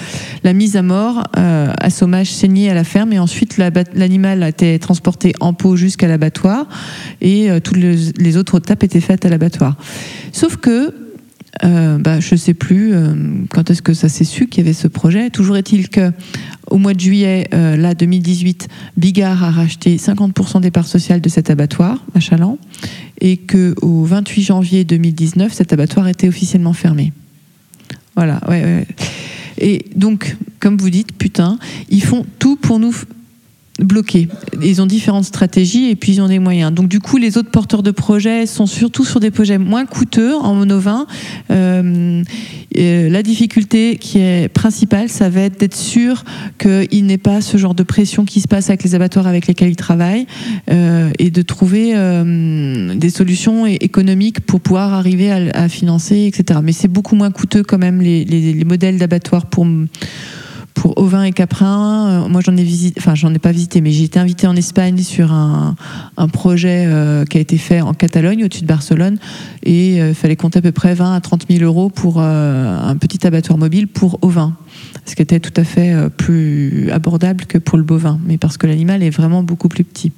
la 0.43 0.53
mise 0.53 0.75
à 0.75 0.81
mort, 0.81 1.25
euh, 1.37 1.71
assommage, 1.79 2.31
saignée 2.31 2.69
à 2.69 2.73
la 2.73 2.83
ferme, 2.83 3.13
et 3.13 3.19
ensuite 3.19 3.57
l'animal 3.57 4.41
a 4.41 4.49
été 4.49 4.79
transporté 4.79 5.33
en 5.39 5.53
pot 5.53 5.75
jusqu'à 5.75 6.07
l'abattoir, 6.07 6.67
et 7.21 7.51
euh, 7.51 7.59
toutes 7.59 7.77
les, 7.77 8.37
autres 8.37 8.57
étapes 8.57 8.83
étaient 8.83 9.01
faites 9.01 9.25
à 9.25 9.29
l'abattoir. 9.29 9.75
Sauf 10.31 10.57
que 10.57 10.93
bah, 11.61 12.21
je 12.21 12.35
sais 12.35 12.53
plus 12.53 12.93
quand 13.49 13.69
est-ce 13.69 13.81
que 13.81 13.93
ça 13.93 14.07
s'est 14.07 14.23
su 14.23 14.47
qu'il 14.47 14.63
y 14.63 14.67
avait 14.67 14.73
ce 14.73 14.87
projet. 14.87 15.29
Toujours 15.29 15.57
est-il 15.57 15.89
que 15.89 16.11
au 16.69 16.77
mois 16.77 16.93
de 16.93 16.99
juillet, 16.99 17.49
là 17.51 17.95
2018, 17.95 18.69
Bigard 18.95 19.43
a 19.43 19.51
racheté 19.51 19.97
50% 19.97 20.61
des 20.61 20.71
parts 20.71 20.87
sociales 20.87 21.19
de 21.19 21.27
cet 21.27 21.49
abattoir 21.49 22.05
à 22.15 22.21
Chaland, 22.21 22.59
et 23.19 23.35
que 23.35 23.75
au 23.81 24.05
28 24.05 24.41
janvier 24.43 24.83
2019, 24.85 25.51
cet 25.51 25.73
abattoir 25.73 26.07
était 26.07 26.29
officiellement 26.29 26.73
fermé. 26.73 27.11
Voilà. 28.19 28.41
Ouais, 28.49 28.61
ouais. 28.65 28.87
Et 29.59 29.85
donc, 29.95 30.35
comme 30.59 30.77
vous 30.77 30.89
dites, 30.89 31.13
putain, 31.17 31.57
ils 31.89 32.03
font 32.03 32.25
tout 32.37 32.57
pour 32.57 32.77
nous 32.77 32.93
bloquer. 33.79 34.27
Ils 34.61 34.81
ont 34.81 34.85
différentes 34.85 35.25
stratégies 35.25 35.89
et 35.89 35.95
puis 35.95 36.13
ils 36.13 36.21
ont 36.21 36.27
des 36.27 36.39
moyens. 36.39 36.73
Donc 36.73 36.87
du 36.87 36.99
coup, 36.99 37.17
les 37.17 37.37
autres 37.37 37.51
porteurs 37.51 37.83
de 37.83 37.91
projets 37.91 38.45
sont 38.45 38.65
surtout 38.65 39.05
sur 39.05 39.19
des 39.19 39.31
projets 39.31 39.57
moins 39.57 39.85
coûteux 39.85 40.35
en 40.35 40.53
monovin. 40.55 41.07
Euh, 41.51 42.23
euh, 42.77 43.09
la 43.09 43.23
difficulté 43.23 43.97
qui 43.97 44.19
est 44.19 44.47
principale, 44.49 45.09
ça 45.09 45.29
va 45.29 45.41
être 45.41 45.59
d'être 45.59 45.75
sûr 45.75 46.23
qu'il 46.59 47.05
n'ait 47.05 47.17
pas 47.17 47.41
ce 47.41 47.57
genre 47.57 47.73
de 47.73 47.83
pression 47.83 48.25
qui 48.25 48.41
se 48.41 48.47
passe 48.47 48.69
avec 48.69 48.83
les 48.83 48.95
abattoirs 48.95 49.27
avec 49.27 49.47
lesquels 49.47 49.69
ils 49.69 49.75
travaillent 49.75 50.27
euh, 50.69 51.09
et 51.19 51.31
de 51.31 51.41
trouver 51.41 51.93
des 52.95 53.09
solutions 53.09 53.65
économiques 53.65 54.41
pour 54.41 54.59
pouvoir 54.59 54.93
arriver 54.93 55.31
à, 55.31 55.69
financer, 55.69 56.25
etc. 56.33 56.59
Mais 56.63 56.71
c'est 56.71 56.87
beaucoup 56.87 57.15
moins 57.15 57.31
coûteux 57.31 57.63
quand 57.63 57.77
même 57.77 58.01
les- 58.01 58.25
les 58.25 58.65
modèles 58.65 58.97
d'abattoirs 58.97 59.45
pour 59.45 59.65
pour 60.79 60.97
ovins 60.97 61.23
et 61.23 61.31
caprins, 61.33 62.23
euh, 62.23 62.29
moi 62.29 62.39
j'en 62.41 62.55
ai 62.55 62.63
visité, 62.63 62.99
enfin 62.99 63.13
j'en 63.13 63.33
ai 63.33 63.39
pas 63.39 63.51
visité, 63.51 63.81
mais 63.81 63.91
j'ai 63.91 64.05
été 64.05 64.17
invitée 64.17 64.47
en 64.47 64.55
Espagne 64.55 64.97
sur 64.99 65.33
un, 65.33 65.75
projet 66.31 66.85
euh, 66.87 67.25
qui 67.25 67.37
a 67.37 67.41
été 67.41 67.57
fait 67.57 67.81
en 67.81 67.93
Catalogne, 67.93 68.45
au-dessus 68.45 68.61
de 68.61 68.67
Barcelone, 68.67 69.17
et 69.63 69.97
il 69.97 70.13
fallait 70.13 70.37
compter 70.37 70.59
à 70.59 70.61
peu 70.61 70.71
près 70.71 70.93
20 70.93 71.15
à 71.15 71.19
30 71.19 71.47
000 71.49 71.63
euros 71.63 71.89
pour 71.89 72.15
euh, 72.19 72.79
un 72.79 72.95
petit 72.95 73.27
abattoir 73.27 73.57
mobile 73.57 73.87
pour 73.87 74.19
ovins, 74.21 74.55
ce 75.05 75.15
qui 75.15 75.21
était 75.21 75.39
tout 75.39 75.53
à 75.59 75.63
fait 75.63 75.93
euh, 75.93 76.09
plus 76.09 76.89
abordable 76.91 77.45
que 77.45 77.57
pour 77.57 77.77
le 77.77 77.83
bovin, 77.83 78.19
mais 78.25 78.37
parce 78.37 78.57
que 78.57 78.67
l'animal 78.67 79.03
est 79.03 79.09
vraiment 79.09 79.43
beaucoup 79.43 79.67
plus 79.67 79.83
petit. 79.83 80.11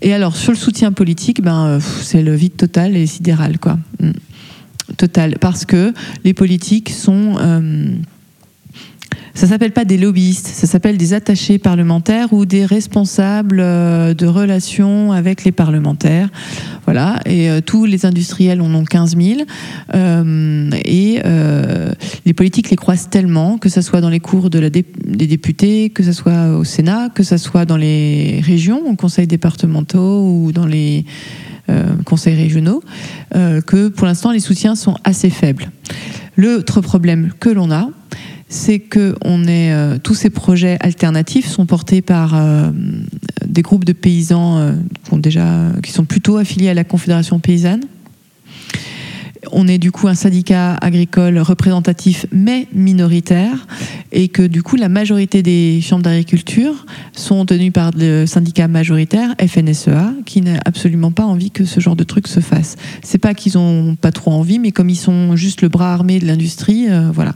Et 0.00 0.12
alors 0.14 0.36
sur 0.36 0.52
le 0.52 0.58
soutien 0.58 0.92
politique, 0.92 1.42
ben 1.42 1.66
euh, 1.66 1.80
c'est 2.02 2.22
le 2.22 2.34
vide 2.34 2.56
total 2.56 2.96
et 2.96 3.06
sidéral, 3.06 3.58
quoi. 3.58 3.78
Mm. 4.00 4.10
Total, 4.96 5.36
parce 5.38 5.66
que 5.66 5.92
les 6.24 6.32
politiques 6.32 6.88
sont 6.88 7.36
euh, 7.38 7.92
ça 9.34 9.46
s'appelle 9.46 9.72
pas 9.72 9.84
des 9.84 9.98
lobbyistes, 9.98 10.48
ça 10.48 10.66
s'appelle 10.66 10.96
des 10.96 11.14
attachés 11.14 11.58
parlementaires 11.58 12.32
ou 12.32 12.44
des 12.44 12.66
responsables 12.66 13.60
euh, 13.60 14.12
de 14.12 14.26
relations 14.26 15.12
avec 15.12 15.44
les 15.44 15.52
parlementaires. 15.52 16.28
Voilà, 16.86 17.20
et 17.24 17.48
euh, 17.48 17.60
tous 17.60 17.84
les 17.84 18.04
industriels 18.04 18.60
en 18.60 18.74
ont 18.74 18.84
15 18.84 19.16
000. 19.16 19.40
Euh, 19.94 20.70
et 20.84 21.20
les 22.26 22.34
politiques 22.34 22.70
les 22.70 22.76
croisent 22.76 23.08
tellement, 23.10 23.58
que 23.58 23.68
ce 23.68 23.80
soit 23.80 24.00
dans 24.00 24.08
les 24.08 24.20
cours 24.20 24.50
des 24.50 24.60
députés, 24.60 25.90
que 25.90 26.02
ce 26.02 26.12
soit 26.12 26.56
au 26.56 26.64
Sénat, 26.64 27.08
que 27.14 27.22
ce 27.22 27.36
soit 27.36 27.64
dans 27.64 27.76
les 27.76 28.40
régions, 28.42 28.80
aux 28.86 28.96
conseils 28.96 29.26
départementaux 29.26 30.22
ou 30.22 30.52
dans 30.52 30.66
les 30.66 31.04
conseils 32.04 32.34
régionaux, 32.34 32.82
que 33.32 33.88
pour 33.88 34.06
l'instant 34.06 34.32
les 34.32 34.40
soutiens 34.40 34.74
sont 34.74 34.96
assez 35.04 35.30
faibles. 35.30 35.70
L'autre 36.36 36.80
problème 36.80 37.32
que 37.38 37.50
l'on 37.50 37.70
a, 37.70 37.90
c'est 38.48 38.78
que 38.78 39.14
euh, 39.24 39.98
tous 40.02 40.14
ces 40.14 40.30
projets 40.30 40.78
alternatifs 40.80 41.46
sont 41.46 41.66
portés 41.66 42.00
par 42.00 42.34
euh, 42.34 42.70
des 43.46 43.62
groupes 43.62 43.84
de 43.84 43.92
paysans 43.92 44.58
euh, 44.58 44.72
qui, 45.04 45.14
ont 45.14 45.18
déjà, 45.18 45.72
qui 45.82 45.92
sont 45.92 46.04
plutôt 46.04 46.36
affiliés 46.36 46.70
à 46.70 46.74
la 46.74 46.84
Confédération 46.84 47.38
paysanne. 47.38 47.82
On 49.52 49.68
est 49.68 49.78
du 49.78 49.90
coup 49.90 50.08
un 50.08 50.14
syndicat 50.14 50.74
agricole 50.74 51.38
représentatif 51.38 52.26
mais 52.32 52.66
minoritaire 52.72 53.66
et 54.12 54.28
que 54.28 54.42
du 54.42 54.62
coup 54.62 54.76
la 54.76 54.88
majorité 54.88 55.42
des 55.42 55.80
chambres 55.80 56.02
d'agriculture 56.02 56.86
sont 57.12 57.44
tenues 57.46 57.72
par 57.72 57.90
le 57.96 58.26
syndicat 58.26 58.68
majoritaire 58.68 59.34
FNSEA 59.40 60.12
qui 60.24 60.40
n'a 60.40 60.60
absolument 60.64 61.12
pas 61.12 61.24
envie 61.24 61.50
que 61.50 61.64
ce 61.64 61.80
genre 61.80 61.96
de 61.96 62.04
truc 62.04 62.28
se 62.28 62.40
fasse. 62.40 62.76
C'est 63.02 63.18
pas 63.18 63.34
qu'ils 63.34 63.58
ont 63.58 63.96
pas 63.96 64.12
trop 64.12 64.32
envie 64.32 64.58
mais 64.58 64.72
comme 64.72 64.90
ils 64.90 64.96
sont 64.96 65.36
juste 65.36 65.62
le 65.62 65.68
bras 65.68 65.92
armé 65.92 66.18
de 66.18 66.26
l'industrie, 66.26 66.86
euh, 66.88 67.10
voilà 67.12 67.34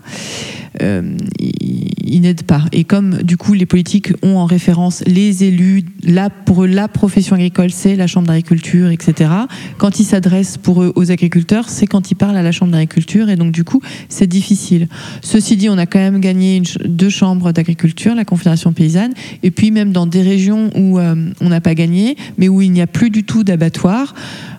euh, 0.81 1.17
ils, 1.39 1.93
ils 2.05 2.21
n'aident 2.21 2.43
pas. 2.43 2.65
Et 2.73 2.85
comme 2.85 3.23
du 3.23 3.37
coup 3.37 3.55
les 3.55 3.67
politiques 3.67 4.13
ont 4.23 4.37
en 4.37 4.47
référence 4.47 5.03
les 5.07 5.45
élus, 5.45 5.85
là 6.03 6.31
pour 6.31 6.65
eux 6.65 6.67
la 6.67 6.89
profession 6.89 7.37
agricole 7.37 7.71
c'est 7.71 7.97
la 7.97 8.07
chambre 8.07 8.27
d'agriculture, 8.27 8.91
etc. 8.91 9.31
Quand 9.79 10.01
ils 10.01 10.05
s'adressent 10.05 10.59
pour 10.59 10.83
eux 10.83 10.93
aux 10.95 11.11
agriculteurs, 11.11 11.69
c'est 11.69 11.87
quand 11.87 12.02
ils 12.11 12.15
parlent 12.15 12.37
à 12.37 12.43
la 12.43 12.53
chambre 12.53 12.73
d'agriculture 12.73 13.29
et 13.31 13.37
donc 13.37 13.53
du 13.53 13.65
coup 13.65 13.81
c'est 14.09 14.27
difficile. 14.27 14.89
Ceci 15.23 15.57
dit, 15.57 15.69
on 15.69 15.79
a 15.79 15.87
quand 15.87 15.99
même 15.99 16.21
gagné 16.21 16.63
deux 16.85 17.09
chambres 17.09 17.53
d'agriculture, 17.53 18.15
la 18.15 18.25
Confédération 18.25 18.73
paysanne, 18.73 19.13
et 19.43 19.51
puis 19.51 19.71
même 19.71 19.93
dans 19.93 20.07
des 20.07 20.23
régions 20.23 20.71
où 20.77 20.99
euh, 20.99 21.15
on 21.41 21.49
n'a 21.49 21.61
pas 21.61 21.75
gagné, 21.75 22.17
mais 22.39 22.49
où 22.49 22.63
il 22.63 22.73
n'y 22.73 22.83
a 22.83 22.87
plus 22.87 23.11
du 23.11 23.25
tout 23.25 23.45
d'abattoir, 23.45 24.15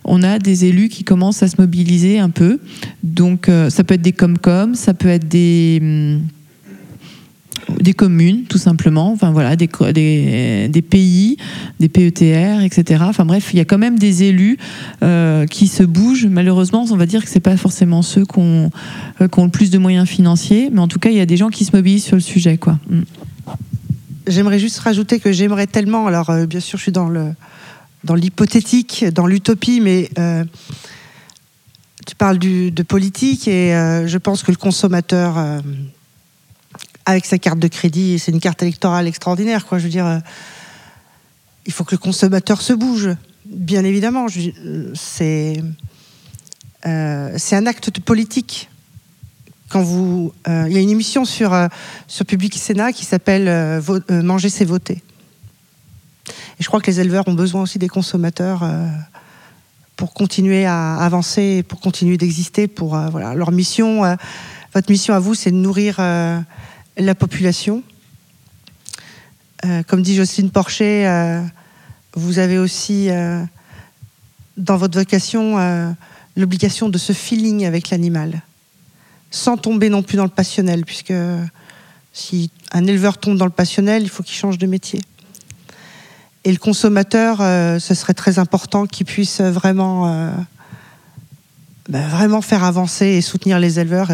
on 0.05 0.23
a 0.23 0.39
des 0.39 0.65
élus 0.65 0.89
qui 0.89 1.03
commencent 1.03 1.43
à 1.43 1.47
se 1.47 1.55
mobiliser 1.59 2.19
un 2.19 2.29
peu. 2.29 2.59
Donc 3.03 3.49
euh, 3.49 3.69
ça 3.69 3.83
peut 3.83 3.95
être 3.95 4.01
des 4.01 4.11
comcom, 4.11 4.75
ça 4.75 4.93
peut 4.93 5.09
être 5.09 5.27
des 5.27 5.79
hum, 5.81 6.21
des 7.79 7.93
communes, 7.93 8.43
tout 8.43 8.57
simplement, 8.57 9.11
enfin 9.11 9.31
voilà, 9.31 9.55
des, 9.55 9.67
des, 10.69 10.81
pays, 10.81 11.37
des 11.79 11.89
PETR, 11.89 12.61
etc. 12.61 13.03
Enfin 13.07 13.25
bref, 13.25 13.49
il 13.53 13.57
y 13.57 13.59
a 13.59 13.65
quand 13.65 13.77
même 13.77 13.99
des 13.99 14.23
élus 14.23 14.57
euh, 15.03 15.45
qui 15.45 15.67
se 15.67 15.83
bougent. 15.83 16.25
Malheureusement, 16.25 16.85
on 16.89 16.95
va 16.95 17.05
dire 17.05 17.23
que 17.23 17.29
c'est 17.29 17.39
pas 17.39 17.57
forcément 17.57 18.01
ceux 18.01 18.25
qui 18.25 18.39
ont, 18.39 18.71
euh, 19.21 19.27
qui 19.27 19.39
ont 19.39 19.45
le 19.45 19.51
plus 19.51 19.69
de 19.69 19.77
moyens 19.77 20.07
financiers, 20.07 20.69
mais 20.71 20.79
en 20.79 20.87
tout 20.87 20.99
cas, 20.99 21.09
il 21.09 21.17
y 21.17 21.21
a 21.21 21.25
des 21.25 21.37
gens 21.37 21.49
qui 21.49 21.65
se 21.65 21.75
mobilisent 21.75 22.05
sur 22.05 22.15
le 22.15 22.21
sujet, 22.21 22.57
quoi. 22.57 22.79
Mm. 22.89 23.01
J'aimerais 24.27 24.59
juste 24.59 24.79
rajouter 24.79 25.19
que 25.19 25.33
j'aimerais 25.33 25.67
tellement, 25.67 26.07
alors 26.07 26.29
euh, 26.29 26.45
bien 26.45 26.61
sûr 26.61 26.77
je 26.77 26.83
suis 26.83 26.93
dans 26.93 27.09
le 27.09 27.33
dans 28.05 28.15
l'hypothétique, 28.15 29.05
dans 29.13 29.27
l'utopie, 29.27 29.81
mais 29.81 30.09
tu 32.05 32.15
parles 32.15 32.37
de 32.37 32.83
politique 32.83 33.47
et 33.47 33.69
je 34.05 34.17
pense 34.17 34.43
que 34.43 34.51
le 34.51 34.57
consommateur, 34.57 35.37
avec 37.05 37.25
sa 37.25 37.37
carte 37.37 37.59
de 37.59 37.67
crédit, 37.67 38.19
c'est 38.19 38.31
une 38.31 38.39
carte 38.39 38.61
électorale 38.61 39.07
extraordinaire, 39.07 39.65
quoi. 39.65 39.77
Je 39.77 39.83
veux 39.83 39.89
dire, 39.89 40.05
euh, 40.05 40.19
il 41.65 41.73
faut 41.73 41.83
que 41.83 41.95
le 41.95 41.99
consommateur 41.99 42.61
se 42.61 42.73
bouge, 42.73 43.09
bien 43.45 43.83
évidemment. 43.83 44.27
Euh, 44.37 44.91
C'est 44.95 45.61
euh, 46.85 47.33
c'est 47.37 47.55
un 47.55 47.65
acte 47.65 47.99
politique 48.01 48.69
quand 49.69 49.81
vous, 49.81 50.33
il 50.45 50.71
y 50.71 50.77
a 50.77 50.81
une 50.81 50.89
émission 50.89 51.25
sur 51.25 51.57
sur 52.07 52.25
Public 52.27 52.53
Sénat 52.55 52.93
qui 52.93 53.05
s'appelle 53.05 53.81
Manger 54.09 54.49
c'est 54.49 54.65
voter. 54.65 55.01
Et 56.27 56.63
je 56.63 56.67
crois 56.67 56.79
que 56.79 56.91
les 56.91 56.99
éleveurs 56.99 57.27
ont 57.27 57.33
besoin 57.33 57.63
aussi 57.63 57.79
des 57.79 57.87
consommateurs 57.87 58.69
pour 59.95 60.13
continuer 60.13 60.65
à 60.67 60.97
avancer, 60.97 61.63
pour 61.63 61.79
continuer 61.79 62.17
d'exister, 62.17 62.67
pour 62.67 62.95
voilà 63.09 63.33
leur 63.33 63.51
mission. 63.51 64.01
votre 64.75 64.91
mission 64.91 65.15
à 65.15 65.19
vous, 65.19 65.33
c'est 65.33 65.49
de 65.49 65.55
nourrir 65.55 65.99
la 66.97 67.15
population. 67.15 67.83
Euh, 69.65 69.81
comme 69.83 70.01
dit 70.01 70.15
Jocelyne 70.15 70.51
Porcher, 70.51 71.07
euh, 71.07 71.41
vous 72.15 72.39
avez 72.39 72.57
aussi 72.57 73.09
euh, 73.09 73.43
dans 74.57 74.77
votre 74.77 74.97
vocation 74.97 75.95
l'obligation 76.35 76.89
de 76.89 76.97
ce 76.97 77.13
feeling 77.13 77.65
avec 77.65 77.89
l'animal, 77.89 78.41
sans 79.31 79.57
tomber 79.57 79.89
non 79.89 80.03
plus 80.03 80.17
dans 80.17 80.23
le 80.23 80.29
passionnel, 80.29 80.83
puisque 80.85 81.13
si 82.11 82.51
un 82.71 82.85
éleveur 82.85 83.17
tombe 83.17 83.37
dans 83.37 83.45
le 83.45 83.51
passionnel, 83.51 84.03
il 84.03 84.09
faut 84.09 84.23
qu'il 84.23 84.35
change 84.35 84.57
de 84.57 84.67
métier. 84.67 85.01
Et 86.43 86.51
le 86.51 86.57
consommateur, 86.57 87.37
ce 87.37 87.93
serait 87.93 88.13
très 88.13 88.37
important 88.37 88.85
qu'il 88.85 89.05
puisse 89.05 89.41
vraiment, 89.41 90.35
ben, 91.89 92.07
vraiment 92.09 92.41
faire 92.41 92.63
avancer 92.63 93.05
et 93.05 93.21
soutenir 93.21 93.59
les 93.59 93.79
éleveurs. 93.79 94.09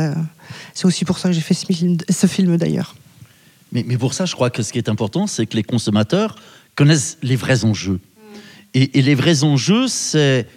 C'est 0.80 0.86
aussi 0.86 1.03
pour 1.03 1.19
ça 1.19 1.27
que 1.27 1.36
j'ai 1.36 1.41
fait 1.41 1.53
ce 1.53 1.65
film, 1.65 1.97
ce 2.09 2.25
film 2.25 2.55
d'ailleurs. 2.55 2.95
Mais, 3.73 3.84
pour 3.97 4.13
ça, 4.13 4.23
je 4.23 4.34
crois 4.34 4.49
que 4.49 4.63
ce 4.63 4.71
qui 4.71 4.77
est 4.77 4.88
important, 4.88 5.27
c'est 5.27 5.45
que 5.45 5.57
les 5.57 5.63
consommateurs 5.63 6.38
connaissent 6.75 7.17
les 7.21 7.36
vrais 7.36 7.65
enjeux. 7.65 7.99
Et, 8.73 8.97
et 8.97 9.01
les 9.01 9.13
vrais 9.13 9.43
enjeux, 9.43 9.89
c'est 9.89 10.47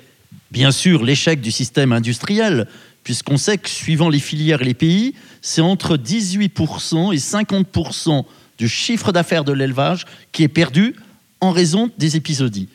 bien 0.53 0.71
sûr 0.71 1.03
l'échec 1.03 1.41
du 1.41 1.51
système 1.51 1.91
industriel, 1.91 2.69
puisqu'on 3.03 3.37
sait 3.37 3.59
que 3.59 3.69
suivant 3.69 4.09
les 4.09 4.21
filières 4.21 4.63
et 4.63 4.67
les 4.67 4.75
pays, 4.75 5.15
c'est 5.41 5.61
entre 5.61 5.97
18% 5.97 7.13
et 7.13 7.19
50% 7.19 8.25
du 8.59 8.69
chiffre 8.69 9.11
d'affaires 9.11 9.43
de 9.43 9.53
l'élevage 9.53 10.05
qui 10.31 10.45
est 10.45 10.49
perdu 10.49 10.95
en 11.41 11.51
raison 11.51 11.91
des 11.99 12.15
épisodies. 12.15 12.69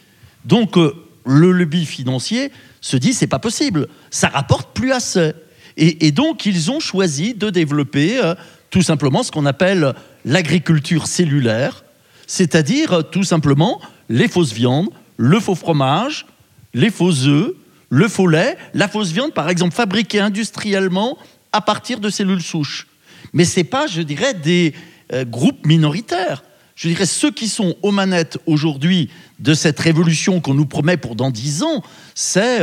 Donc 0.43 0.77
euh, 0.77 0.93
le 1.25 1.53
lobby 1.53 1.85
financier 1.85 2.51
se 2.81 2.97
dit 2.97 3.13
c'est 3.13 3.25
pas 3.25 3.39
possible, 3.39 3.87
ça 4.11 4.27
rapporte 4.27 4.73
plus 4.73 4.91
assez. 4.91 5.31
Et, 5.77 6.11
donc 6.11 6.47
ils 6.47 6.71
ont 6.71 6.79
choisi 6.79 7.35
de 7.35 7.51
développer 7.51 8.19
euh, 8.19 8.33
tout 8.71 8.81
simplement 8.81 9.21
ce 9.21 9.31
qu'on 9.31 9.45
appelle 9.45 9.93
l'agriculture 10.25 11.05
cellulaire, 11.05 11.83
c'est-à-dire 12.25 12.93
euh, 12.93 13.01
tout 13.03 13.23
simplement 13.23 13.79
les 14.09 14.27
fausses 14.27 14.53
viandes, 14.53 14.89
le 15.17 15.39
faux 15.39 15.53
fromage, 15.53 16.25
les 16.73 16.89
faux 16.89 17.13
œufs, 17.27 17.53
le 17.89 18.07
faux 18.07 18.27
lait, 18.27 18.57
la 18.73 18.87
fausse 18.87 19.11
viande 19.11 19.33
par 19.33 19.49
exemple 19.49 19.75
fabriquée 19.75 20.19
industriellement 20.19 21.15
à 21.51 21.61
partir 21.61 21.99
de 21.99 22.09
cellules 22.09 22.41
souches. 22.41 22.87
Mais 23.33 23.45
c'est 23.45 23.63
pas, 23.63 23.85
je 23.85 24.01
dirais, 24.01 24.33
des 24.33 24.73
euh, 25.13 25.25
groupes 25.25 25.65
minoritaires. 25.67 26.43
Je 26.75 26.87
dirais 26.87 27.05
ceux 27.05 27.31
qui 27.31 27.47
sont 27.47 27.75
aux 27.83 27.91
manettes 27.91 28.39
aujourd'hui 28.47 29.09
de 29.39 29.53
cette 29.53 29.79
révolution 29.79 30.41
qu'on 30.41 30.55
nous 30.55 30.65
promet 30.65 30.97
pour 30.97 31.15
dans 31.15 31.29
dix 31.31 31.63
ans, 31.63 31.83
c'est 32.13 32.59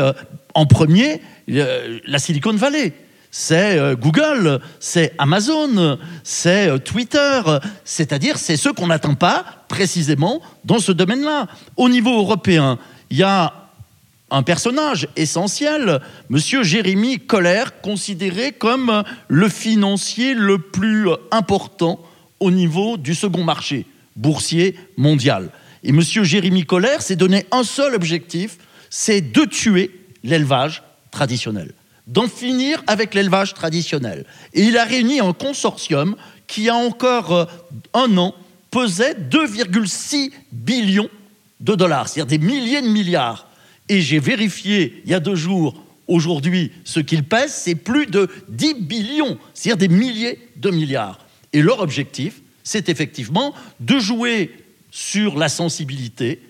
en 0.55 0.67
premier 0.67 1.21
la 1.49 2.19
Silicon 2.21 2.53
Valley. 2.53 2.93
C'est 3.37 3.81
euh, 3.81 3.97
Google, 3.97 4.61
c'est 4.79 5.13
Amazon, 5.19 5.99
c'est 6.23 6.69
euh, 6.69 6.79
Twitter, 6.79 7.41
c'est-à-dire 7.85 8.39
c'est 8.39 8.57
ceux 8.57 8.73
qu'on 8.73 8.87
n'attend 8.87 9.17
pas 9.17 9.45
précisément 9.67 10.41
dans 10.65 10.79
ce 10.79 10.93
domaine-là. 10.93 11.49
Au 11.77 11.89
niveau 11.89 12.17
européen, 12.17 12.79
il 13.11 13.17
y 13.17 13.25
a 13.25 13.53
un 14.31 14.45
personnage 14.45 15.09
essentiel, 15.17 16.01
Monsieur 16.29 16.63
Jérémy 16.63 17.19
Coller, 17.19 17.65
considéré 17.83 18.53
comme 18.53 19.03
le 19.27 19.49
financier 19.49 20.35
le 20.35 20.59
plus 20.59 21.09
important 21.33 21.99
au 22.39 22.53
niveau 22.53 22.97
du 22.97 23.17
second 23.17 23.43
marché 23.43 23.85
boursier 24.15 24.77
mondial. 24.97 25.51
Et 25.83 25.91
Monsieur 25.91 26.23
Jérémy 26.23 26.67
Coller 26.67 26.99
s'est 27.01 27.17
donné 27.17 27.47
un 27.51 27.65
seul 27.65 27.97
objectif, 27.97 28.59
c'est 28.91 29.21
de 29.21 29.45
tuer 29.45 29.91
l'élevage 30.23 30.85
traditionnel, 31.11 31.73
d'en 32.07 32.29
finir 32.29 32.83
avec 32.87 33.15
l'élevage 33.15 33.55
traditionnel. 33.55 34.27
Et 34.53 34.63
il 34.65 34.77
a 34.77 34.85
réuni 34.85 35.21
un 35.21 35.33
consortium 35.33 36.17
qui 36.47 36.69
a 36.69 36.75
encore 36.75 37.33
euh, 37.33 37.45
un 37.95 38.17
an 38.19 38.35
pesait 38.71 39.15
2,6 39.15 40.33
billions 40.53 41.09
de 41.61 41.75
dollars, 41.75 42.09
c'est-à-dire 42.09 42.39
des 42.39 42.45
milliers 42.45 42.83
de 42.83 42.89
milliards. 42.89 43.49
Et 43.89 44.01
j'ai 44.01 44.19
vérifié 44.19 45.03
il 45.05 45.11
y 45.11 45.15
a 45.15 45.21
deux 45.21 45.35
jours, 45.35 45.75
aujourd'hui, 46.09 46.73
ce 46.85 47.01
qu'il 47.01 47.25
pèse, 47.25 47.53
c'est 47.53 47.75
plus 47.75 48.07
de 48.07 48.29
10 48.49 48.75
billions, 48.75 49.39
c'est-à-dire 49.55 49.89
des 49.89 49.95
milliers 49.95 50.39
de 50.57 50.71
milliards. 50.71 51.19
Et 51.53 51.63
leur 51.63 51.81
objectif, 51.81 52.43
c'est 52.63 52.89
effectivement 52.89 53.55
de 53.81 53.99
jouer 53.99 54.51
sur 54.91 55.39
la 55.39 55.49
sensibilité 55.49 56.41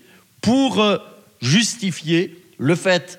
pour 0.40 0.80
euh, 0.80 0.98
justifier 1.40 2.36
le 2.58 2.74
fait 2.74 3.18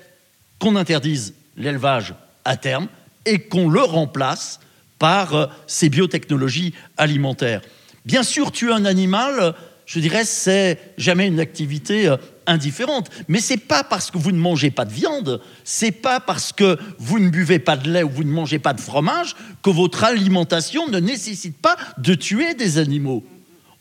qu'on 0.58 0.76
interdise 0.76 1.34
l'élevage 1.56 2.14
à 2.46 2.56
terme 2.56 2.88
et 3.26 3.40
qu'on 3.40 3.68
le 3.68 3.82
remplace 3.82 4.60
par 4.98 5.34
euh, 5.34 5.46
ces 5.66 5.90
biotechnologies 5.90 6.72
alimentaires. 6.96 7.60
Bien 8.06 8.22
sûr, 8.22 8.52
tuer 8.52 8.72
un 8.72 8.84
animal, 8.84 9.54
je 9.84 10.00
dirais, 10.00 10.24
c'est 10.24 10.94
jamais 10.96 11.26
une 11.26 11.40
activité 11.40 12.08
euh, 12.08 12.16
indifférente. 12.46 13.10
Mais 13.28 13.40
c'est 13.40 13.56
pas 13.56 13.84
parce 13.84 14.10
que 14.10 14.16
vous 14.16 14.32
ne 14.32 14.38
mangez 14.38 14.70
pas 14.70 14.84
de 14.84 14.92
viande, 14.92 15.42
c'est 15.64 15.92
pas 15.92 16.20
parce 16.20 16.52
que 16.52 16.78
vous 16.98 17.18
ne 17.18 17.28
buvez 17.28 17.58
pas 17.58 17.76
de 17.76 17.90
lait 17.90 18.04
ou 18.04 18.10
vous 18.10 18.24
ne 18.24 18.32
mangez 18.32 18.58
pas 18.58 18.72
de 18.72 18.80
fromage 18.80 19.36
que 19.62 19.70
votre 19.70 20.04
alimentation 20.04 20.88
ne 20.88 21.00
nécessite 21.00 21.58
pas 21.58 21.76
de 21.98 22.14
tuer 22.14 22.54
des 22.54 22.78
animaux. 22.78 23.24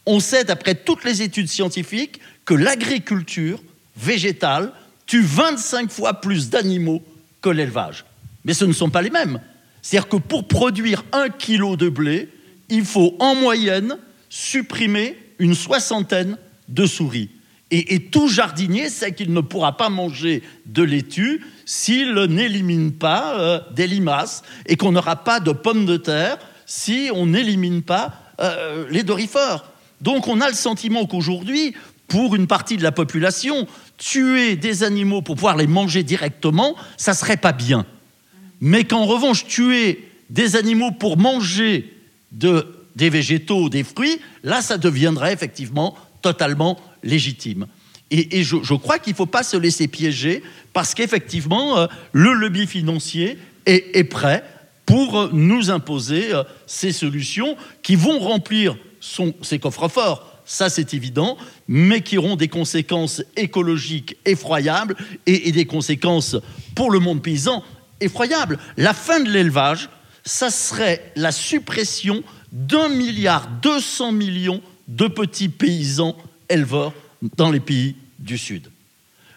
On 0.08 0.20
sait, 0.20 0.44
d'après 0.44 0.76
toutes 0.76 1.04
les 1.04 1.22
études 1.22 1.48
scientifiques, 1.48 2.20
que 2.46 2.54
l'agriculture 2.54 3.62
végétale 3.98 4.72
tue 5.06 5.24
25 5.24 5.90
fois 5.90 6.16
plus 6.16 6.50
d'animaux 6.50 7.04
que 7.42 7.50
l'élevage. 7.50 8.06
Mais 8.46 8.54
ce 8.54 8.66
ne 8.66 8.74
sont 8.74 8.90
pas 8.90 9.02
les 9.02 9.10
mêmes. 9.10 9.42
C'est-à-dire 9.82 10.10
que 10.10 10.18
pour 10.18 10.48
produire 10.48 11.04
un 11.12 11.30
kilo 11.30 11.76
de 11.76 11.90
blé, 11.90 12.30
il 12.70 12.86
faut 12.86 13.16
en 13.20 13.36
moyenne 13.36 13.98
supprimer 14.30 15.18
une 15.40 15.54
soixantaine 15.54 16.38
de 16.68 16.86
souris. 16.86 17.30
Et, 17.72 18.00
tout 18.00 18.28
jardinier 18.28 18.90
sait 18.90 19.14
qu'il 19.14 19.34
ne 19.34 19.42
pourra 19.42 19.76
pas 19.76 19.90
manger 19.90 20.44
de 20.68 20.84
laitue 20.84 21.44
s'il 21.66 22.14
n'élimine 22.14 22.94
pas 22.94 23.40
euh, 23.40 23.60
des 23.72 23.88
limaces 23.88 24.44
et 24.68 24.78
qu'on 24.78 24.92
n'aura 24.92 25.18
pas 25.18 25.40
de 25.40 25.52
pommes 25.52 25.86
de 25.86 25.98
terre 25.98 26.38
si 26.68 27.10
on 27.14 27.26
n'élimine 27.26 27.82
pas 27.82 28.14
euh, 28.40 28.86
les 28.92 29.04
dorifères. 29.04 29.66
Donc 30.00 30.28
on 30.28 30.42
a 30.42 30.48
le 30.48 30.56
sentiment 30.56 31.06
qu'aujourd'hui, 31.06 31.74
pour 32.08 32.36
une 32.36 32.48
partie 32.48 32.78
de 32.78 32.84
la 32.84 32.92
population, 32.92 33.68
tuer 33.98 34.56
des 34.56 34.84
animaux 34.84 35.22
pour 35.22 35.36
pouvoir 35.36 35.58
les 35.58 35.68
manger 35.68 36.04
directement, 36.04 36.76
ça 36.98 37.14
serait 37.14 37.38
pas 37.38 37.52
bien. 37.52 37.86
Mais 38.60 38.84
qu'en 38.84 39.06
revanche, 39.06 39.46
tuer 39.46 40.08
des 40.30 40.56
animaux 40.56 40.92
pour 40.92 41.18
manger 41.18 41.94
de, 42.32 42.66
des 42.96 43.10
végétaux, 43.10 43.70
des 43.70 43.84
fruits, 43.84 44.20
là, 44.44 44.62
ça 44.62 44.78
deviendrait 44.78 45.34
effectivement 45.34 45.96
totalement 46.22 46.80
légitime. 47.04 47.68
Et, 48.12 48.44
je, 48.44 48.76
crois 48.76 49.00
qu'il 49.00 49.14
ne 49.14 49.18
faut 49.18 49.26
pas 49.26 49.44
se 49.44 49.58
laisser 49.58 49.88
piéger 49.88 50.44
parce 50.74 50.94
qu'effectivement, 50.94 51.78
euh, 51.78 51.88
le 52.12 52.34
lobby 52.34 52.68
financier 52.68 53.38
est, 53.66 54.04
prêt 54.04 54.44
pour 54.86 55.20
euh, 55.20 55.30
nous 55.34 55.72
imposer 55.72 56.34
euh, 56.34 56.44
ces 56.68 56.92
solutions 56.92 57.58
qui 57.82 57.96
vont 57.96 58.20
remplir 58.20 58.78
ses 59.42 59.60
coffres-forts, 59.60 60.42
ça 60.46 60.70
c'est 60.70 60.94
évident, 60.94 61.38
mais 61.68 62.02
qui 62.02 62.18
auront 62.18 62.36
des 62.36 62.48
conséquences 62.48 63.24
écologiques 63.36 64.18
effroyables 64.26 64.96
et 65.26 65.52
des 65.52 65.66
conséquences 65.66 66.38
pour 66.76 66.92
le 66.92 67.00
monde 67.00 67.22
paysan 67.22 67.64
effroyables. 68.02 68.60
La 68.78 68.94
fin 68.94 69.20
de 69.20 69.30
l'élevage, 69.30 69.90
ça 70.24 70.50
serait 70.50 71.12
la 71.16 71.32
suppression 71.32 72.24
d'un 72.52 72.90
milliard 72.90 73.48
200 73.62 74.12
millions 74.12 74.62
de 74.88 75.08
petits 75.08 75.50
paysans 75.50 76.16
éleveurs 76.50 76.94
dans 77.38 77.52
les 77.52 77.60
pays 77.60 77.96
du 78.20 78.38
Sud. 78.38 78.70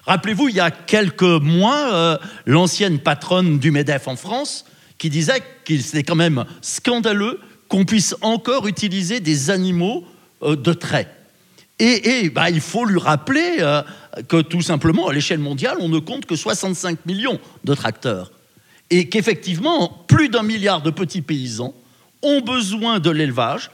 Rappelez-vous, 0.07 0.49
il 0.49 0.57
y 0.57 0.61
a 0.61 0.71
quelques 0.71 1.23
mois, 1.23 1.93
euh, 1.93 2.19
l'ancienne 2.47 2.99
patronne 2.99 3.59
du 3.59 3.71
MEDEF 3.71 4.09
en 4.09 4.17
France 4.17 4.65
qui 4.97 5.11
disait 5.11 5.43
qu'il 5.65 5.83
c'était 5.83 6.03
quand 6.03 6.17
même 6.17 6.45
scandaleux 6.63 7.41
qu'on 7.69 7.85
puisse 7.85 8.17
encore 8.23 8.67
utiliser 8.67 9.21
des 9.21 9.51
animaux 9.51 10.05
euh, 10.43 10.57
de 10.57 10.73
trait. 10.73 11.09
Et, 11.79 12.25
et, 12.25 12.31
bah, 12.31 12.51
il 12.51 12.61
faut 12.61 12.85
lui 12.85 12.99
rappeler 12.99 13.59
euh, 13.61 13.83
que 14.29 14.41
tout 14.41 14.63
simplement, 14.63 15.09
à 15.09 15.13
l'échelle 15.13 15.39
mondiale, 15.39 15.77
on 15.81 15.89
ne 15.89 15.99
compte 15.99 16.27
que 16.27 16.35
65 16.35 17.07
millions 17.07 17.39
de 17.65 17.75
tracteurs. 17.75 18.33
Et 18.91 19.09
qu'effectivement, 19.09 20.05
plus 20.07 20.29
d'un 20.29 20.43
milliard 20.43 20.83
de 20.83 20.91
petits 20.91 21.23
paysans 21.23 21.75
ont 22.23 22.41
besoin 22.41 22.99
de 23.01 23.11
l'élevage 23.11 23.71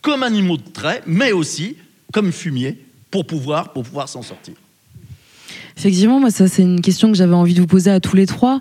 comme 0.00 0.22
animaux 0.22 0.56
de 0.56 0.70
trait, 0.72 1.02
mais 1.06 1.32
aussi 1.32 1.76
comme 2.12 2.32
fumier 2.32 2.78
pour 3.10 3.26
pouvoir, 3.26 3.72
pour 3.72 3.84
pouvoir 3.84 4.08
s'en 4.08 4.22
sortir. 4.22 4.54
Effectivement, 5.76 6.20
moi, 6.20 6.30
ça, 6.30 6.46
c'est 6.46 6.62
une 6.62 6.80
question 6.80 7.10
que 7.10 7.16
j'avais 7.16 7.34
envie 7.34 7.54
de 7.54 7.60
vous 7.60 7.66
poser 7.66 7.90
à 7.90 8.00
tous 8.00 8.16
les 8.16 8.26
trois, 8.26 8.60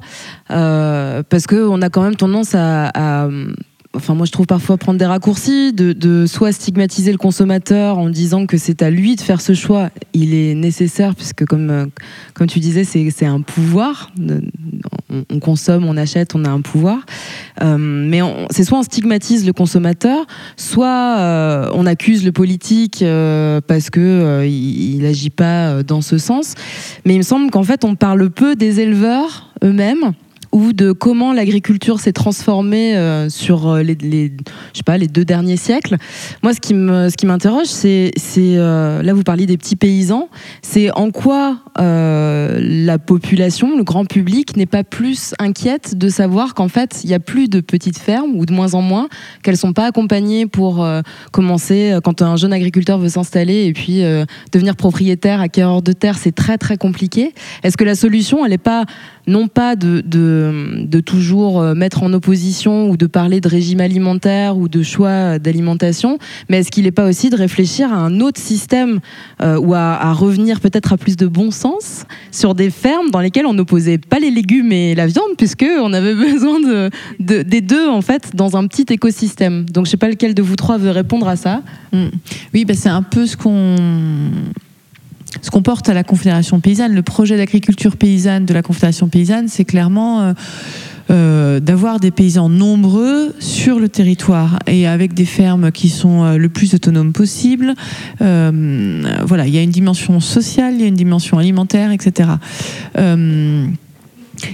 euh, 0.51 1.21
parce 1.23 1.45
qu'on 1.47 1.81
a 1.81 1.89
quand 1.89 2.01
même 2.01 2.15
tendance 2.15 2.55
à, 2.55 2.87
à, 2.93 3.29
enfin 3.95 4.15
moi 4.15 4.25
je 4.25 4.31
trouve 4.31 4.47
parfois 4.47 4.77
prendre 4.77 4.97
des 4.97 5.05
raccourcis, 5.05 5.73
de, 5.73 5.93
de 5.93 6.25
soit 6.25 6.51
stigmatiser 6.51 7.11
le 7.11 7.17
consommateur 7.17 7.97
en 7.97 8.09
disant 8.09 8.45
que 8.45 8.57
c'est 8.57 8.81
à 8.81 8.89
lui 8.89 9.15
de 9.15 9.21
faire 9.21 9.41
ce 9.41 9.53
choix. 9.53 9.89
Il 10.13 10.33
est 10.33 10.55
nécessaire 10.55 11.15
puisque 11.15 11.45
comme 11.45 11.69
euh, 11.69 11.85
comme 12.33 12.47
tu 12.47 12.59
disais, 12.59 12.83
c'est 12.83 13.25
un 13.25 13.41
pouvoir. 13.41 14.11
De- 14.17 14.41
on, 15.09 15.23
on 15.29 15.39
consomme, 15.39 15.85
on 15.85 15.95
achète, 15.97 16.35
on 16.35 16.43
a 16.45 16.49
un 16.49 16.61
pouvoir. 16.61 17.05
Euh, 17.61 17.77
mais 17.77 18.21
c'est 18.49 18.63
soit 18.63 18.79
on 18.79 18.83
stigmatise 18.83 19.45
le 19.45 19.53
consommateur, 19.53 20.25
soit 20.57 21.17
euh, 21.19 21.69
on 21.73 21.85
accuse 21.85 22.25
le 22.25 22.31
politique 22.31 23.01
euh, 23.01 23.61
parce 23.65 23.89
que 23.89 23.99
euh, 23.99 24.47
il, 24.47 25.05
agit 25.05 25.29
pas 25.29 25.67
euh, 25.69 25.83
dans 25.83 26.01
ce 26.01 26.17
sens. 26.17 26.55
Mais 27.05 27.13
il 27.13 27.17
me 27.17 27.23
semble 27.23 27.51
qu'en 27.51 27.63
fait 27.63 27.83
on 27.85 27.95
parle 27.95 28.29
peu 28.29 28.55
des 28.55 28.79
éleveurs 28.79 29.53
eux-mêmes 29.63 30.13
ou 30.53 30.71
de 30.71 30.91
comment 30.91 31.33
l'agriculture 31.33 31.99
s'est 31.99 32.13
transformée 32.13 32.95
euh, 32.95 33.27
sur 33.27 33.67
euh, 33.67 33.81
les, 33.81 33.97
je 33.99 34.77
sais 34.77 34.83
pas, 34.85 34.97
les 34.97 35.07
deux 35.07 35.25
derniers 35.25 35.57
siècles. 35.57 35.97
Moi, 36.43 36.53
ce 36.53 36.59
qui 36.59 36.75
me, 36.75 37.09
ce 37.09 37.17
qui 37.17 37.25
m'interroge, 37.25 37.65
c'est, 37.65 38.11
c'est 38.15 38.57
euh, 38.57 39.01
là 39.01 39.13
vous 39.13 39.23
parliez 39.23 39.47
des 39.47 39.57
petits 39.57 39.75
paysans, 39.75 40.29
c'est 40.61 40.91
en 40.91 41.11
quoi 41.11 41.57
la 41.75 42.99
population, 42.99 43.75
le 43.75 43.83
grand 43.83 44.05
public, 44.05 44.55
n'est 44.55 44.67
pas 44.67 44.83
plus 44.83 45.33
inquiète 45.39 45.97
de 45.97 46.07
savoir 46.07 46.53
qu'en 46.53 46.67
fait, 46.67 47.01
il 47.03 47.09
y 47.09 47.15
a 47.15 47.19
plus 47.19 47.49
de 47.49 47.61
petites 47.61 47.97
fermes 47.97 48.35
ou 48.35 48.45
de 48.45 48.53
moins 48.53 48.75
en 48.75 48.81
moins, 48.81 49.09
qu'elles 49.41 49.57
sont 49.57 49.73
pas 49.73 49.87
accompagnées 49.87 50.45
pour 50.45 50.87
commencer 51.31 51.97
quand 52.03 52.21
un 52.21 52.35
jeune 52.35 52.53
agriculteur 52.53 52.99
veut 52.99 53.09
s'installer 53.09 53.65
et 53.65 53.73
puis 53.73 54.03
devenir 54.51 54.75
propriétaire, 54.75 55.41
acquéreur 55.41 55.81
de 55.81 55.93
terre, 55.93 56.19
c'est 56.19 56.31
très 56.31 56.59
très 56.59 56.77
compliqué. 56.77 57.33
Est-ce 57.63 57.75
que 57.75 57.83
la 57.83 57.95
solution, 57.95 58.45
elle 58.45 58.51
n'est 58.51 58.59
pas 58.59 58.85
non 59.27 59.47
pas 59.47 59.75
de, 59.75 60.03
de 60.51 60.99
toujours 60.99 61.61
euh, 61.61 61.73
mettre 61.75 62.03
en 62.03 62.11
opposition 62.13 62.89
ou 62.89 62.97
de 62.97 63.05
parler 63.07 63.39
de 63.41 63.47
régime 63.47 63.79
alimentaire 63.79 64.57
ou 64.57 64.67
de 64.67 64.83
choix 64.83 65.39
d'alimentation, 65.39 66.17
mais 66.49 66.59
est-ce 66.59 66.71
qu'il 66.71 66.83
n'est 66.83 66.91
pas 66.91 67.07
aussi 67.07 67.29
de 67.29 67.35
réfléchir 67.35 67.91
à 67.93 67.97
un 67.97 68.19
autre 68.19 68.39
système 68.39 68.99
euh, 69.41 69.57
ou 69.59 69.73
à, 69.73 70.11
revenir 70.13 70.59
peut-être 70.59 70.93
à 70.93 70.97
plus 70.97 71.15
de 71.15 71.27
bon 71.27 71.51
sens 71.51 72.05
sur 72.31 72.55
des 72.55 72.69
fermes 72.69 73.09
dans 73.11 73.19
lesquelles 73.19 73.45
on 73.45 73.53
n'opposait 73.53 73.97
pas 73.97 74.19
les 74.19 74.31
légumes 74.31 74.71
et 74.71 74.95
la 74.95 75.07
viande 75.07 75.35
puisque 75.37 75.65
on 75.81 75.93
avait 75.93 76.15
besoin 76.31 76.59
de, 76.59 76.89
de- 77.19 77.41
des 77.43 77.61
deux 77.61 77.87
en 77.87 78.01
fait 78.01 78.35
dans 78.35 78.57
un 78.57 78.67
petit 78.67 78.85
écosystème. 78.89 79.65
Donc 79.69 79.85
je 79.85 79.91
sais 79.91 79.97
pas 79.97 80.09
lequel 80.09 80.33
de 80.33 80.41
vous 80.41 80.55
trois 80.55 80.77
veut 80.77 80.91
répondre 80.91 81.27
à 81.27 81.35
ça. 81.35 81.61
Oui, 82.53 82.65
bah, 82.65 82.73
c'est 82.75 82.89
un 82.89 83.03
peu 83.03 83.25
ce 83.27 83.37
qu'on 83.37 83.75
ce 85.41 85.49
qu'on 85.49 85.61
porte 85.61 85.89
à 85.89 85.93
la 85.93 86.03
Confédération 86.03 86.59
paysanne. 86.59 86.93
Le 86.93 87.01
projet 87.01 87.37
d'agriculture 87.37 87.97
paysanne 87.97 88.45
de 88.45 88.53
la 88.53 88.61
Confédération 88.61 89.07
paysanne, 89.07 89.47
c'est 89.47 89.65
clairement 89.65 90.21
euh, 90.21 90.33
euh, 91.11 91.59
d'avoir 91.59 91.99
des 91.99 92.11
paysans 92.11 92.49
nombreux 92.49 93.33
sur 93.39 93.79
le 93.79 93.89
territoire 93.89 94.59
et 94.67 94.87
avec 94.87 95.13
des 95.13 95.25
fermes 95.25 95.71
qui 95.71 95.89
sont 95.89 96.23
euh, 96.23 96.37
le 96.37 96.49
plus 96.49 96.73
autonomes 96.75 97.13
possible. 97.13 97.73
Voilà, 98.19 99.47
il 99.47 99.53
y 99.53 99.57
a 99.57 99.61
une 99.61 99.71
dimension 99.71 100.19
sociale, 100.19 100.75
il 100.75 100.81
y 100.81 100.83
a 100.85 100.87
une 100.87 100.95
dimension 100.95 101.37
alimentaire, 101.39 101.91
etc. 101.91 102.29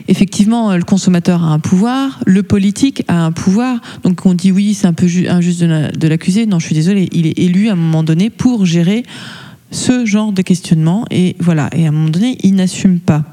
Effectivement, 0.07 0.75
le 0.75 0.83
consommateur 0.83 1.43
a 1.43 1.47
un 1.47 1.59
pouvoir, 1.59 2.19
le 2.25 2.43
politique 2.43 3.03
a 3.07 3.25
un 3.25 3.31
pouvoir. 3.31 3.79
Donc 4.03 4.25
on 4.25 4.33
dit 4.33 4.51
oui, 4.51 4.73
c'est 4.73 4.87
un 4.87 4.93
peu 4.93 5.07
ju- 5.07 5.27
injuste 5.27 5.61
de 5.61 6.07
l'accuser. 6.07 6.45
Non, 6.45 6.59
je 6.59 6.65
suis 6.65 6.75
désolée, 6.75 7.07
il 7.11 7.25
est 7.27 7.39
élu 7.39 7.69
à 7.69 7.73
un 7.73 7.75
moment 7.75 8.03
donné 8.03 8.29
pour 8.29 8.65
gérer 8.65 9.03
ce 9.71 10.05
genre 10.05 10.31
de 10.31 10.41
questionnement. 10.41 11.05
Et 11.11 11.35
voilà, 11.39 11.69
et 11.75 11.85
à 11.85 11.89
un 11.89 11.91
moment 11.91 12.09
donné, 12.09 12.37
il 12.43 12.55
n'assume 12.55 12.99
pas. 12.99 13.23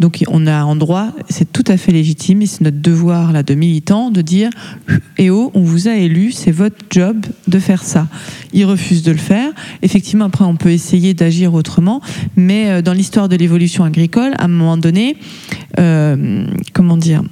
Donc 0.00 0.24
on 0.28 0.46
a 0.46 0.64
en 0.64 0.74
droit, 0.74 1.12
c'est 1.28 1.52
tout 1.52 1.64
à 1.68 1.76
fait 1.76 1.92
légitime, 1.92 2.42
et 2.42 2.46
c'est 2.46 2.62
notre 2.62 2.80
devoir 2.80 3.32
là 3.32 3.42
de 3.42 3.54
militant 3.54 4.10
de 4.10 4.22
dire 4.22 4.50
Eh 5.18 5.30
oh, 5.30 5.50
on 5.54 5.60
vous 5.60 5.86
a 5.86 5.94
élu, 5.94 6.32
c'est 6.32 6.50
votre 6.50 6.76
job 6.90 7.24
de 7.46 7.58
faire 7.58 7.84
ça. 7.84 8.08
Il 8.52 8.64
refuse 8.64 9.02
de 9.02 9.12
le 9.12 9.18
faire. 9.18 9.52
Effectivement, 9.82 10.24
après 10.24 10.44
on 10.44 10.56
peut 10.56 10.70
essayer 10.70 11.14
d'agir 11.14 11.54
autrement, 11.54 12.00
mais 12.36 12.70
euh, 12.70 12.82
dans 12.82 12.94
l'histoire 12.94 13.28
de 13.28 13.36
l'évolution 13.36 13.84
agricole, 13.84 14.32
à 14.38 14.46
un 14.46 14.48
moment 14.48 14.76
donné, 14.76 15.16
euh, 15.78 16.46
comment 16.72 16.96
dire 16.96 17.22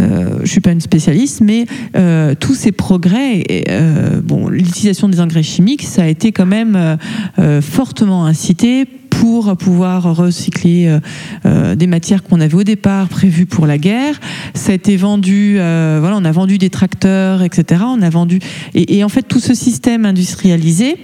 euh, 0.00 0.38
je 0.42 0.50
suis 0.50 0.60
pas 0.60 0.72
une 0.72 0.80
spécialiste, 0.80 1.40
mais 1.40 1.66
euh, 1.96 2.34
tous 2.38 2.54
ces 2.54 2.72
progrès, 2.72 3.44
euh, 3.68 4.20
bon, 4.22 4.48
l'utilisation 4.48 5.08
des 5.08 5.20
engrais 5.20 5.42
chimiques, 5.42 5.82
ça 5.82 6.02
a 6.02 6.06
été 6.06 6.32
quand 6.32 6.46
même 6.46 6.98
euh, 7.38 7.60
fortement 7.60 8.26
incité 8.26 8.86
pour 9.10 9.54
pouvoir 9.58 10.16
recycler 10.16 10.98
des 11.44 11.86
matières 11.86 12.22
qu'on 12.22 12.40
avait 12.40 12.54
au 12.54 12.64
départ 12.64 13.08
prévues 13.08 13.44
pour 13.44 13.66
la 13.66 13.76
guerre. 13.76 14.18
Ça 14.54 14.72
a 14.72 14.74
été 14.74 14.96
vendu, 14.96 15.56
voilà, 15.56 16.16
on 16.16 16.24
a 16.24 16.32
vendu 16.32 16.56
des 16.56 16.70
tracteurs, 16.70 17.42
etc. 17.42 17.82
On 17.86 18.00
a 18.00 18.08
vendu, 18.08 18.38
et 18.72 19.04
en 19.04 19.10
fait 19.10 19.22
tout 19.22 19.40
ce 19.40 19.52
système 19.52 20.06
industrialisé. 20.06 20.96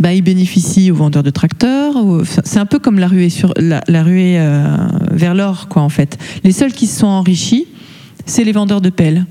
Bah, 0.00 0.12
il 0.12 0.22
bénéficie 0.22 0.90
aux 0.90 0.96
vendeurs 0.96 1.22
de 1.22 1.30
tracteurs. 1.30 1.94
C'est 2.44 2.58
un 2.58 2.66
peu 2.66 2.78
comme 2.78 2.98
la 2.98 3.06
ruée, 3.06 3.30
sur, 3.30 3.54
la, 3.56 3.80
la 3.86 4.04
euh, 4.04 4.76
vers 5.12 5.34
l'or, 5.34 5.68
quoi, 5.68 5.82
en 5.82 5.88
fait. 5.88 6.18
Les 6.42 6.52
seuls 6.52 6.72
qui 6.72 6.86
se 6.86 7.00
sont 7.00 7.06
enrichis, 7.06 7.66
c'est 8.26 8.44
les 8.44 8.52
vendeurs 8.52 8.80
de 8.80 8.90
pelles. 8.90 9.26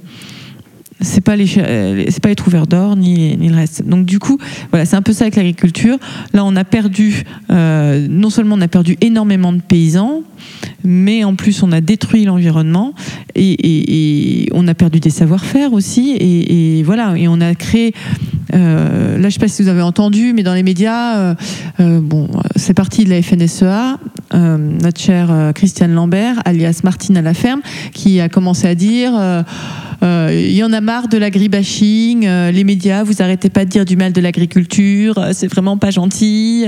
C'est 1.01 1.19
pas 1.19 1.35
les, 1.35 1.57
euh, 1.57 2.05
c'est 2.07 2.21
pas 2.23 2.29
les 2.29 2.35
trouvères 2.35 2.65
d'or 2.65 2.95
ni, 2.95 3.35
ni 3.35 3.49
le 3.49 3.55
reste. 3.55 3.85
Donc 3.85 4.05
du 4.05 4.19
coup, 4.19 4.37
voilà, 4.69 4.85
c'est 4.85 4.95
un 4.95 5.01
peu 5.01 5.11
ça 5.11 5.25
avec 5.25 5.35
l'agriculture. 5.35 5.97
Là, 6.31 6.45
on 6.45 6.55
a 6.55 6.63
perdu, 6.63 7.23
euh, 7.51 8.07
non 8.09 8.29
seulement 8.29 8.55
on 8.55 8.61
a 8.61 8.69
perdu 8.69 8.95
énormément 9.01 9.51
de 9.51 9.59
paysans, 9.59 10.21
mais 10.85 11.25
en 11.25 11.35
plus 11.35 11.61
on 11.61 11.73
a 11.73 11.81
détruit 11.81 12.23
l'environnement 12.23 12.93
et, 13.35 14.47
on 14.53 14.65
a 14.69 14.73
perdu 14.75 15.01
des 15.01 15.09
savoir-faire 15.09 15.73
aussi. 15.73 16.15
Et 16.17 16.83
voilà, 16.83 17.17
et 17.17 17.27
on 17.27 17.41
a 17.41 17.53
créé. 17.53 17.93
Euh, 18.53 19.17
là, 19.17 19.29
je 19.29 19.33
sais 19.33 19.39
pas 19.39 19.47
si 19.47 19.63
vous 19.63 19.69
avez 19.69 19.81
entendu, 19.81 20.33
mais 20.33 20.43
dans 20.43 20.53
les 20.53 20.63
médias, 20.63 21.17
euh, 21.17 21.35
euh, 21.79 21.99
bon, 22.01 22.29
c'est 22.55 22.73
parti 22.73 23.05
de 23.05 23.09
la 23.09 23.21
FNSEA, 23.21 23.97
notre 24.33 24.99
chère 24.99 25.51
Christiane 25.53 25.93
Lambert, 25.93 26.41
alias 26.45 26.81
Martine 26.83 27.17
à 27.17 27.21
la 27.21 27.33
ferme, 27.33 27.61
qui 27.93 28.19
a 28.19 28.29
commencé 28.29 28.67
à 28.67 28.75
dire. 28.75 29.13
Il 30.01 30.51
y 30.51 30.63
en 30.63 30.73
a 30.73 30.81
marre 30.81 31.07
de 31.07 31.17
l'agribashing, 31.17 32.25
euh, 32.25 32.51
les 32.51 32.65
médias, 32.65 33.03
vous 33.03 33.21
arrêtez 33.21 33.49
pas 33.49 33.63
de 33.63 33.69
dire 33.69 33.85
du 33.85 33.95
mal 33.95 34.11
de 34.11 34.19
l'agriculture, 34.19 35.29
c'est 35.31 35.47
vraiment 35.47 35.77
pas 35.77 35.91
gentil. 35.91 36.65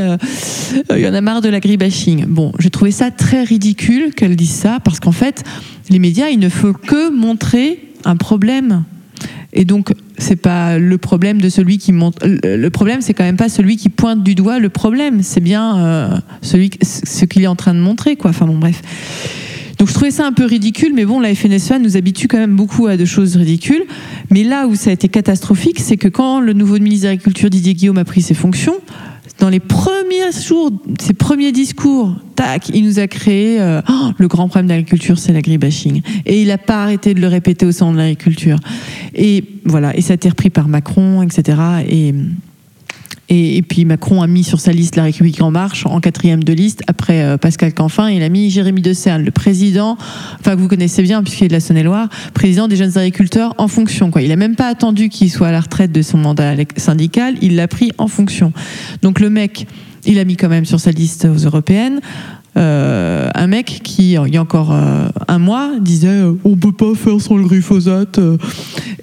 Il 0.91 0.99
y 0.99 1.07
en 1.07 1.13
a 1.13 1.21
marre 1.21 1.41
de 1.41 1.49
l'agribashing. 1.49 2.25
Bon, 2.27 2.53
j'ai 2.59 2.69
trouvé 2.69 2.91
ça 2.91 3.11
très 3.11 3.43
ridicule 3.43 4.13
qu'elle 4.13 4.37
dise 4.37 4.51
ça, 4.51 4.79
parce 4.81 5.01
qu'en 5.01 5.11
fait, 5.11 5.43
les 5.89 5.99
médias, 5.99 6.29
il 6.29 6.39
ne 6.39 6.49
faut 6.49 6.73
que 6.73 7.11
montrer 7.13 7.79
un 8.05 8.15
problème. 8.15 8.83
Et 9.51 9.65
donc, 9.65 9.91
c'est 10.17 10.35
pas 10.35 10.77
le 10.77 10.97
problème 10.97 11.41
de 11.41 11.49
celui 11.49 11.77
qui 11.77 11.91
monte. 11.91 12.23
Le 12.23 12.69
problème, 12.69 13.01
c'est 13.01 13.13
quand 13.13 13.23
même 13.23 13.37
pas 13.37 13.49
celui 13.49 13.77
qui 13.77 13.89
pointe 13.89 14.23
du 14.23 14.35
doigt 14.35 14.59
le 14.59 14.69
problème. 14.69 15.21
C'est 15.21 15.41
bien 15.41 15.77
euh, 15.77 16.17
celui, 16.41 16.71
ce 16.81 17.25
qu'il 17.25 17.43
est 17.43 17.47
en 17.47 17.55
train 17.55 17.73
de 17.73 17.79
montrer, 17.79 18.15
quoi. 18.15 18.31
Enfin 18.31 18.45
bon, 18.45 18.57
bref. 18.57 18.81
Donc 19.77 19.89
je 19.89 19.93
trouvais 19.93 20.11
ça 20.11 20.25
un 20.25 20.31
peu 20.31 20.45
ridicule, 20.45 20.93
mais 20.95 21.05
bon, 21.05 21.19
la 21.19 21.35
FNSEA 21.35 21.79
nous 21.79 21.97
habitue 21.97 22.27
quand 22.27 22.37
même 22.37 22.55
beaucoup 22.55 22.87
à 22.87 22.95
de 22.95 23.05
choses 23.05 23.35
ridicules. 23.35 23.83
Mais 24.31 24.43
là 24.43 24.67
où 24.67 24.75
ça 24.75 24.89
a 24.89 24.93
été 24.93 25.09
catastrophique, 25.09 25.79
c'est 25.79 25.97
que 25.97 26.07
quand 26.07 26.39
le 26.39 26.53
nouveau 26.53 26.79
ministre 26.79 27.03
de 27.03 27.09
l'Agriculture, 27.09 27.49
Didier 27.49 27.73
Guillaume, 27.73 27.97
a 27.97 28.05
pris 28.05 28.21
ses 28.21 28.33
fonctions, 28.33 28.75
dans 29.39 29.49
les 29.49 29.59
premiers 29.59 30.31
jours, 30.31 30.71
ses 30.99 31.13
premiers 31.13 31.51
discours, 31.51 32.15
tac, 32.35 32.69
il 32.69 32.85
nous 32.85 32.99
a 32.99 33.07
créé 33.07 33.59
euh, 33.59 33.81
Oh, 33.89 34.11
le 34.17 34.27
grand 34.27 34.47
problème 34.47 34.67
de 34.67 34.71
l'agriculture, 34.71 35.19
c'est 35.19 35.33
l'agribashing. 35.33 36.01
Et 36.25 36.41
il 36.41 36.47
n'a 36.47 36.57
pas 36.57 36.83
arrêté 36.83 37.13
de 37.13 37.21
le 37.21 37.27
répéter 37.27 37.65
au 37.65 37.71
sein 37.71 37.91
de 37.91 37.97
l'agriculture. 37.97 38.57
Et 39.13 39.43
voilà, 39.65 39.95
et 39.95 40.01
ça 40.01 40.13
a 40.13 40.15
été 40.15 40.29
repris 40.29 40.49
par 40.49 40.67
Macron, 40.67 41.21
etc. 41.21 41.57
Et 41.89 42.13
et, 43.29 43.57
et 43.57 43.61
puis 43.61 43.85
Macron 43.85 44.21
a 44.21 44.27
mis 44.27 44.43
sur 44.43 44.59
sa 44.59 44.71
liste 44.71 44.95
La 44.95 45.03
République 45.03 45.41
en 45.41 45.51
marche 45.51 45.85
en 45.85 45.99
quatrième 45.99 46.43
de 46.43 46.53
liste 46.53 46.83
après 46.87 47.23
euh, 47.23 47.37
Pascal 47.37 47.73
Canfin. 47.73 48.09
Il 48.09 48.21
a 48.23 48.29
mis 48.29 48.49
Jérémy 48.49 48.81
De 48.81 48.93
Serre, 48.93 49.19
le 49.19 49.31
président, 49.31 49.97
enfin 50.39 50.55
que 50.55 50.61
vous 50.61 50.67
connaissez 50.67 51.01
bien 51.01 51.23
puisqu'il 51.23 51.45
est 51.45 51.49
de 51.49 51.53
la 51.53 51.59
Saône-et-Loire, 51.59 52.09
président 52.33 52.67
des 52.67 52.75
jeunes 52.75 52.97
agriculteurs 52.97 53.55
en 53.57 53.67
fonction. 53.67 54.11
Quoi. 54.11 54.21
Il 54.21 54.31
a 54.31 54.35
même 54.35 54.55
pas 54.55 54.67
attendu 54.67 55.09
qu'il 55.09 55.31
soit 55.31 55.47
à 55.47 55.51
la 55.51 55.61
retraite 55.61 55.91
de 55.91 56.01
son 56.01 56.17
mandat 56.17 56.53
syndical, 56.77 57.35
il 57.41 57.55
l'a 57.55 57.67
pris 57.67 57.91
en 57.97 58.07
fonction. 58.07 58.53
Donc 59.01 59.19
le 59.19 59.29
mec, 59.29 59.67
il 60.05 60.19
a 60.19 60.25
mis 60.25 60.37
quand 60.37 60.49
même 60.49 60.65
sur 60.65 60.79
sa 60.79 60.91
liste 60.91 61.25
aux 61.25 61.45
européennes. 61.45 62.01
Euh, 62.57 63.29
un 63.35 63.47
mec 63.47 63.81
qui, 63.83 64.13
il 64.13 64.33
y 64.33 64.37
a 64.37 64.41
encore 64.41 64.71
euh, 64.71 65.07
un 65.27 65.39
mois, 65.39 65.71
disait 65.79 66.07
euh, 66.07 66.33
on 66.45 66.55
peut 66.55 66.71
pas 66.71 66.95
faire 66.95 67.19
sans 67.19 67.35
le 67.35 67.45
glyphosate. 67.45 68.19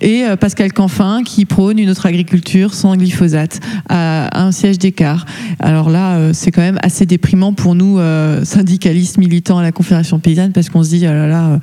Et 0.01 0.25
Pascal 0.41 0.73
Canfin 0.73 1.23
qui 1.25 1.45
prône 1.45 1.79
une 1.79 1.89
autre 1.89 2.07
agriculture 2.07 2.75
sans 2.75 2.97
glyphosate 2.97 3.61
à 3.89 4.43
un 4.43 4.51
siège 4.51 4.79
d'écart. 4.79 5.27
Alors 5.61 5.91
là, 5.91 6.33
c'est 6.33 6.51
quand 6.51 6.61
même 6.61 6.81
assez 6.83 7.07
déprimant 7.07 7.53
pour 7.53 7.77
nous, 7.77 8.01
syndicalistes 8.43 9.19
militants 9.19 9.59
à 9.59 9.63
la 9.63 9.71
Confédération 9.71 10.19
paysanne, 10.19 10.51
parce 10.51 10.71
qu'on 10.71 10.83
se 10.83 10.89
dit, 10.89 11.05
oh 11.05 11.13
là 11.13 11.29
là, 11.29 11.61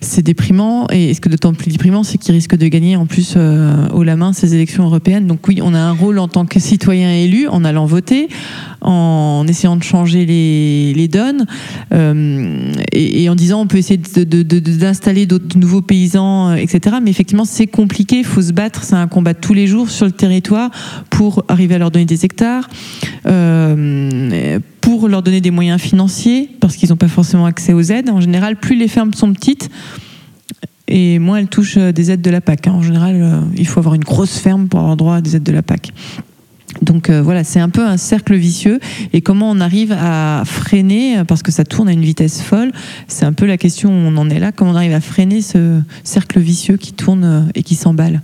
c'est 0.00 0.22
déprimant. 0.22 0.86
Et 0.88 1.12
ce 1.12 1.20
que 1.20 1.28
d'autant 1.28 1.52
plus 1.52 1.70
déprimant, 1.72 2.04
c'est 2.04 2.16
qu'il 2.16 2.34
risque 2.34 2.56
de 2.56 2.68
gagner 2.68 2.96
en 2.96 3.04
plus 3.04 3.36
haut 3.36 4.02
la 4.02 4.16
main 4.16 4.32
ces 4.32 4.54
élections 4.54 4.84
européennes. 4.84 5.26
Donc 5.26 5.46
oui, 5.46 5.60
on 5.62 5.74
a 5.74 5.78
un 5.78 5.92
rôle 5.92 6.18
en 6.20 6.28
tant 6.28 6.46
que 6.46 6.60
citoyen 6.60 7.12
élu 7.12 7.48
en 7.48 7.66
allant 7.66 7.84
voter, 7.84 8.28
en 8.80 9.44
essayant 9.46 9.76
de 9.76 9.82
changer 9.82 10.24
les, 10.24 10.94
les 10.94 11.08
euh, 11.92 12.72
et, 12.92 13.28
en 13.28 13.34
disant 13.34 13.60
on 13.60 13.66
peut 13.66 13.78
essayer 13.78 13.96
d'installer 13.96 15.26
de, 15.26 15.40
nouveaux 15.56 15.82
paysans, 15.82 16.50
euh, 16.50 16.54
etc. 16.56 16.96
Mais 17.02 17.10
effectivement, 17.10 17.44
c'est 17.44 17.66
compliqué, 17.66 18.18
il 18.18 18.24
faut 18.24 18.42
se 18.42 18.52
battre, 18.52 18.84
c'est 18.84 18.94
un 18.94 19.08
combat 19.08 19.34
tous 19.34 19.54
les 19.54 19.66
jours 19.66 19.90
sur 19.90 20.06
le 20.06 20.12
territoire 20.12 20.70
pour 21.10 21.44
arriver 21.48 21.74
à 21.74 21.78
leur 21.78 21.90
donner 21.90 22.04
des 22.04 22.24
hectares, 22.24 22.68
euh, 23.26 24.58
pour 24.80 25.08
leur 25.08 25.22
donner 25.22 25.40
des 25.40 25.50
moyens 25.50 25.80
financiers, 25.80 26.50
parce 26.60 26.76
qu'ils 26.76 26.90
n'ont 26.90 26.96
pas 26.96 27.08
forcément 27.08 27.46
accès 27.46 27.72
aux 27.72 27.82
aides. 27.82 28.10
En 28.10 28.20
général, 28.20 28.56
plus 28.56 28.76
les 28.76 28.88
fermes 28.88 29.14
sont 29.14 29.32
petites, 29.32 29.70
et 30.86 31.18
moins 31.18 31.38
elles 31.38 31.48
touchent 31.48 31.78
des 31.78 32.10
aides 32.10 32.22
de 32.22 32.30
la 32.30 32.40
PAC. 32.40 32.66
Hein. 32.66 32.72
En 32.72 32.82
général, 32.82 33.42
il 33.56 33.66
faut 33.66 33.80
avoir 33.80 33.94
une 33.94 34.04
grosse 34.04 34.38
ferme 34.38 34.68
pour 34.68 34.80
avoir 34.80 34.96
droit 34.96 35.16
à 35.16 35.20
des 35.20 35.36
aides 35.36 35.42
de 35.42 35.52
la 35.52 35.62
PAC. 35.62 35.92
Donc 36.82 37.10
euh, 37.10 37.22
voilà, 37.22 37.44
c'est 37.44 37.60
un 37.60 37.68
peu 37.68 37.84
un 37.84 37.96
cercle 37.96 38.34
vicieux. 38.34 38.80
Et 39.12 39.20
comment 39.20 39.50
on 39.50 39.60
arrive 39.60 39.92
à 39.92 40.42
freiner, 40.44 41.22
parce 41.26 41.42
que 41.42 41.52
ça 41.52 41.64
tourne 41.64 41.88
à 41.88 41.92
une 41.92 42.04
vitesse 42.04 42.42
folle, 42.42 42.72
c'est 43.08 43.24
un 43.24 43.32
peu 43.32 43.46
la 43.46 43.56
question 43.56 43.90
où 43.90 44.08
on 44.08 44.16
en 44.16 44.30
est 44.30 44.38
là, 44.38 44.52
comment 44.52 44.72
on 44.72 44.76
arrive 44.76 44.92
à 44.92 45.00
freiner 45.00 45.42
ce 45.42 45.80
cercle 46.02 46.40
vicieux 46.40 46.76
qui 46.76 46.92
tourne 46.92 47.24
euh, 47.24 47.40
et 47.54 47.62
qui 47.62 47.74
s'emballe? 47.74 48.20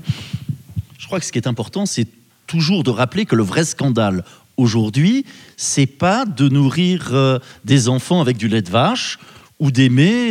Je 0.99 1.07
crois 1.07 1.21
que 1.21 1.27
ce 1.27 1.33
qui 1.33 1.39
est 1.39 1.49
important, 1.49 1.87
c'est 1.87 2.07
toujours 2.47 2.83
de 2.83 2.91
rappeler 2.91 3.27
que 3.27 3.37
le 3.37 3.43
vrai 3.43 3.65
scandale 3.65 4.25
aujourd'hui, 4.57 5.25
c'est 5.57 5.87
pas 5.87 6.25
de 6.25 6.49
nourrir 6.49 7.11
euh, 7.13 7.39
des 7.65 7.89
enfants 7.89 8.21
avec 8.21 8.37
du 8.37 8.49
lait 8.49 8.63
de 8.63 8.71
vache 8.71 9.19
ou 9.59 9.71
d'aimer 9.71 10.31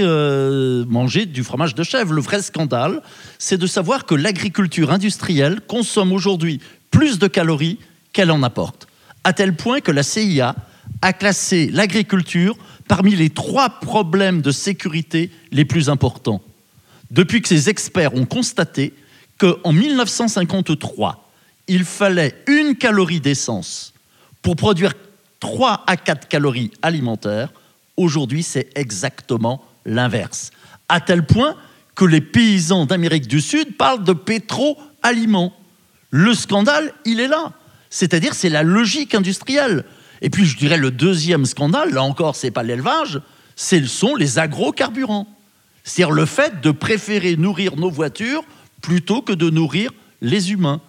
manger 0.87 1.27
du 1.27 1.43
fromage 1.43 1.75
de 1.75 1.83
chèvre. 1.83 2.13
Le 2.13 2.21
vrai 2.21 2.41
scandale, 2.41 3.03
c'est 3.37 3.59
de 3.59 3.67
savoir 3.67 4.05
que 4.07 4.15
l'agriculture 4.15 4.91
industrielle 4.91 5.59
consomme 5.67 6.13
aujourd'hui 6.13 6.59
plus 6.89 7.19
de 7.19 7.27
calories 7.27 7.77
qu'elle 8.19 8.31
en 8.31 8.43
apporte, 8.43 8.89
à 9.23 9.31
tel 9.31 9.55
point 9.55 9.79
que 9.79 9.93
la 9.93 10.03
CIA 10.03 10.53
a 11.01 11.13
classé 11.13 11.69
l'agriculture 11.71 12.57
parmi 12.89 13.15
les 13.15 13.29
trois 13.29 13.69
problèmes 13.69 14.41
de 14.41 14.51
sécurité 14.51 15.31
les 15.53 15.63
plus 15.63 15.87
importants. 15.89 16.41
Depuis 17.11 17.41
que 17.41 17.47
ces 17.47 17.69
experts 17.69 18.13
ont 18.15 18.25
constaté 18.25 18.93
qu'en 19.37 19.71
1953, 19.71 21.31
il 21.69 21.85
fallait 21.85 22.35
une 22.47 22.75
calorie 22.75 23.21
d'essence 23.21 23.93
pour 24.41 24.57
produire 24.57 24.91
3 25.39 25.85
à 25.87 25.95
4 25.95 26.27
calories 26.27 26.71
alimentaires, 26.81 27.53
aujourd'hui 27.95 28.43
c'est 28.43 28.69
exactement 28.75 29.63
l'inverse. 29.85 30.51
À 30.89 30.99
tel 30.99 31.25
point 31.25 31.55
que 31.95 32.03
les 32.03 32.19
paysans 32.19 32.85
d'Amérique 32.85 33.29
du 33.29 33.39
Sud 33.39 33.77
parlent 33.77 34.03
de 34.03 34.11
pétro-aliments. 34.11 35.53
Le 36.09 36.33
scandale, 36.33 36.93
il 37.05 37.21
est 37.21 37.29
là. 37.29 37.53
C'est-à-dire, 37.89 38.33
c'est 38.33 38.49
la 38.49 38.63
logique 38.63 39.15
industrielle. 39.15 39.85
Et 40.21 40.29
puis, 40.29 40.45
je 40.45 40.57
dirais, 40.57 40.77
le 40.77 40.91
deuxième 40.91 41.45
scandale, 41.45 41.93
là 41.93 42.03
encore, 42.03 42.35
c'est 42.35 42.51
pas 42.51 42.63
l'élevage, 42.63 43.21
ce 43.55 43.85
sont 43.85 44.15
les 44.15 44.39
agrocarburants. 44.39 45.27
C'est-à-dire 45.83 46.13
le 46.13 46.25
fait 46.25 46.61
de 46.61 46.71
préférer 46.71 47.35
nourrir 47.35 47.77
nos 47.77 47.89
voitures 47.89 48.43
plutôt 48.81 49.21
que 49.21 49.33
de 49.33 49.49
nourrir 49.49 49.91
les 50.21 50.51
humains. 50.51 50.81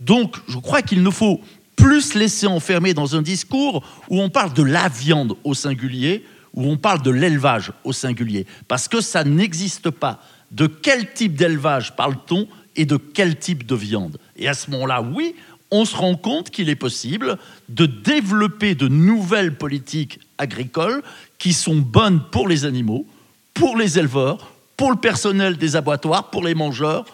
Donc, 0.00 0.36
je 0.48 0.58
crois 0.58 0.82
qu'il 0.82 1.02
ne 1.02 1.10
faut 1.10 1.40
plus 1.76 2.14
laisser 2.14 2.46
enfermer 2.46 2.92
dans 2.92 3.16
un 3.16 3.22
discours 3.22 3.84
où 4.08 4.20
on 4.20 4.30
parle 4.30 4.52
de 4.52 4.62
la 4.62 4.88
viande 4.88 5.36
au 5.44 5.54
singulier, 5.54 6.24
où 6.54 6.64
on 6.64 6.76
parle 6.76 7.02
de 7.02 7.10
l'élevage 7.10 7.72
au 7.84 7.92
singulier, 7.92 8.46
parce 8.66 8.88
que 8.88 9.00
ça 9.00 9.22
n'existe 9.24 9.90
pas. 9.90 10.20
De 10.50 10.66
quel 10.66 11.12
type 11.12 11.36
d'élevage 11.36 11.94
parle-t-on 11.94 12.48
et 12.74 12.84
de 12.84 12.96
quel 12.96 13.38
type 13.38 13.66
de 13.66 13.74
viande? 13.74 14.18
Et 14.36 14.48
à 14.48 14.54
ce 14.54 14.70
moment-là, 14.70 15.02
oui, 15.02 15.34
on 15.70 15.84
se 15.84 15.96
rend 15.96 16.16
compte 16.16 16.50
qu'il 16.50 16.68
est 16.68 16.76
possible 16.76 17.38
de 17.68 17.86
développer 17.86 18.74
de 18.74 18.88
nouvelles 18.88 19.56
politiques 19.56 20.20
agricoles 20.38 21.02
qui 21.38 21.52
sont 21.52 21.76
bonnes 21.76 22.22
pour 22.30 22.48
les 22.48 22.64
animaux, 22.64 23.06
pour 23.54 23.76
les 23.76 23.98
éleveurs, 23.98 24.52
pour 24.76 24.90
le 24.90 24.96
personnel 24.96 25.56
des 25.56 25.76
abattoirs, 25.76 26.30
pour 26.30 26.42
les 26.42 26.54
mangeurs, 26.54 27.04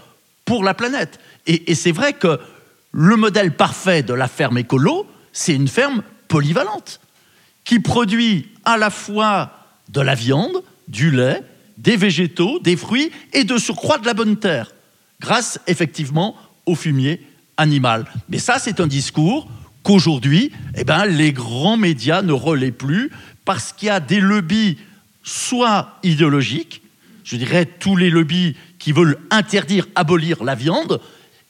pour 0.45 0.63
la 0.63 0.75
planète. 0.75 1.19
Et, 1.47 1.75
c'est 1.75 1.93
vrai 1.93 2.13
que 2.13 2.39
le 2.93 3.17
modèle 3.17 3.57
parfait 3.57 4.03
de 4.03 4.15
la 4.15 4.29
ferme 4.29 4.59
écolo, 4.59 5.07
c'est 5.33 5.55
une 5.55 5.69
ferme 5.69 6.03
polyvalente 6.29 7.01
qui 7.65 7.81
produit 7.81 8.49
à 8.65 8.77
la 8.77 8.91
fois 8.91 9.51
de 9.89 10.01
la 10.01 10.15
viande, 10.15 10.63
du 10.89 11.11
lait, 11.11 11.43
des 11.79 11.97
végétaux, 11.97 12.61
des 12.61 12.77
fruits 12.77 13.11
et 13.33 13.45
de 13.45 13.59
surcroît 13.59 13.99
de 13.99 14.07
la 14.07 14.15
bonne 14.15 14.37
terre, 14.37 14.73
grâce 15.21 15.59
effectivement 15.67 16.37
au 16.67 16.75
fumier 16.75 17.21
animal. 17.57 18.07
Mais 18.29 18.39
ça, 18.39 18.59
c'est 18.59 18.81
un 18.81 18.87
discours 18.87 19.49
qu'aujourd'hui, 19.83 20.51
eh 20.77 20.85
ben, 20.85 21.05
les 21.05 21.33
grands 21.33 21.77
médias 21.77 22.23
ne 22.23 22.33
relaient 22.33 22.73
plus 22.73 23.11
parce 23.45 23.73
qu'il 23.73 23.89
y 23.89 23.91
a 23.91 24.01
des 24.01 24.21
lobbies 24.21 24.79
soit 25.23 25.99
idéologiques, 26.03 26.83
je 27.25 27.37
dirais 27.37 27.67
tous 27.67 27.97
les 27.97 28.11
lobbies 28.11 28.57
qui 28.79 28.93
veulent 28.93 29.19
interdire, 29.31 29.87
abolir 29.95 30.45
la 30.45 30.55
viande, 30.55 31.01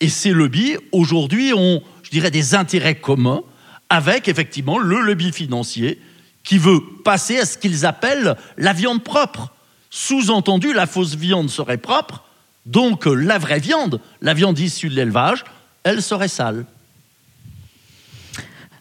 et 0.00 0.08
ces 0.08 0.30
lobbies, 0.30 0.76
aujourd'hui, 0.92 1.52
ont, 1.52 1.82
je 2.02 2.10
dirais, 2.10 2.30
des 2.30 2.54
intérêts 2.54 2.96
communs 2.96 3.42
avec, 3.88 4.28
effectivement, 4.28 4.78
le 4.78 5.00
lobby 5.00 5.32
financier 5.32 6.00
qui 6.42 6.58
veut 6.58 6.80
passer 7.04 7.38
à 7.38 7.46
ce 7.46 7.58
qu'ils 7.58 7.86
appellent 7.86 8.36
la 8.56 8.72
viande 8.72 9.02
propre. 9.02 9.52
Sous-entendu, 9.90 10.72
la 10.72 10.86
fausse 10.86 11.14
viande 11.14 11.48
serait 11.48 11.78
propre, 11.78 12.24
donc 12.66 13.06
la 13.06 13.38
vraie 13.38 13.60
viande, 13.60 14.00
la 14.20 14.34
viande 14.34 14.58
issue 14.58 14.88
de 14.88 14.94
l'élevage, 14.94 15.44
elle 15.84 16.02
serait 16.02 16.28
sale. 16.28 16.64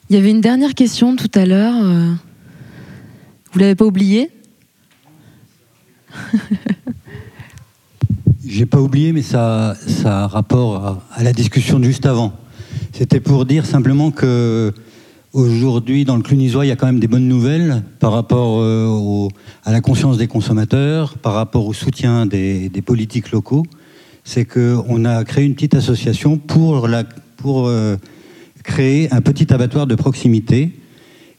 Il 0.09 0.15
y 0.15 0.19
avait 0.19 0.31
une 0.31 0.41
dernière 0.41 0.73
question 0.73 1.15
tout 1.15 1.31
à 1.35 1.45
l'heure. 1.45 1.75
Euh. 1.83 2.11
Vous 3.51 3.59
l'avez 3.59 3.75
pas 3.75 3.85
oublié? 3.85 4.31
J'ai 8.45 8.65
pas 8.65 8.79
oublié, 8.79 9.13
mais 9.13 9.21
ça, 9.21 9.75
ça 9.87 10.23
a 10.23 10.27
rapport 10.27 11.03
à, 11.11 11.23
la 11.23 11.33
discussion 11.33 11.79
de 11.79 11.85
juste 11.85 12.05
avant. 12.05 12.33
C'était 12.91 13.19
pour 13.19 13.45
dire 13.45 13.65
simplement 13.65 14.11
que 14.11 14.73
aujourd'hui, 15.33 16.05
dans 16.05 16.15
le 16.15 16.21
Clunisois, 16.21 16.65
il 16.65 16.69
y 16.69 16.71
a 16.71 16.75
quand 16.75 16.85
même 16.85 16.99
des 16.99 17.07
bonnes 17.07 17.27
nouvelles 17.27 17.83
par 17.99 18.11
rapport 18.11 18.59
euh, 18.61 19.27
à 19.63 19.71
la 19.71 19.81
conscience 19.81 20.17
des 20.17 20.27
consommateurs, 20.27 21.17
par 21.17 21.33
rapport 21.33 21.65
au 21.65 21.73
soutien 21.73 22.25
des 22.25 22.69
politiques 22.85 23.31
locaux 23.31 23.63
c'est 24.23 24.45
qu'on 24.45 25.05
a 25.05 25.23
créé 25.23 25.45
une 25.45 25.53
petite 25.53 25.75
association 25.75 26.37
pour, 26.37 26.87
pour 27.37 27.67
euh, 27.67 27.97
créer 28.63 29.11
un 29.13 29.21
petit 29.21 29.53
abattoir 29.53 29.87
de 29.87 29.95
proximité 29.95 30.71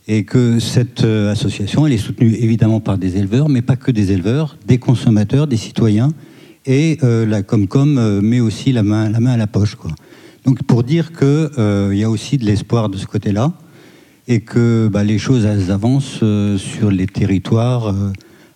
et 0.06 0.24
que 0.24 0.58
cette 0.58 1.04
euh, 1.04 1.32
association, 1.32 1.86
elle 1.86 1.94
est 1.94 1.98
soutenue 1.98 2.34
évidemment 2.34 2.80
par 2.80 2.98
des 2.98 3.16
éleveurs, 3.16 3.48
mais 3.48 3.62
pas 3.62 3.76
que 3.76 3.90
des 3.90 4.12
éleveurs, 4.12 4.58
des 4.66 4.78
consommateurs, 4.78 5.46
des 5.46 5.56
citoyens, 5.56 6.12
et 6.66 6.98
euh, 7.02 7.26
la 7.26 7.42
Comcom 7.42 8.20
met 8.20 8.40
aussi 8.40 8.72
la 8.72 8.82
main, 8.82 9.08
la 9.08 9.20
main 9.20 9.32
à 9.32 9.36
la 9.36 9.46
poche. 9.46 9.76
Quoi. 9.76 9.90
Donc 10.44 10.62
pour 10.62 10.82
dire 10.82 11.12
qu'il 11.12 11.96
y 11.96 12.04
a 12.04 12.10
aussi 12.10 12.36
de 12.36 12.44
l'espoir 12.44 12.90
de 12.90 12.98
ce 12.98 13.06
côté-là, 13.06 13.52
et 14.26 14.40
que 14.40 14.88
bah, 14.90 15.04
les 15.04 15.18
choses 15.18 15.46
avancent 15.46 16.24
sur 16.56 16.90
les 16.90 17.06
territoires 17.06 17.94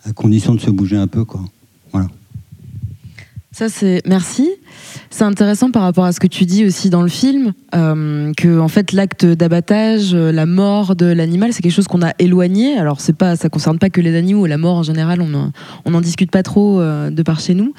à 0.04 0.12
condition 0.14 0.54
de 0.54 0.60
se 0.60 0.70
bouger 0.70 0.96
un 0.96 1.06
peu. 1.06 1.26
Quoi. 1.26 1.42
Voilà. 1.92 2.08
Ça, 3.52 3.68
c'est 3.68 4.02
merci. 4.06 4.50
C'est 5.10 5.24
intéressant 5.24 5.70
par 5.70 5.82
rapport 5.82 6.04
à 6.04 6.12
ce 6.12 6.20
que 6.20 6.26
tu 6.26 6.44
dis 6.44 6.64
aussi 6.64 6.90
dans 6.90 7.02
le 7.02 7.08
film, 7.08 7.52
euh, 7.74 8.32
que 8.36 8.48
fait 8.68 8.92
l'acte 8.92 9.26
d'abattage, 9.26 10.14
euh, 10.14 10.30
la 10.30 10.46
mort 10.46 10.94
de 10.94 11.06
l'animal, 11.06 11.52
c'est 11.52 11.62
quelque 11.62 11.72
chose 11.72 11.88
qu'on 11.88 12.02
a 12.02 12.12
éloigné. 12.18 12.78
Alors 12.78 13.00
c'est 13.00 13.16
pas, 13.16 13.36
ça 13.36 13.48
concerne 13.48 13.78
pas 13.78 13.90
que 13.90 14.00
les 14.00 14.16
animaux, 14.16 14.46
la 14.46 14.58
mort 14.58 14.76
en 14.76 14.82
général, 14.82 15.20
on 15.20 15.90
n'en 15.90 16.00
discute 16.00 16.30
pas 16.30 16.42
trop 16.42 16.80
euh, 16.80 17.10
de 17.10 17.22
par 17.22 17.40
chez 17.40 17.54
nous. 17.54 17.74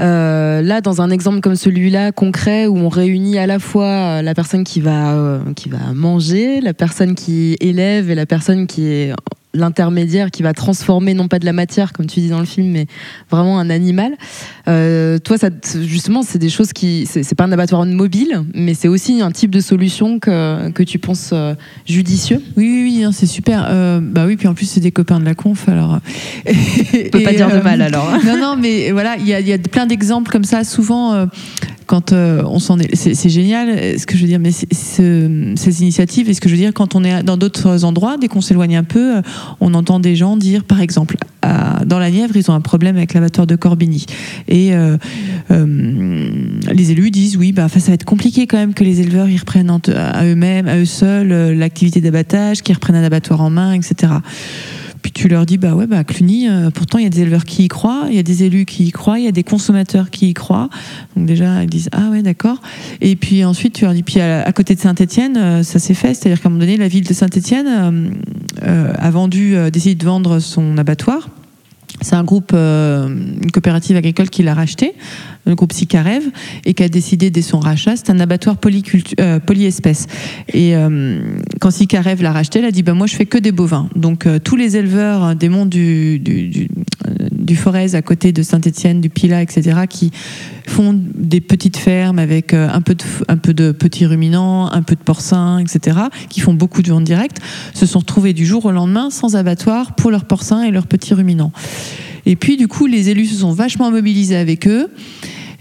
Euh, 0.00 0.62
là, 0.62 0.80
dans 0.80 1.02
un 1.02 1.10
exemple 1.10 1.40
comme 1.40 1.56
celui-là, 1.56 2.12
concret, 2.12 2.66
où 2.66 2.76
on 2.78 2.88
réunit 2.88 3.38
à 3.38 3.46
la 3.46 3.58
fois 3.58 4.22
la 4.22 4.34
personne 4.34 4.64
qui 4.64 4.80
va 4.80 5.40
qui 5.56 5.68
va 5.68 5.92
manger, 5.94 6.60
la 6.60 6.72
personne 6.72 7.14
qui 7.14 7.56
élève 7.60 8.10
et 8.10 8.14
la 8.14 8.26
personne 8.26 8.66
qui 8.66 8.86
est 8.86 9.12
l'intermédiaire 9.52 10.30
qui 10.30 10.44
va 10.44 10.52
transformer 10.52 11.12
non 11.12 11.26
pas 11.26 11.40
de 11.40 11.44
la 11.44 11.52
matière 11.52 11.92
comme 11.92 12.06
tu 12.06 12.20
dis 12.20 12.28
dans 12.28 12.38
le 12.38 12.44
film 12.44 12.70
mais 12.70 12.86
vraiment 13.32 13.58
un 13.58 13.68
animal 13.68 14.16
toi 14.64 15.38
ça 15.38 15.48
justement 15.82 16.19
c'est 16.22 16.38
des 16.38 16.48
choses 16.48 16.72
qui 16.72 17.06
c'est 17.06 17.34
pas 17.34 17.44
un 17.44 17.52
abattoir 17.52 17.84
mobile 17.86 18.42
mais 18.54 18.74
c'est 18.74 18.88
aussi 18.88 19.20
un 19.22 19.30
type 19.30 19.50
de 19.50 19.60
solution 19.60 20.18
que, 20.18 20.70
que 20.70 20.82
tu 20.82 20.98
penses 20.98 21.30
euh, 21.32 21.54
judicieux. 21.86 22.42
Oui 22.56 22.70
oui, 22.70 22.82
oui 22.82 23.04
hein, 23.04 23.12
c'est 23.12 23.26
super. 23.26 23.66
Euh, 23.68 24.00
bah 24.02 24.24
oui 24.26 24.36
puis 24.36 24.48
en 24.48 24.54
plus 24.54 24.66
c'est 24.66 24.80
des 24.80 24.92
copains 24.92 25.20
de 25.20 25.24
la 25.24 25.34
conf 25.34 25.68
alors. 25.68 25.98
On 26.46 27.10
peut 27.10 27.22
pas 27.22 27.32
dire 27.32 27.50
de 27.50 27.60
mal 27.60 27.82
alors 27.82 28.10
non 28.24 28.38
non 28.38 28.56
mais 28.56 28.90
voilà 28.92 29.16
il 29.16 29.26
y 29.26 29.34
a, 29.34 29.40
y 29.40 29.52
a, 29.52 29.58
plein 29.58 29.86
d'exemples 29.86 30.30
comme 30.30 30.44
ça. 30.44 30.64
Souvent 30.64 31.28
quand 31.90 32.12
euh, 32.12 32.44
on 32.46 32.60
s'en 32.60 32.78
est, 32.78 32.94
c'est 32.94 33.28
génial. 33.28 33.98
Ce 33.98 34.06
que 34.06 34.16
je 34.16 34.22
veux 34.22 34.28
dire, 34.28 34.38
mais 34.38 34.52
ces 34.52 35.82
initiatives, 35.82 36.30
et 36.30 36.34
ce 36.34 36.40
que 36.40 36.48
je 36.48 36.54
veux 36.54 36.60
dire, 36.60 36.72
quand 36.72 36.94
on 36.94 37.02
est 37.02 37.24
dans 37.24 37.36
d'autres 37.36 37.84
endroits, 37.84 38.16
dès 38.16 38.28
qu'on 38.28 38.40
s'éloigne 38.40 38.76
un 38.76 38.84
peu, 38.84 39.16
euh, 39.16 39.22
on 39.58 39.74
entend 39.74 39.98
des 39.98 40.14
gens 40.14 40.36
dire, 40.36 40.62
par 40.62 40.80
exemple, 40.80 41.16
dans 41.84 41.98
la 41.98 42.10
Nièvre, 42.12 42.36
ils 42.36 42.48
ont 42.48 42.54
un 42.54 42.60
problème 42.60 42.96
avec 42.96 43.12
l'abattoir 43.12 43.44
de 43.44 43.56
Corbigny, 43.56 44.06
et 44.46 44.72
euh, 44.72 44.98
les 45.50 46.92
élus 46.92 47.10
disent, 47.10 47.36
oui, 47.36 47.50
bah, 47.50 47.68
ça 47.68 47.80
va 47.80 47.94
être 47.94 48.04
compliqué 48.04 48.46
quand 48.46 48.58
même 48.58 48.74
que 48.74 48.84
les 48.84 49.00
éleveurs 49.00 49.26
reprennent 49.26 49.70
à 49.96 50.24
eux-mêmes, 50.24 50.68
à 50.68 50.76
eux 50.76 50.84
seuls, 50.84 51.28
l'activité 51.58 52.00
d'abattage, 52.00 52.62
qu'ils 52.62 52.76
reprennent 52.76 52.96
un 52.96 53.04
abattoir 53.04 53.40
en 53.40 53.50
main, 53.50 53.72
etc. 53.72 54.12
puis 55.02 55.12
tu 55.12 55.28
leur 55.28 55.46
dis 55.46 55.58
bah 55.58 55.74
ouais 55.74 55.86
bah 55.86 56.04
Cluny, 56.04 56.48
euh, 56.48 56.70
pourtant 56.70 56.98
il 56.98 57.04
y 57.04 57.06
a 57.06 57.10
des 57.10 57.22
éleveurs 57.22 57.44
qui 57.44 57.64
y 57.64 57.68
croient, 57.68 58.06
il 58.08 58.16
y 58.16 58.18
a 58.18 58.22
des 58.22 58.44
élus 58.44 58.64
qui 58.64 58.84
y 58.84 58.92
croient, 58.92 59.18
il 59.18 59.24
y 59.24 59.28
a 59.28 59.32
des 59.32 59.44
consommateurs 59.44 60.10
qui 60.10 60.30
y 60.30 60.34
croient. 60.34 60.68
Donc 61.16 61.26
déjà 61.26 61.62
ils 61.62 61.70
disent 61.70 61.88
ah 61.92 62.10
ouais 62.10 62.22
d'accord. 62.22 62.60
Et 63.00 63.16
puis 63.16 63.44
ensuite 63.44 63.74
tu 63.74 63.84
leur 63.84 63.94
dis 63.94 64.02
puis 64.02 64.20
à, 64.20 64.52
côté 64.52 64.74
de 64.74 64.80
Saint-Étienne 64.80 65.62
ça 65.62 65.78
s'est 65.78 65.94
fait, 65.94 66.14
c'est-à-dire 66.14 66.40
qu'à 66.40 66.48
un 66.48 66.50
moment 66.50 66.60
donné 66.60 66.76
la 66.76 66.88
ville 66.88 67.06
de 67.06 67.14
Saint-Étienne 67.14 68.12
a 68.62 69.10
vendu, 69.10 69.56
décidé 69.70 69.94
de 69.94 70.04
vendre 70.04 70.38
son 70.38 70.76
abattoir 70.78 71.28
c'est 72.02 72.16
un 72.16 72.24
groupe, 72.24 72.52
euh, 72.54 73.08
une 73.08 73.50
coopérative 73.50 73.96
agricole 73.96 74.30
qui 74.30 74.42
l'a 74.42 74.54
racheté, 74.54 74.94
le 75.46 75.54
groupe 75.54 75.72
Sicarev, 75.72 76.24
et 76.64 76.74
qui 76.74 76.82
a 76.82 76.88
décidé 76.88 77.30
dès 77.30 77.42
son 77.42 77.58
rachat, 77.58 77.96
c'est 77.96 78.10
un 78.10 78.20
abattoir 78.20 78.56
euh, 79.20 79.40
polyespèce. 79.40 80.06
Et 80.52 80.76
euh, 80.76 81.20
quand 81.60 81.70
Sicarev 81.70 82.22
l'a 82.22 82.32
racheté, 82.32 82.58
elle 82.58 82.66
a 82.66 82.70
dit 82.70 82.82
bah, 82.82 82.94
Moi, 82.94 83.06
je 83.06 83.16
fais 83.16 83.26
que 83.26 83.38
des 83.38 83.52
bovins. 83.52 83.88
Donc, 83.96 84.26
tous 84.44 84.56
les 84.56 84.76
éleveurs 84.76 85.34
des 85.34 85.48
monts 85.48 85.66
du, 85.66 86.18
du, 86.18 86.48
du, 86.48 87.56
Forez 87.56 87.94
à 87.94 88.02
côté 88.02 88.32
de 88.32 88.42
Saint-Étienne, 88.42 89.00
du 89.00 89.10
Pilat, 89.10 89.42
etc., 89.42 89.80
qui 89.88 90.12
font 90.66 90.94
des 90.96 91.40
petites 91.40 91.76
fermes 91.76 92.18
avec 92.18 92.54
un 92.54 92.80
peu, 92.80 92.94
de, 92.94 93.04
un 93.28 93.36
peu 93.36 93.52
de 93.52 93.72
petits 93.72 94.06
ruminants, 94.06 94.70
un 94.70 94.82
peu 94.82 94.94
de 94.94 95.00
porcins, 95.00 95.58
etc., 95.58 95.98
qui 96.28 96.40
font 96.40 96.54
beaucoup 96.54 96.80
de 96.80 96.90
ventes 96.90 97.04
directes, 97.04 97.38
se 97.74 97.86
sont 97.86 97.98
retrouvés 97.98 98.32
du 98.32 98.46
jour 98.46 98.64
au 98.66 98.70
lendemain 98.70 99.10
sans 99.10 99.36
abattoir 99.36 99.94
pour 99.94 100.10
leurs 100.10 100.24
porcins 100.24 100.62
et 100.62 100.70
leurs 100.70 100.86
petits 100.86 101.12
ruminants. 101.12 101.52
Et 102.26 102.36
puis, 102.36 102.56
du 102.56 102.68
coup, 102.68 102.86
les 102.86 103.10
élus 103.10 103.26
se 103.26 103.36
sont 103.36 103.52
vachement 103.52 103.90
mobilisés 103.90 104.36
avec 104.36 104.66
eux. 104.66 104.90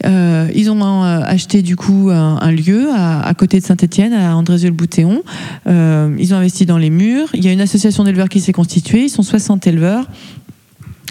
Euh, 0.06 0.48
ils 0.56 0.72
ont 0.72 0.82
euh, 0.82 1.22
acheté 1.24 1.62
du 1.62 1.76
coup 1.76 2.10
un, 2.10 2.52
lieu 2.52 2.90
à, 2.96 3.34
côté 3.38 3.60
de 3.60 3.66
Saint-Etienne, 3.66 4.14
à 4.14 4.36
Andrézieux-le-Boutéon. 4.36 5.24
Euh, 5.68 6.16
ils 6.18 6.34
ont 6.34 6.38
investi 6.38 6.66
dans 6.66 6.78
les 6.78 6.90
murs. 6.90 7.30
Il 7.34 7.44
y 7.44 7.48
a 7.48 7.52
une 7.52 7.62
association 7.62 8.04
d'éleveurs 8.04 8.30
qui 8.30 8.40
s'est 8.40 8.54
constituée. 8.54 9.04
Ils 9.04 9.10
sont 9.10 9.24
60 9.24 9.68
éleveurs 9.68 10.08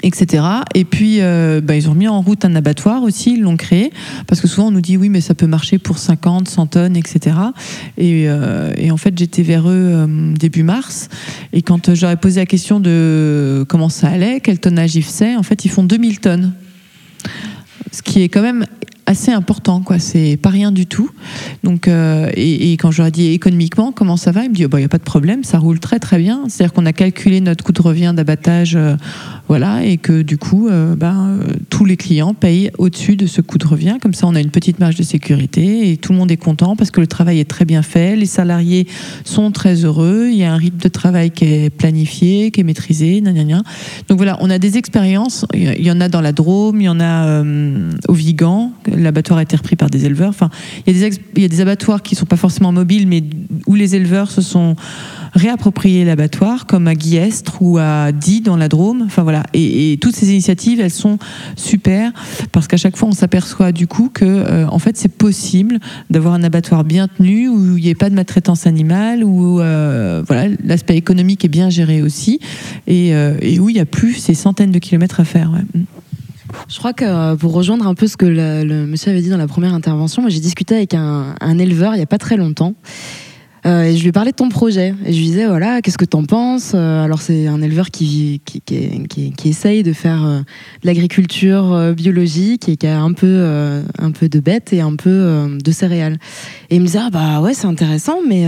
etc. 0.03 0.45
Et 0.75 0.85
puis, 0.85 1.21
euh, 1.21 1.61
bah, 1.61 1.77
ils 1.77 1.89
ont 1.89 1.95
mis 1.95 2.09
en 2.09 2.21
route 2.21 2.45
un 2.45 2.55
abattoir 2.55 3.03
aussi, 3.03 3.35
ils 3.35 3.43
l'ont 3.43 3.57
créé, 3.57 3.93
parce 4.27 4.41
que 4.41 4.49
souvent 4.49 4.69
on 4.69 4.71
nous 4.71 4.81
dit 4.81 4.97
oui, 4.97 5.09
mais 5.09 5.21
ça 5.21 5.35
peut 5.35 5.47
marcher 5.47 5.79
pour 5.79 5.99
50, 5.99 6.49
100 6.49 6.67
tonnes, 6.69 6.97
etc. 6.97 7.37
Et, 7.97 8.25
euh, 8.29 8.73
et 8.77 8.91
en 8.91 8.97
fait, 8.97 9.17
j'étais 9.17 9.43
vers 9.43 9.69
eux 9.69 9.73
euh, 9.75 10.33
début 10.35 10.63
mars, 10.63 11.09
et 11.53 11.63
quand 11.63 11.95
j'aurais 11.95 12.17
posé 12.17 12.41
la 12.41 12.47
question 12.47 12.81
de 12.81 13.65
comment 13.69 13.89
ça 13.89 14.09
allait, 14.09 14.41
quel 14.41 14.59
tonnage 14.59 14.95
ils 14.97 15.05
faisaient, 15.05 15.37
en 15.37 15.43
fait, 15.43 15.65
ils 15.65 15.71
font 15.71 15.85
2000 15.85 16.21
tonnes. 16.21 16.53
Ce 17.91 18.03
qui 18.03 18.23
est 18.23 18.29
quand 18.29 18.43
même 18.43 18.67
assez 19.09 19.33
important, 19.33 19.81
quoi. 19.81 19.99
C'est 19.99 20.37
pas 20.37 20.51
rien 20.51 20.71
du 20.71 20.87
tout. 20.87 21.11
Donc, 21.65 21.89
euh, 21.89 22.31
et, 22.35 22.73
quand 22.73 22.91
je 22.91 22.99
leur 22.99 23.09
ai 23.09 23.11
dit 23.11 23.29
économiquement, 23.29 23.91
comment 23.91 24.19
ça 24.19 24.33
va 24.33 24.45
Il 24.45 24.51
me 24.51 24.55
dit, 24.55 24.61
il 24.63 24.67
oh, 24.67 24.77
n'y 24.77 24.83
bah, 24.83 24.85
a 24.85 24.89
pas 24.89 24.99
de 24.99 25.03
problème, 25.03 25.45
ça 25.45 25.59
roule 25.59 25.81
très 25.81 25.99
très 25.99 26.19
bien. 26.19 26.43
C'est-à-dire 26.49 26.75
qu'on 26.75 26.85
a 26.85 26.93
calculé 26.93 27.41
notre 27.41 27.65
coût 27.65 27.73
de 27.73 27.81
revient 27.81 28.13
d'abattage, 28.15 28.77
euh, 28.77 28.97
voilà, 29.49 29.83
et 29.83 29.97
que 29.97 30.21
du 30.21 30.37
coup, 30.37 30.69
euh, 30.69 30.95
ben, 30.95 31.41
tous 31.71 31.87
les 31.87 31.97
clients 31.97 32.35
payent 32.35 32.71
au-dessus 32.77 33.17
de 33.17 33.27
ce 33.27 33.41
coût 33.41 33.57
de 33.57 33.67
revient. 33.67 33.97
Comme 34.01 34.13
ça, 34.13 34.27
on 34.27 34.35
a 34.35 34.41
une 34.41 34.51
petite 34.51 34.79
marge 34.79 34.97
de 34.97 35.03
sécurité 35.03 35.91
et 35.91 35.97
tout 35.97 36.13
le 36.13 36.19
monde 36.19 36.31
est 36.31 36.37
content 36.37 36.77
parce 36.77 36.91
que 36.91 37.01
le 37.01 37.07
travail 37.07 37.41
est 37.41 37.49
très 37.49 37.65
bien 37.65 37.83
fait. 37.83 38.15
Les 38.15 38.27
salariés 38.27 38.87
sont 39.25 39.51
très 39.53 39.87
heureux. 39.87 40.29
Il 40.31 40.37
y 40.37 40.45
a 40.45 40.53
un 40.53 40.59
rythme 40.59 40.79
de 40.79 40.89
travail 40.89 41.31
qui 41.31 41.47
est 41.47 41.71
planifié, 41.71 42.51
qui 42.51 42.61
est 42.61 42.65
maîtrisé. 42.65 43.23
Donc 43.23 44.19
voilà, 44.19 44.37
on 44.41 44.51
a 44.51 44.59
des 44.59 44.77
expériences. 44.77 45.47
Il 45.55 45.83
y 45.83 45.91
en 45.91 46.01
a 46.03 46.11
dans 46.11 46.21
la 46.21 46.33
Drôme, 46.33 46.81
il 46.81 46.85
y 46.85 46.89
en 46.91 47.01
a 47.01 47.43
au 48.07 48.13
Vigan 48.13 48.73
l'abattoir 48.99 49.39
a 49.39 49.43
été 49.43 49.57
repris 49.57 49.77
par 49.77 49.91
des 49.91 50.05
éleveurs. 50.05 50.31
Enfin, 50.31 50.51
il 50.87 50.97
y 50.97 51.05
a 51.45 51.49
des, 51.49 51.61
abattoirs 51.61 52.03
qui 52.03 52.15
ne 52.15 52.19
sont 52.19 52.27
pas 52.27 52.37
forcément 52.37 52.73
mobiles, 52.73 53.07
mais 53.07 53.23
où 53.67 53.75
les 53.75 53.97
éleveurs 53.97 54.31
se 54.31 54.41
sont 54.41 54.77
réappropriés 55.35 56.05
l'abattoir, 56.05 56.67
comme 56.67 56.89
à 56.89 56.95
Guiestre 56.95 57.61
ou 57.61 57.79
à 57.79 58.13
Die 58.13 58.41
dans 58.41 58.57
la 58.57 58.69
Drôme. 58.69 59.03
Enfin 59.07 59.23
voilà. 59.23 59.45
Et, 59.55 59.99
toutes 60.01 60.15
ces 60.15 60.31
initiatives, 60.31 60.81
elles 60.81 60.91
sont 60.91 61.19
super 61.57 62.13
parce 62.53 62.69
qu'à 62.69 62.77
chaque 62.77 62.97
fois, 62.97 63.09
on 63.09 63.13
s'aperçoit 63.13 63.73
du 63.73 63.87
coup 63.87 64.11
que, 64.13 64.25
euh, 64.25 64.67
en 64.69 64.79
fait, 64.79 64.97
c'est 64.97 65.09
possible 65.09 65.79
d'avoir 66.11 66.35
un 66.35 66.43
abattoir 66.43 66.85
bien 66.85 67.09
tenu 67.09 67.49
où 67.49 67.77
il 67.77 67.83
n'y 67.83 67.89
ait 67.89 67.95
pas 67.95 68.11
de 68.11 68.15
maltraitance 68.15 68.67
animale, 68.67 69.25
où 69.25 69.61
euh, 69.61 70.23
voilà, 70.27 70.55
l'aspect 70.65 70.97
économique 70.97 71.45
est 71.45 71.49
bien 71.49 71.71
géré 71.71 72.03
aussi, 72.03 72.41
et, 72.87 73.15
euh, 73.15 73.35
où 73.61 73.69
il 73.69 73.75
n'y 73.75 73.81
a 73.81 73.87
plus 73.87 74.15
ces 74.15 74.35
centaines 74.35 74.71
de 74.71 74.79
kilomètres 74.79 75.21
à 75.21 75.25
faire. 75.25 75.51
Je 76.69 76.79
crois 76.79 76.93
que 76.93 77.05
euh, 77.05 77.37
pour 77.37 77.53
rejoindre 77.53 77.87
un 77.87 77.95
peu 77.95 78.07
ce 78.07 78.17
que 78.17 78.27
le, 78.27 78.87
monsieur 78.87 79.11
avait 79.11 79.21
dit 79.21 79.31
dans 79.31 79.37
la 79.39 79.47
première 79.47 79.75
intervention, 79.75 80.29
j'ai 80.29 80.41
discuté 80.41 80.77
avec 80.77 80.95
un, 80.95 81.59
éleveur 81.59 81.95
il 81.95 81.99
n'y 81.99 82.03
a 82.03 82.07
pas 82.07 82.19
très 82.19 82.37
longtemps. 82.37 82.75
Euh, 83.67 83.83
et 83.83 83.97
je 83.97 84.03
lui 84.03 84.11
ai 84.11 84.13
parlé 84.13 84.31
de 84.31 84.37
ton 84.37 84.49
projet. 84.49 84.95
Et 85.05 85.13
je 85.13 85.19
lui 85.19 85.27
disais, 85.27 85.47
voilà, 85.47 85.83
qu'est-ce 85.83 85.99
que 85.99 86.05
tu 86.05 86.17
en 86.17 86.25
penses 86.25 86.73
euh, 86.75 87.05
Alors, 87.05 87.21
c'est 87.21 87.49
un 87.49 87.61
éleveur 87.61 87.91
qui, 87.91 88.41
qui, 88.45 88.63
qui, 88.63 89.49
essaye 89.49 89.83
de 89.83 89.93
faire 89.93 90.23
de 90.23 90.45
l'agriculture 90.85 91.93
biologique 91.95 92.69
et 92.69 92.77
qui 92.77 92.87
a 92.87 93.01
un 93.01 93.13
peu, 93.13 93.83
un 93.99 94.11
peu 94.13 94.29
de 94.29 94.39
bêtes 94.39 94.73
et 94.73 94.81
un 94.81 94.95
peu 94.95 95.59
de 95.63 95.73
céréales. 95.73 96.19
Et 96.71 96.77
il 96.77 96.81
me 96.81 96.87
disait, 96.87 97.01
ah 97.03 97.11
bah 97.11 97.41
ouais, 97.41 97.53
c'est 97.53 97.67
intéressant, 97.67 98.19
mais, 98.27 98.47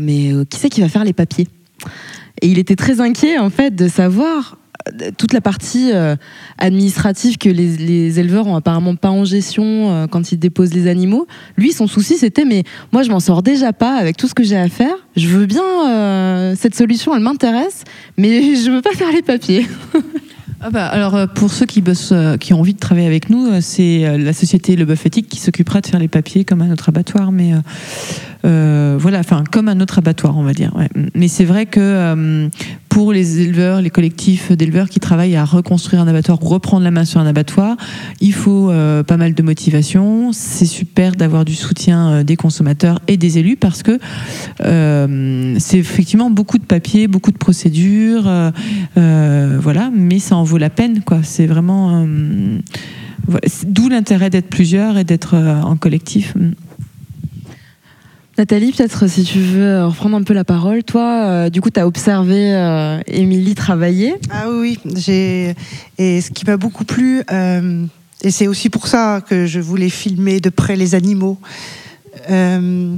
mais 0.00 0.32
qui 0.48 0.58
c'est 0.58 0.70
qui 0.70 0.80
va 0.80 0.88
faire 0.88 1.04
les 1.04 1.12
papiers? 1.12 1.48
Et 2.40 2.46
il 2.46 2.58
était 2.58 2.76
très 2.76 3.00
inquiet, 3.00 3.38
en 3.38 3.50
fait, 3.50 3.74
de 3.74 3.88
savoir 3.88 4.58
toute 5.16 5.32
la 5.32 5.40
partie 5.40 5.90
euh, 5.92 6.16
administrative 6.58 7.38
que 7.38 7.48
les, 7.48 8.18
éleveurs 8.18 8.46
ont 8.46 8.56
apparemment 8.56 8.96
pas 8.96 9.10
en 9.10 9.24
gestion 9.24 9.64
euh, 9.64 10.06
quand 10.06 10.32
ils 10.32 10.38
déposent 10.38 10.74
les 10.74 10.88
animaux. 10.88 11.26
Lui, 11.56 11.72
son 11.72 11.86
souci, 11.86 12.16
c'était 12.16 12.44
mais 12.44 12.64
moi, 12.92 13.02
je 13.02 13.10
m'en 13.10 13.20
sors 13.20 13.42
déjà 13.42 13.72
pas 13.72 13.96
avec 13.96 14.16
tout 14.16 14.28
ce 14.28 14.34
que 14.34 14.42
j'ai 14.42 14.56
à 14.56 14.68
faire. 14.68 14.94
Je 15.16 15.28
veux 15.28 15.46
bien 15.46 15.62
euh, 15.88 16.54
cette 16.58 16.74
solution, 16.74 17.14
elle 17.14 17.22
m'intéresse, 17.22 17.84
mais 18.16 18.54
je 18.56 18.70
veux 18.70 18.82
pas 18.82 18.92
faire 18.92 19.12
les 19.12 19.22
papiers. 19.22 19.66
Ah 20.64 20.70
bah, 20.70 20.86
alors 20.86 21.26
pour 21.34 21.50
ceux 21.50 21.66
qui 21.66 21.80
bossent, 21.80 22.14
qui 22.38 22.54
ont 22.54 22.60
envie 22.60 22.74
de 22.74 22.78
travailler 22.78 23.08
avec 23.08 23.30
nous, 23.30 23.60
c'est 23.60 24.16
la 24.16 24.32
société 24.32 24.76
Le 24.76 24.86
Éthique 24.92 25.28
qui 25.28 25.40
s'occupera 25.40 25.80
de 25.80 25.88
faire 25.88 25.98
les 25.98 26.06
papiers 26.06 26.44
comme 26.44 26.62
à 26.62 26.66
notre 26.66 26.88
abattoir, 26.88 27.32
mais 27.32 27.50
voilà, 28.42 29.20
enfin 29.20 29.44
comme 29.50 29.68
un 29.68 29.80
autre 29.80 29.98
abattoir, 29.98 30.36
on 30.36 30.42
va 30.42 30.52
dire. 30.52 30.72
Mais 31.14 31.28
c'est 31.28 31.44
vrai 31.44 31.66
que 31.66 31.80
euh, 31.80 32.48
pour 32.92 33.14
les 33.14 33.40
éleveurs, 33.40 33.80
les 33.80 33.88
collectifs 33.88 34.52
d'éleveurs 34.52 34.90
qui 34.90 35.00
travaillent 35.00 35.36
à 35.36 35.46
reconstruire 35.46 36.02
un 36.02 36.08
abattoir 36.08 36.38
reprendre 36.38 36.84
la 36.84 36.90
main 36.90 37.06
sur 37.06 37.20
un 37.20 37.26
abattoir, 37.26 37.78
il 38.20 38.34
faut 38.34 38.70
euh, 38.70 39.02
pas 39.02 39.16
mal 39.16 39.32
de 39.32 39.42
motivation. 39.42 40.30
C'est 40.34 40.66
super 40.66 41.12
d'avoir 41.12 41.46
du 41.46 41.54
soutien 41.54 42.10
euh, 42.10 42.22
des 42.22 42.36
consommateurs 42.36 43.00
et 43.08 43.16
des 43.16 43.38
élus 43.38 43.56
parce 43.56 43.82
que 43.82 43.98
euh, 44.66 45.54
c'est 45.58 45.78
effectivement 45.78 46.28
beaucoup 46.28 46.58
de 46.58 46.66
papiers, 46.66 47.08
beaucoup 47.08 47.32
de 47.32 47.38
procédures, 47.38 48.30
voilà, 48.94 49.90
mais 49.94 50.18
ça 50.18 50.36
en 50.36 50.44
vaut 50.44 50.58
la 50.58 50.68
peine. 50.68 51.00
C'est 51.22 51.46
vraiment 51.46 52.06
d'où 53.64 53.88
l'intérêt 53.88 54.28
d'être 54.28 54.48
plusieurs 54.48 54.98
et 54.98 55.04
d'être 55.04 55.34
en 55.34 55.76
collectif. 55.76 56.34
Nathalie, 58.42 58.72
peut-être 58.72 59.06
si 59.06 59.22
tu 59.22 59.38
veux 59.38 59.86
reprendre 59.86 60.16
un 60.16 60.24
peu 60.24 60.34
la 60.34 60.42
parole. 60.42 60.82
Toi, 60.82 61.26
euh, 61.26 61.48
du 61.48 61.60
coup, 61.60 61.70
tu 61.70 61.78
as 61.78 61.86
observé 61.86 62.52
euh, 62.52 62.98
Émilie 63.06 63.54
travailler? 63.54 64.16
Ah 64.30 64.46
oui, 64.50 64.80
j'ai 64.96 65.54
et 65.96 66.20
ce 66.20 66.32
qui 66.32 66.44
m'a 66.44 66.56
beaucoup 66.56 66.84
plu, 66.84 67.22
euh, 67.30 67.86
et 68.20 68.32
c'est 68.32 68.48
aussi 68.48 68.68
pour 68.68 68.88
ça 68.88 69.20
que 69.24 69.46
je 69.46 69.60
voulais 69.60 69.90
filmer 69.90 70.40
de 70.40 70.50
près 70.50 70.74
les 70.74 70.96
animaux. 70.96 71.38
Euh, 72.30 72.96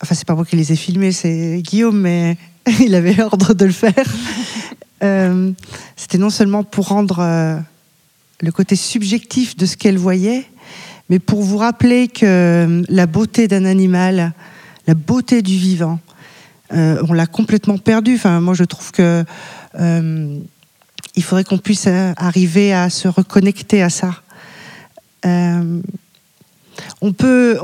enfin, 0.00 0.14
c'est 0.14 0.28
pas 0.28 0.36
moi 0.36 0.44
qui 0.44 0.54
les 0.54 0.70
ai 0.70 0.76
filmés, 0.76 1.10
c'est 1.10 1.60
Guillaume, 1.60 2.00
mais 2.00 2.36
il 2.80 2.94
avait 2.94 3.14
l'ordre 3.14 3.54
de 3.54 3.64
le 3.64 3.72
faire. 3.72 4.06
Euh, 5.02 5.50
C'était 5.96 6.18
non 6.18 6.30
seulement 6.30 6.62
pour 6.62 6.86
rendre 6.86 7.60
le 8.40 8.52
côté 8.52 8.76
subjectif 8.76 9.56
de 9.56 9.66
ce 9.66 9.76
qu'elle 9.76 9.98
voyait, 9.98 10.44
mais 11.10 11.18
pour 11.18 11.42
vous 11.42 11.56
rappeler 11.56 12.06
que 12.06 12.84
la 12.88 13.06
beauté 13.06 13.48
d'un 13.48 13.64
animal, 13.64 14.32
la 14.86 14.94
beauté 14.94 15.42
du 15.42 15.56
vivant, 15.56 16.00
euh, 16.72 17.02
on 17.08 17.12
l'a 17.12 17.26
complètement 17.26 17.78
perdu. 17.78 18.14
Enfin, 18.16 18.40
moi, 18.40 18.54
je 18.54 18.64
trouve 18.64 18.90
que 18.92 19.24
euh, 19.78 20.38
faudrait 21.20 21.44
qu'on 21.44 21.58
puisse 21.58 21.86
arriver 22.16 22.72
à 22.72 22.90
se 22.90 23.08
reconnecter 23.08 23.82
à 23.82 23.90
ça. 23.90 24.14
Euh, 25.26 25.80
on, 27.00 27.12
peut, 27.12 27.58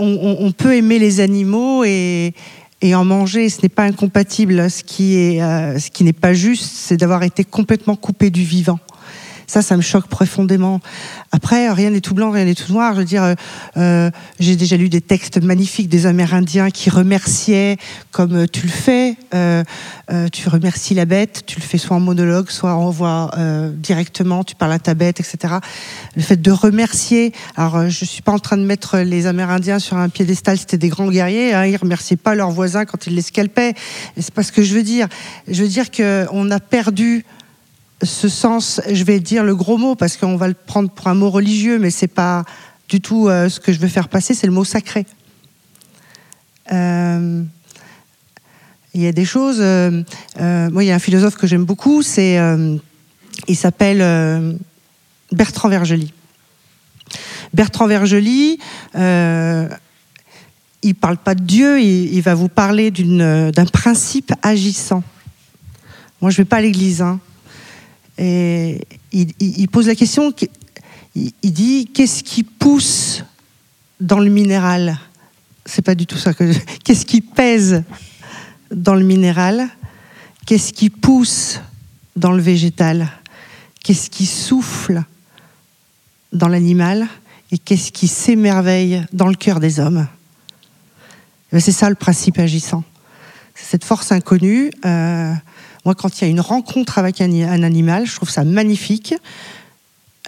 aimer 0.73 0.99
les 0.99 1.21
animaux 1.21 1.85
et, 1.85 2.35
en 2.95 3.05
manger, 3.05 3.49
ce 3.49 3.63
n'est 3.63 3.69
pas 3.69 3.85
incompatible. 3.85 4.71
Ce 4.71 4.85
qui 4.85 5.41
euh, 5.41 5.79
ce 5.79 5.91
qui 5.91 6.05
n'est 6.05 6.13
pas 6.13 6.35
juste, 6.35 6.65
c'est 6.65 6.97
d'avoir 6.97 7.23
été 7.23 7.45
complètement 7.45 7.97
coupé 7.97 8.31
du 8.31 8.43
vivant. 8.43 8.79
Ça, 9.49 9.63
ça 9.63 9.79
me 9.79 9.83
choque 9.83 10.09
profondément. 10.09 10.81
Après, 11.33 11.71
rien 11.71 11.89
n'est 11.89 12.03
tout 12.03 12.15
blanc, 12.15 12.31
rien 12.31 12.45
n'est 12.45 12.55
tout 12.55 12.71
noir. 12.71 12.93
Je 12.93 12.99
veux 12.99 13.05
dire, 13.07 13.35
euh, 13.79 14.11
j'ai 14.39 14.57
déjà 14.57 14.77
lu 14.77 14.91
des 14.91 15.01
textes 15.01 15.43
magnifiques 15.43 15.89
des 15.89 16.05
Amérindiens 16.05 16.71
qui 16.71 16.91
remerciaient, 16.91 17.79
comme 18.11 18.37
euh, 18.37 18.47
tu 18.47 18.67
le 18.67 18.69
fais, 18.69 19.17
euh, 19.35 19.65
euh, 20.11 20.29
tu 20.29 20.51
remercies 20.51 20.93
la 20.93 21.07
bête, 21.07 21.45
tu 21.47 21.59
le 21.61 21.65
fais 21.65 21.79
soit 21.79 21.97
en 21.97 22.01
monologue, 22.01 22.51
soit 22.51 22.75
en 22.75 22.91
voix 22.91 23.31
euh, 23.39 23.71
directement, 23.71 24.45
tu 24.45 24.55
parles 24.55 24.73
à 24.73 24.79
ta 24.79 24.93
bête, 24.93 25.19
etc. 25.19 25.55
Le 26.15 26.21
fait 26.21 26.37
de 26.37 26.51
remercier. 26.51 27.33
Alors, 27.57 27.89
je 27.89 28.05
suis 28.05 28.21
pas 28.21 28.33
en 28.33 28.39
train 28.39 28.59
de 28.59 28.65
mettre 28.65 28.99
les 28.99 29.27
Amérindiens 29.27 29.79
sur 29.79 29.97
un 29.97 30.11
piédestal, 30.11 30.59
c'était 30.59 30.77
des 30.77 30.91
grands 30.91 31.09
guerriers. 31.09 31.55
Hein, 31.55 31.65
ils 31.65 31.77
remerciaient 31.77 32.17
pas 32.17 32.35
leurs 32.35 32.51
voisins 32.51 32.85
quand 32.85 33.07
ils 33.07 33.15
les 33.15 33.23
scalpaient. 33.23 33.73
C'est 34.19 34.35
pas 34.35 34.43
ce 34.43 34.53
que 34.53 34.63
je 34.63 34.75
veux 34.75 34.83
dire. 34.83 35.09
Je 35.47 35.63
veux 35.63 35.69
dire 35.69 35.91
qu'on 35.91 36.51
a 36.51 36.61
perdu 36.61 37.25
ce 38.03 38.29
sens, 38.29 38.81
je 38.91 39.05
vais 39.05 39.21
dire 39.21 39.45
le 39.45 39.57
gros 39.57 39.77
mot 39.77 39.95
parce 39.95 40.17
qu'on 40.17 40.37
va 40.37 40.49
le 40.49 40.55
prendre 40.55 40.91
pour 40.91 41.09
un 41.09 41.15
mot 41.15 41.31
religieux, 41.31 41.79
mais 41.79 41.91
c'est 41.91 42.07
pas 42.07 42.45
du 42.89 43.01
tout 43.01 43.29
euh, 43.29 43.49
ce 43.49 43.61
que 43.61 43.73
je 43.73 43.79
veux 43.79 43.89
faire 43.89 44.09
passer, 44.09 44.35
c'est 44.35 44.47
le 44.47 44.53
mot 44.53 44.65
sacré. 44.65 45.07
Euh, 46.73 47.43
il 48.95 49.03
y 49.03 49.07
a 49.07 49.13
des 49.13 49.25
choses. 49.25 49.59
euh, 49.61 50.03
moi, 50.39 50.85
il 50.85 50.87
y 50.87 50.91
a 50.91 50.95
un 50.95 51.01
philosophe 51.01 51.37
que 51.37 51.47
j'aime 51.47 51.65
beaucoup, 51.65 52.03
c'est, 52.03 52.39
il 53.47 53.57
s'appelle 53.57 54.59
Bertrand 55.33 55.69
Vergely. 55.69 56.13
Bertrand 57.53 57.87
Vergely, 57.87 58.59
il 58.95 60.95
parle 60.95 61.19
pas 61.19 61.35
de 61.35 61.43
Dieu, 61.43 61.81
il, 61.81 62.21
va 62.23 62.35
vous 62.35 62.49
parler 62.49 62.91
d'un 62.91 63.67
principe 63.67 64.33
agissant. 64.43 65.03
Moi, 66.21 66.31
je 66.31 66.39
vais 66.39 66.45
pas 66.45 66.57
à 66.57 66.61
l'église, 66.61 67.03
hein. 67.03 67.21
Et 68.19 68.81
il, 69.13 69.69
pose 69.69 69.87
la 69.87 69.95
question, 69.95 70.33
il, 71.15 71.33
dit 71.53 71.87
qu'est-ce 71.95 72.23
qui 72.25 72.43
pousse 72.43 73.25
dans 74.01 74.19
le 74.19 74.29
minéral? 74.31 74.99
C'est 75.65 75.83
pas 75.83 75.95
du 75.95 76.07
tout 76.07 76.19
ça 76.19 76.35
que 76.35 76.51
je- 76.53 76.59
Qu'est-ce 76.85 77.07
qui 77.07 77.21
pèse 77.21 77.83
dans 78.75 78.95
le 78.95 79.05
minéral? 79.05 79.69
Qu'est-ce 80.47 80.73
qui 80.73 80.91
pousse 80.91 81.61
dans 82.17 82.33
le 82.33 82.43
végétal? 82.43 83.09
Qu'est-ce 83.85 84.11
qui 84.11 84.27
souffle 84.27 85.03
dans 86.33 86.49
l'animal? 86.49 87.07
Et 87.53 87.59
qu'est-ce 87.59 87.93
qui 87.93 88.09
s'émerveille 88.09 89.05
dans 89.13 89.29
le 89.29 89.35
cœur 89.35 89.61
des 89.61 89.79
hommes? 89.81 90.07
Eh 91.51 91.57
bien, 91.57 91.61
C'est 91.61 91.73
ça 91.73 91.89
le 91.89 91.95
principe 91.95 92.39
agissant. 92.39 92.83
Cette 93.55 93.85
force 93.85 94.11
inconnue. 94.13 94.71
euh, 94.85 95.33
moi, 95.89 95.95
quand 95.95 96.21
il 96.21 96.25
y 96.25 96.27
a 96.27 96.31
une 96.31 96.43
rencontre 96.43 96.99
avec 96.99 97.23
un, 97.23 97.33
un 97.33 97.63
animal, 97.63 98.05
je 98.05 98.15
trouve 98.15 98.29
ça 98.29 98.45
magnifique. 98.45 99.15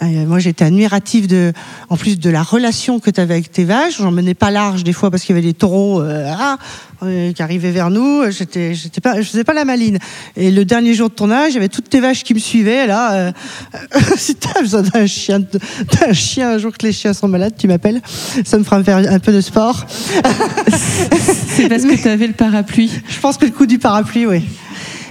Euh, 0.03 0.25
moi, 0.25 0.39
j'étais 0.39 0.65
admirative 0.65 1.27
de, 1.27 1.53
en 1.91 1.99
plus 1.99 2.19
de 2.19 2.31
la 2.31 2.43
relation 2.43 2.99
que 3.01 3.11
tu 3.11 3.21
avais 3.21 3.35
avec 3.35 3.53
tes 3.53 3.65
vaches. 3.65 3.99
J'en 3.99 4.11
menais 4.11 4.33
pas 4.33 4.51
large 4.51 4.85
des 4.85 4.95
fois 4.95 5.11
parce 5.11 5.23
qu'il 5.23 5.37
y 5.37 5.39
avait 5.39 5.47
des 5.47 5.53
taureaux 5.53 6.01
euh, 6.01 6.33
ah, 6.35 6.57
euh, 7.03 7.35
qui 7.35 7.43
arrivaient 7.43 7.73
vers 7.73 7.91
nous. 7.91 8.31
J'étais, 8.31 8.75
j'étais 8.75 9.03
pas, 9.03 9.21
je 9.21 9.29
faisais 9.29 9.45
pas 9.45 9.53
la 9.53 9.67
maline. 9.67 9.99
Et 10.37 10.51
le 10.51 10.65
dernier 10.65 10.95
jour 10.95 11.11
de 11.11 11.15
tournage, 11.15 11.51
il 11.51 11.57
y 11.57 11.59
avait 11.59 11.69
toutes 11.69 11.91
tes 11.91 12.01
vaches 12.01 12.25
qui 12.25 12.33
me 12.33 12.39
suivaient. 12.39 12.87
Là, 12.87 13.13
euh, 13.13 13.33
si 14.17 14.35
tu 14.37 14.49
as 14.57 14.63
besoin 14.63 14.81
d'un 14.81 15.07
chien, 15.07 15.41
d'un 15.41 16.13
chien 16.15 16.53
un 16.53 16.59
jour 16.59 16.73
que 16.73 16.87
les 16.87 16.93
chiens 16.93 17.13
sont 17.13 17.29
malades, 17.29 17.53
tu 17.59 17.69
m'appelles. 17.69 18.01
Ça 18.47 18.57
me 18.57 18.65
fera 18.65 18.83
faire 18.83 18.97
un 18.97 19.19
peu 19.19 19.33
de 19.33 19.43
sport. 19.43 19.85
C'est 19.87 21.69
parce 21.69 21.83
que 21.83 22.01
tu 22.01 22.09
avais 22.09 22.27
le 22.27 22.33
parapluie. 22.33 22.91
Je 23.07 23.21
pense 23.21 23.37
que 23.37 23.45
le 23.45 23.53
coup 23.53 23.67
du 23.67 23.79
parapluie, 23.79 24.25
oui. 24.25 24.43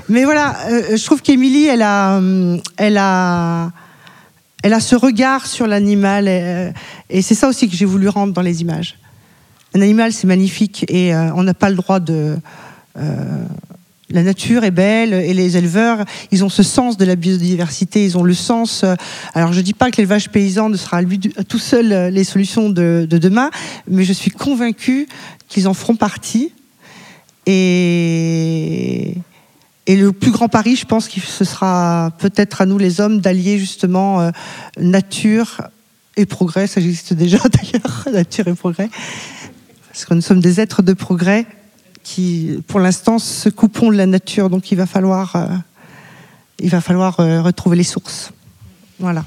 Mais 0.09 0.23
voilà, 0.25 0.57
euh, 0.69 0.97
je 0.97 1.05
trouve 1.05 1.21
qu'Émilie, 1.21 1.67
elle 1.67 1.83
a, 1.83 2.17
hum, 2.17 2.59
elle 2.77 2.97
a, 2.97 3.71
elle 4.63 4.73
a 4.73 4.79
ce 4.79 4.95
regard 4.95 5.45
sur 5.45 5.67
l'animal, 5.67 6.25
euh, 6.27 6.71
et 7.09 7.21
c'est 7.21 7.35
ça 7.35 7.47
aussi 7.47 7.69
que 7.69 7.75
j'ai 7.75 7.85
voulu 7.85 8.09
rendre 8.09 8.33
dans 8.33 8.41
les 8.41 8.61
images. 8.61 8.97
Un 9.75 9.81
animal, 9.81 10.11
c'est 10.11 10.25
magnifique, 10.27 10.83
et 10.87 11.13
euh, 11.13 11.31
on 11.35 11.43
n'a 11.43 11.53
pas 11.53 11.69
le 11.69 11.75
droit 11.75 11.99
de. 11.99 12.37
euh, 12.97 13.43
la 14.11 14.23
nature 14.23 14.63
est 14.63 14.71
belle 14.71 15.13
et 15.13 15.35
les 15.35 15.55
éleveurs, 15.55 16.03
ils 16.31 16.43
ont 16.43 16.49
ce 16.49 16.63
sens 16.63 16.97
de 16.97 17.05
la 17.05 17.15
biodiversité, 17.15 18.03
ils 18.03 18.17
ont 18.17 18.23
le 18.23 18.33
sens. 18.33 18.83
euh, 18.83 18.95
alors 19.35 19.53
je 19.53 19.61
dis 19.61 19.75
pas 19.75 19.91
que 19.91 19.97
l'élevage 19.97 20.29
paysan 20.29 20.69
ne 20.69 20.77
sera 20.77 21.03
lui 21.03 21.19
tout 21.19 21.59
seul 21.59 21.93
euh, 21.93 22.09
les 22.09 22.23
solutions 22.23 22.71
de, 22.71 23.05
de 23.07 23.17
demain, 23.19 23.51
mais 23.87 24.03
je 24.05 24.13
suis 24.13 24.31
convaincue 24.31 25.07
qu'ils 25.47 25.67
en 25.67 25.75
feront 25.75 25.95
partie. 25.95 26.53
Et, 27.45 29.13
et 29.89 29.95
le 29.95 30.11
plus 30.11 30.29
grand 30.29 30.49
pari, 30.49 30.75
je 30.75 30.85
pense 30.85 31.07
que 31.07 31.19
ce 31.19 31.43
sera 31.43 32.11
peut-être 32.19 32.61
à 32.61 32.67
nous 32.67 32.77
les 32.77 33.01
hommes 33.01 33.21
d'allier 33.21 33.57
justement 33.57 34.21
euh, 34.21 34.29
nature 34.77 35.61
et 36.15 36.27
progrès. 36.27 36.67
Ça 36.67 36.79
existe 36.79 37.15
déjà 37.15 37.39
d'ailleurs, 37.49 38.07
nature 38.13 38.47
et 38.49 38.53
progrès. 38.53 38.87
Parce 39.87 40.05
que 40.05 40.13
nous 40.13 40.21
sommes 40.21 40.41
des 40.41 40.59
êtres 40.59 40.83
de 40.83 40.93
progrès 40.93 41.47
qui, 42.03 42.63
pour 42.67 42.79
l'instant, 42.79 43.17
se 43.17 43.49
couperont 43.49 43.89
de 43.89 43.97
la 43.97 44.05
nature. 44.05 44.51
Donc 44.51 44.71
il 44.71 44.75
va 44.75 44.85
falloir, 44.85 45.35
euh, 45.35 45.47
il 46.59 46.69
va 46.69 46.81
falloir 46.81 47.19
euh, 47.19 47.41
retrouver 47.41 47.75
les 47.75 47.83
sources. 47.83 48.31
Voilà. 48.99 49.25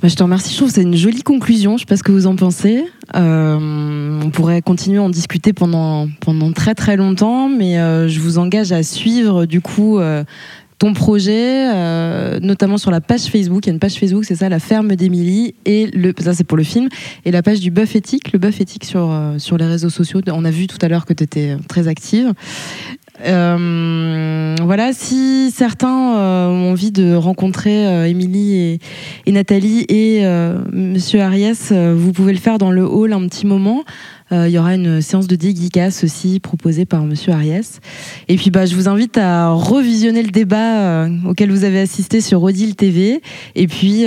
Bah, 0.00 0.06
je 0.06 0.14
te 0.14 0.22
remercie. 0.22 0.52
Je 0.52 0.56
trouve 0.56 0.68
que 0.68 0.74
c'est 0.74 0.82
une 0.82 0.96
jolie 0.96 1.22
conclusion. 1.22 1.76
Je 1.76 1.80
sais 1.80 1.86
pas 1.86 1.96
ce 1.96 2.04
que 2.04 2.12
vous 2.12 2.28
en 2.28 2.36
pensez. 2.36 2.84
Euh, 3.16 4.20
on 4.22 4.30
pourrait 4.30 4.62
continuer 4.62 4.98
à 4.98 5.02
en 5.02 5.08
discuter 5.08 5.52
pendant, 5.52 6.08
pendant 6.20 6.52
très 6.52 6.74
très 6.74 6.96
longtemps, 6.96 7.48
mais 7.48 7.78
euh, 7.78 8.06
je 8.06 8.20
vous 8.20 8.38
engage 8.38 8.70
à 8.70 8.84
suivre 8.84 9.44
du 9.44 9.60
coup 9.60 9.98
euh, 9.98 10.22
ton 10.78 10.92
projet, 10.92 11.66
notamment 12.40 12.78
sur 12.78 12.92
la 12.92 13.00
page 13.00 13.22
Facebook. 13.22 13.66
Il 13.66 13.70
y 13.70 13.70
a 13.70 13.72
une 13.72 13.80
page 13.80 13.94
Facebook, 13.94 14.24
c'est 14.24 14.36
ça, 14.36 14.48
la 14.48 14.60
ferme 14.60 14.94
d'Émilie, 14.94 15.56
et 15.64 15.88
le, 15.88 16.14
ça 16.20 16.34
c'est 16.34 16.44
pour 16.44 16.56
le 16.56 16.62
film, 16.62 16.88
et 17.24 17.32
la 17.32 17.42
page 17.42 17.58
du 17.58 17.72
bœuf 17.72 17.96
éthique, 17.96 18.32
le 18.32 18.38
bœuf 18.38 18.60
éthique 18.60 18.84
sur, 18.84 19.12
sur 19.38 19.58
les 19.58 19.66
réseaux 19.66 19.90
sociaux. 19.90 20.20
On 20.28 20.44
a 20.44 20.52
vu 20.52 20.68
tout 20.68 20.78
à 20.80 20.86
l'heure 20.86 21.04
que 21.04 21.14
tu 21.14 21.24
étais 21.24 21.56
très 21.66 21.88
active. 21.88 22.32
Euh, 23.24 24.54
voilà, 24.62 24.92
si 24.92 25.50
certains 25.50 26.18
euh, 26.18 26.48
ont 26.48 26.70
envie 26.70 26.92
de 26.92 27.14
rencontrer 27.14 27.86
euh, 27.86 28.06
Émilie 28.06 28.56
et, 28.56 28.78
et 29.26 29.32
Nathalie 29.32 29.84
et 29.88 30.24
euh, 30.24 30.58
Monsieur 30.72 31.20
Ariès, 31.20 31.72
vous 31.72 32.12
pouvez 32.12 32.32
le 32.32 32.38
faire 32.38 32.58
dans 32.58 32.70
le 32.70 32.84
hall 32.84 33.12
un 33.12 33.26
petit 33.28 33.46
moment. 33.46 33.84
Il 34.30 34.50
y 34.50 34.58
aura 34.58 34.74
une 34.74 35.00
séance 35.00 35.26
de 35.26 35.36
dédicace 35.36 36.04
aussi 36.04 36.38
proposée 36.38 36.84
par 36.84 37.02
Monsieur 37.04 37.32
Ariès. 37.32 37.80
Et 38.28 38.36
puis, 38.36 38.50
bah, 38.50 38.66
je 38.66 38.74
vous 38.74 38.86
invite 38.86 39.16
à 39.16 39.48
revisionner 39.52 40.22
le 40.22 40.30
débat 40.30 41.08
auquel 41.26 41.50
vous 41.50 41.64
avez 41.64 41.80
assisté 41.80 42.20
sur 42.20 42.42
Odile 42.42 42.76
TV, 42.76 43.22
et 43.54 43.66
puis 43.66 44.04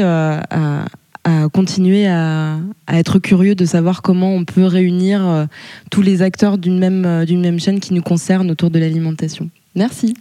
à 1.23 1.47
continuer 1.49 2.07
à, 2.07 2.59
être 2.91 3.19
curieux 3.19 3.55
de 3.55 3.65
savoir 3.65 4.01
comment 4.01 4.33
on 4.33 4.43
peut 4.43 4.65
réunir 4.65 5.25
euh, 5.25 5.45
tous 5.89 6.01
les 6.01 6.21
acteurs 6.21 6.57
d'une 6.57 6.79
même, 6.79 7.05
euh, 7.05 7.25
d'une 7.25 7.41
même 7.41 7.59
chaîne 7.59 7.79
qui 7.79 7.93
nous 7.93 8.01
concerne 8.01 8.49
autour 8.51 8.69
de 8.69 8.79
l'alimentation. 8.79 9.49
Merci. 9.75 10.15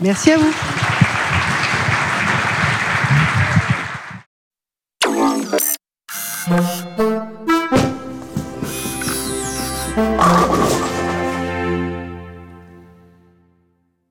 Merci 0.00 0.32
à 0.32 0.38
vous. 0.38 0.93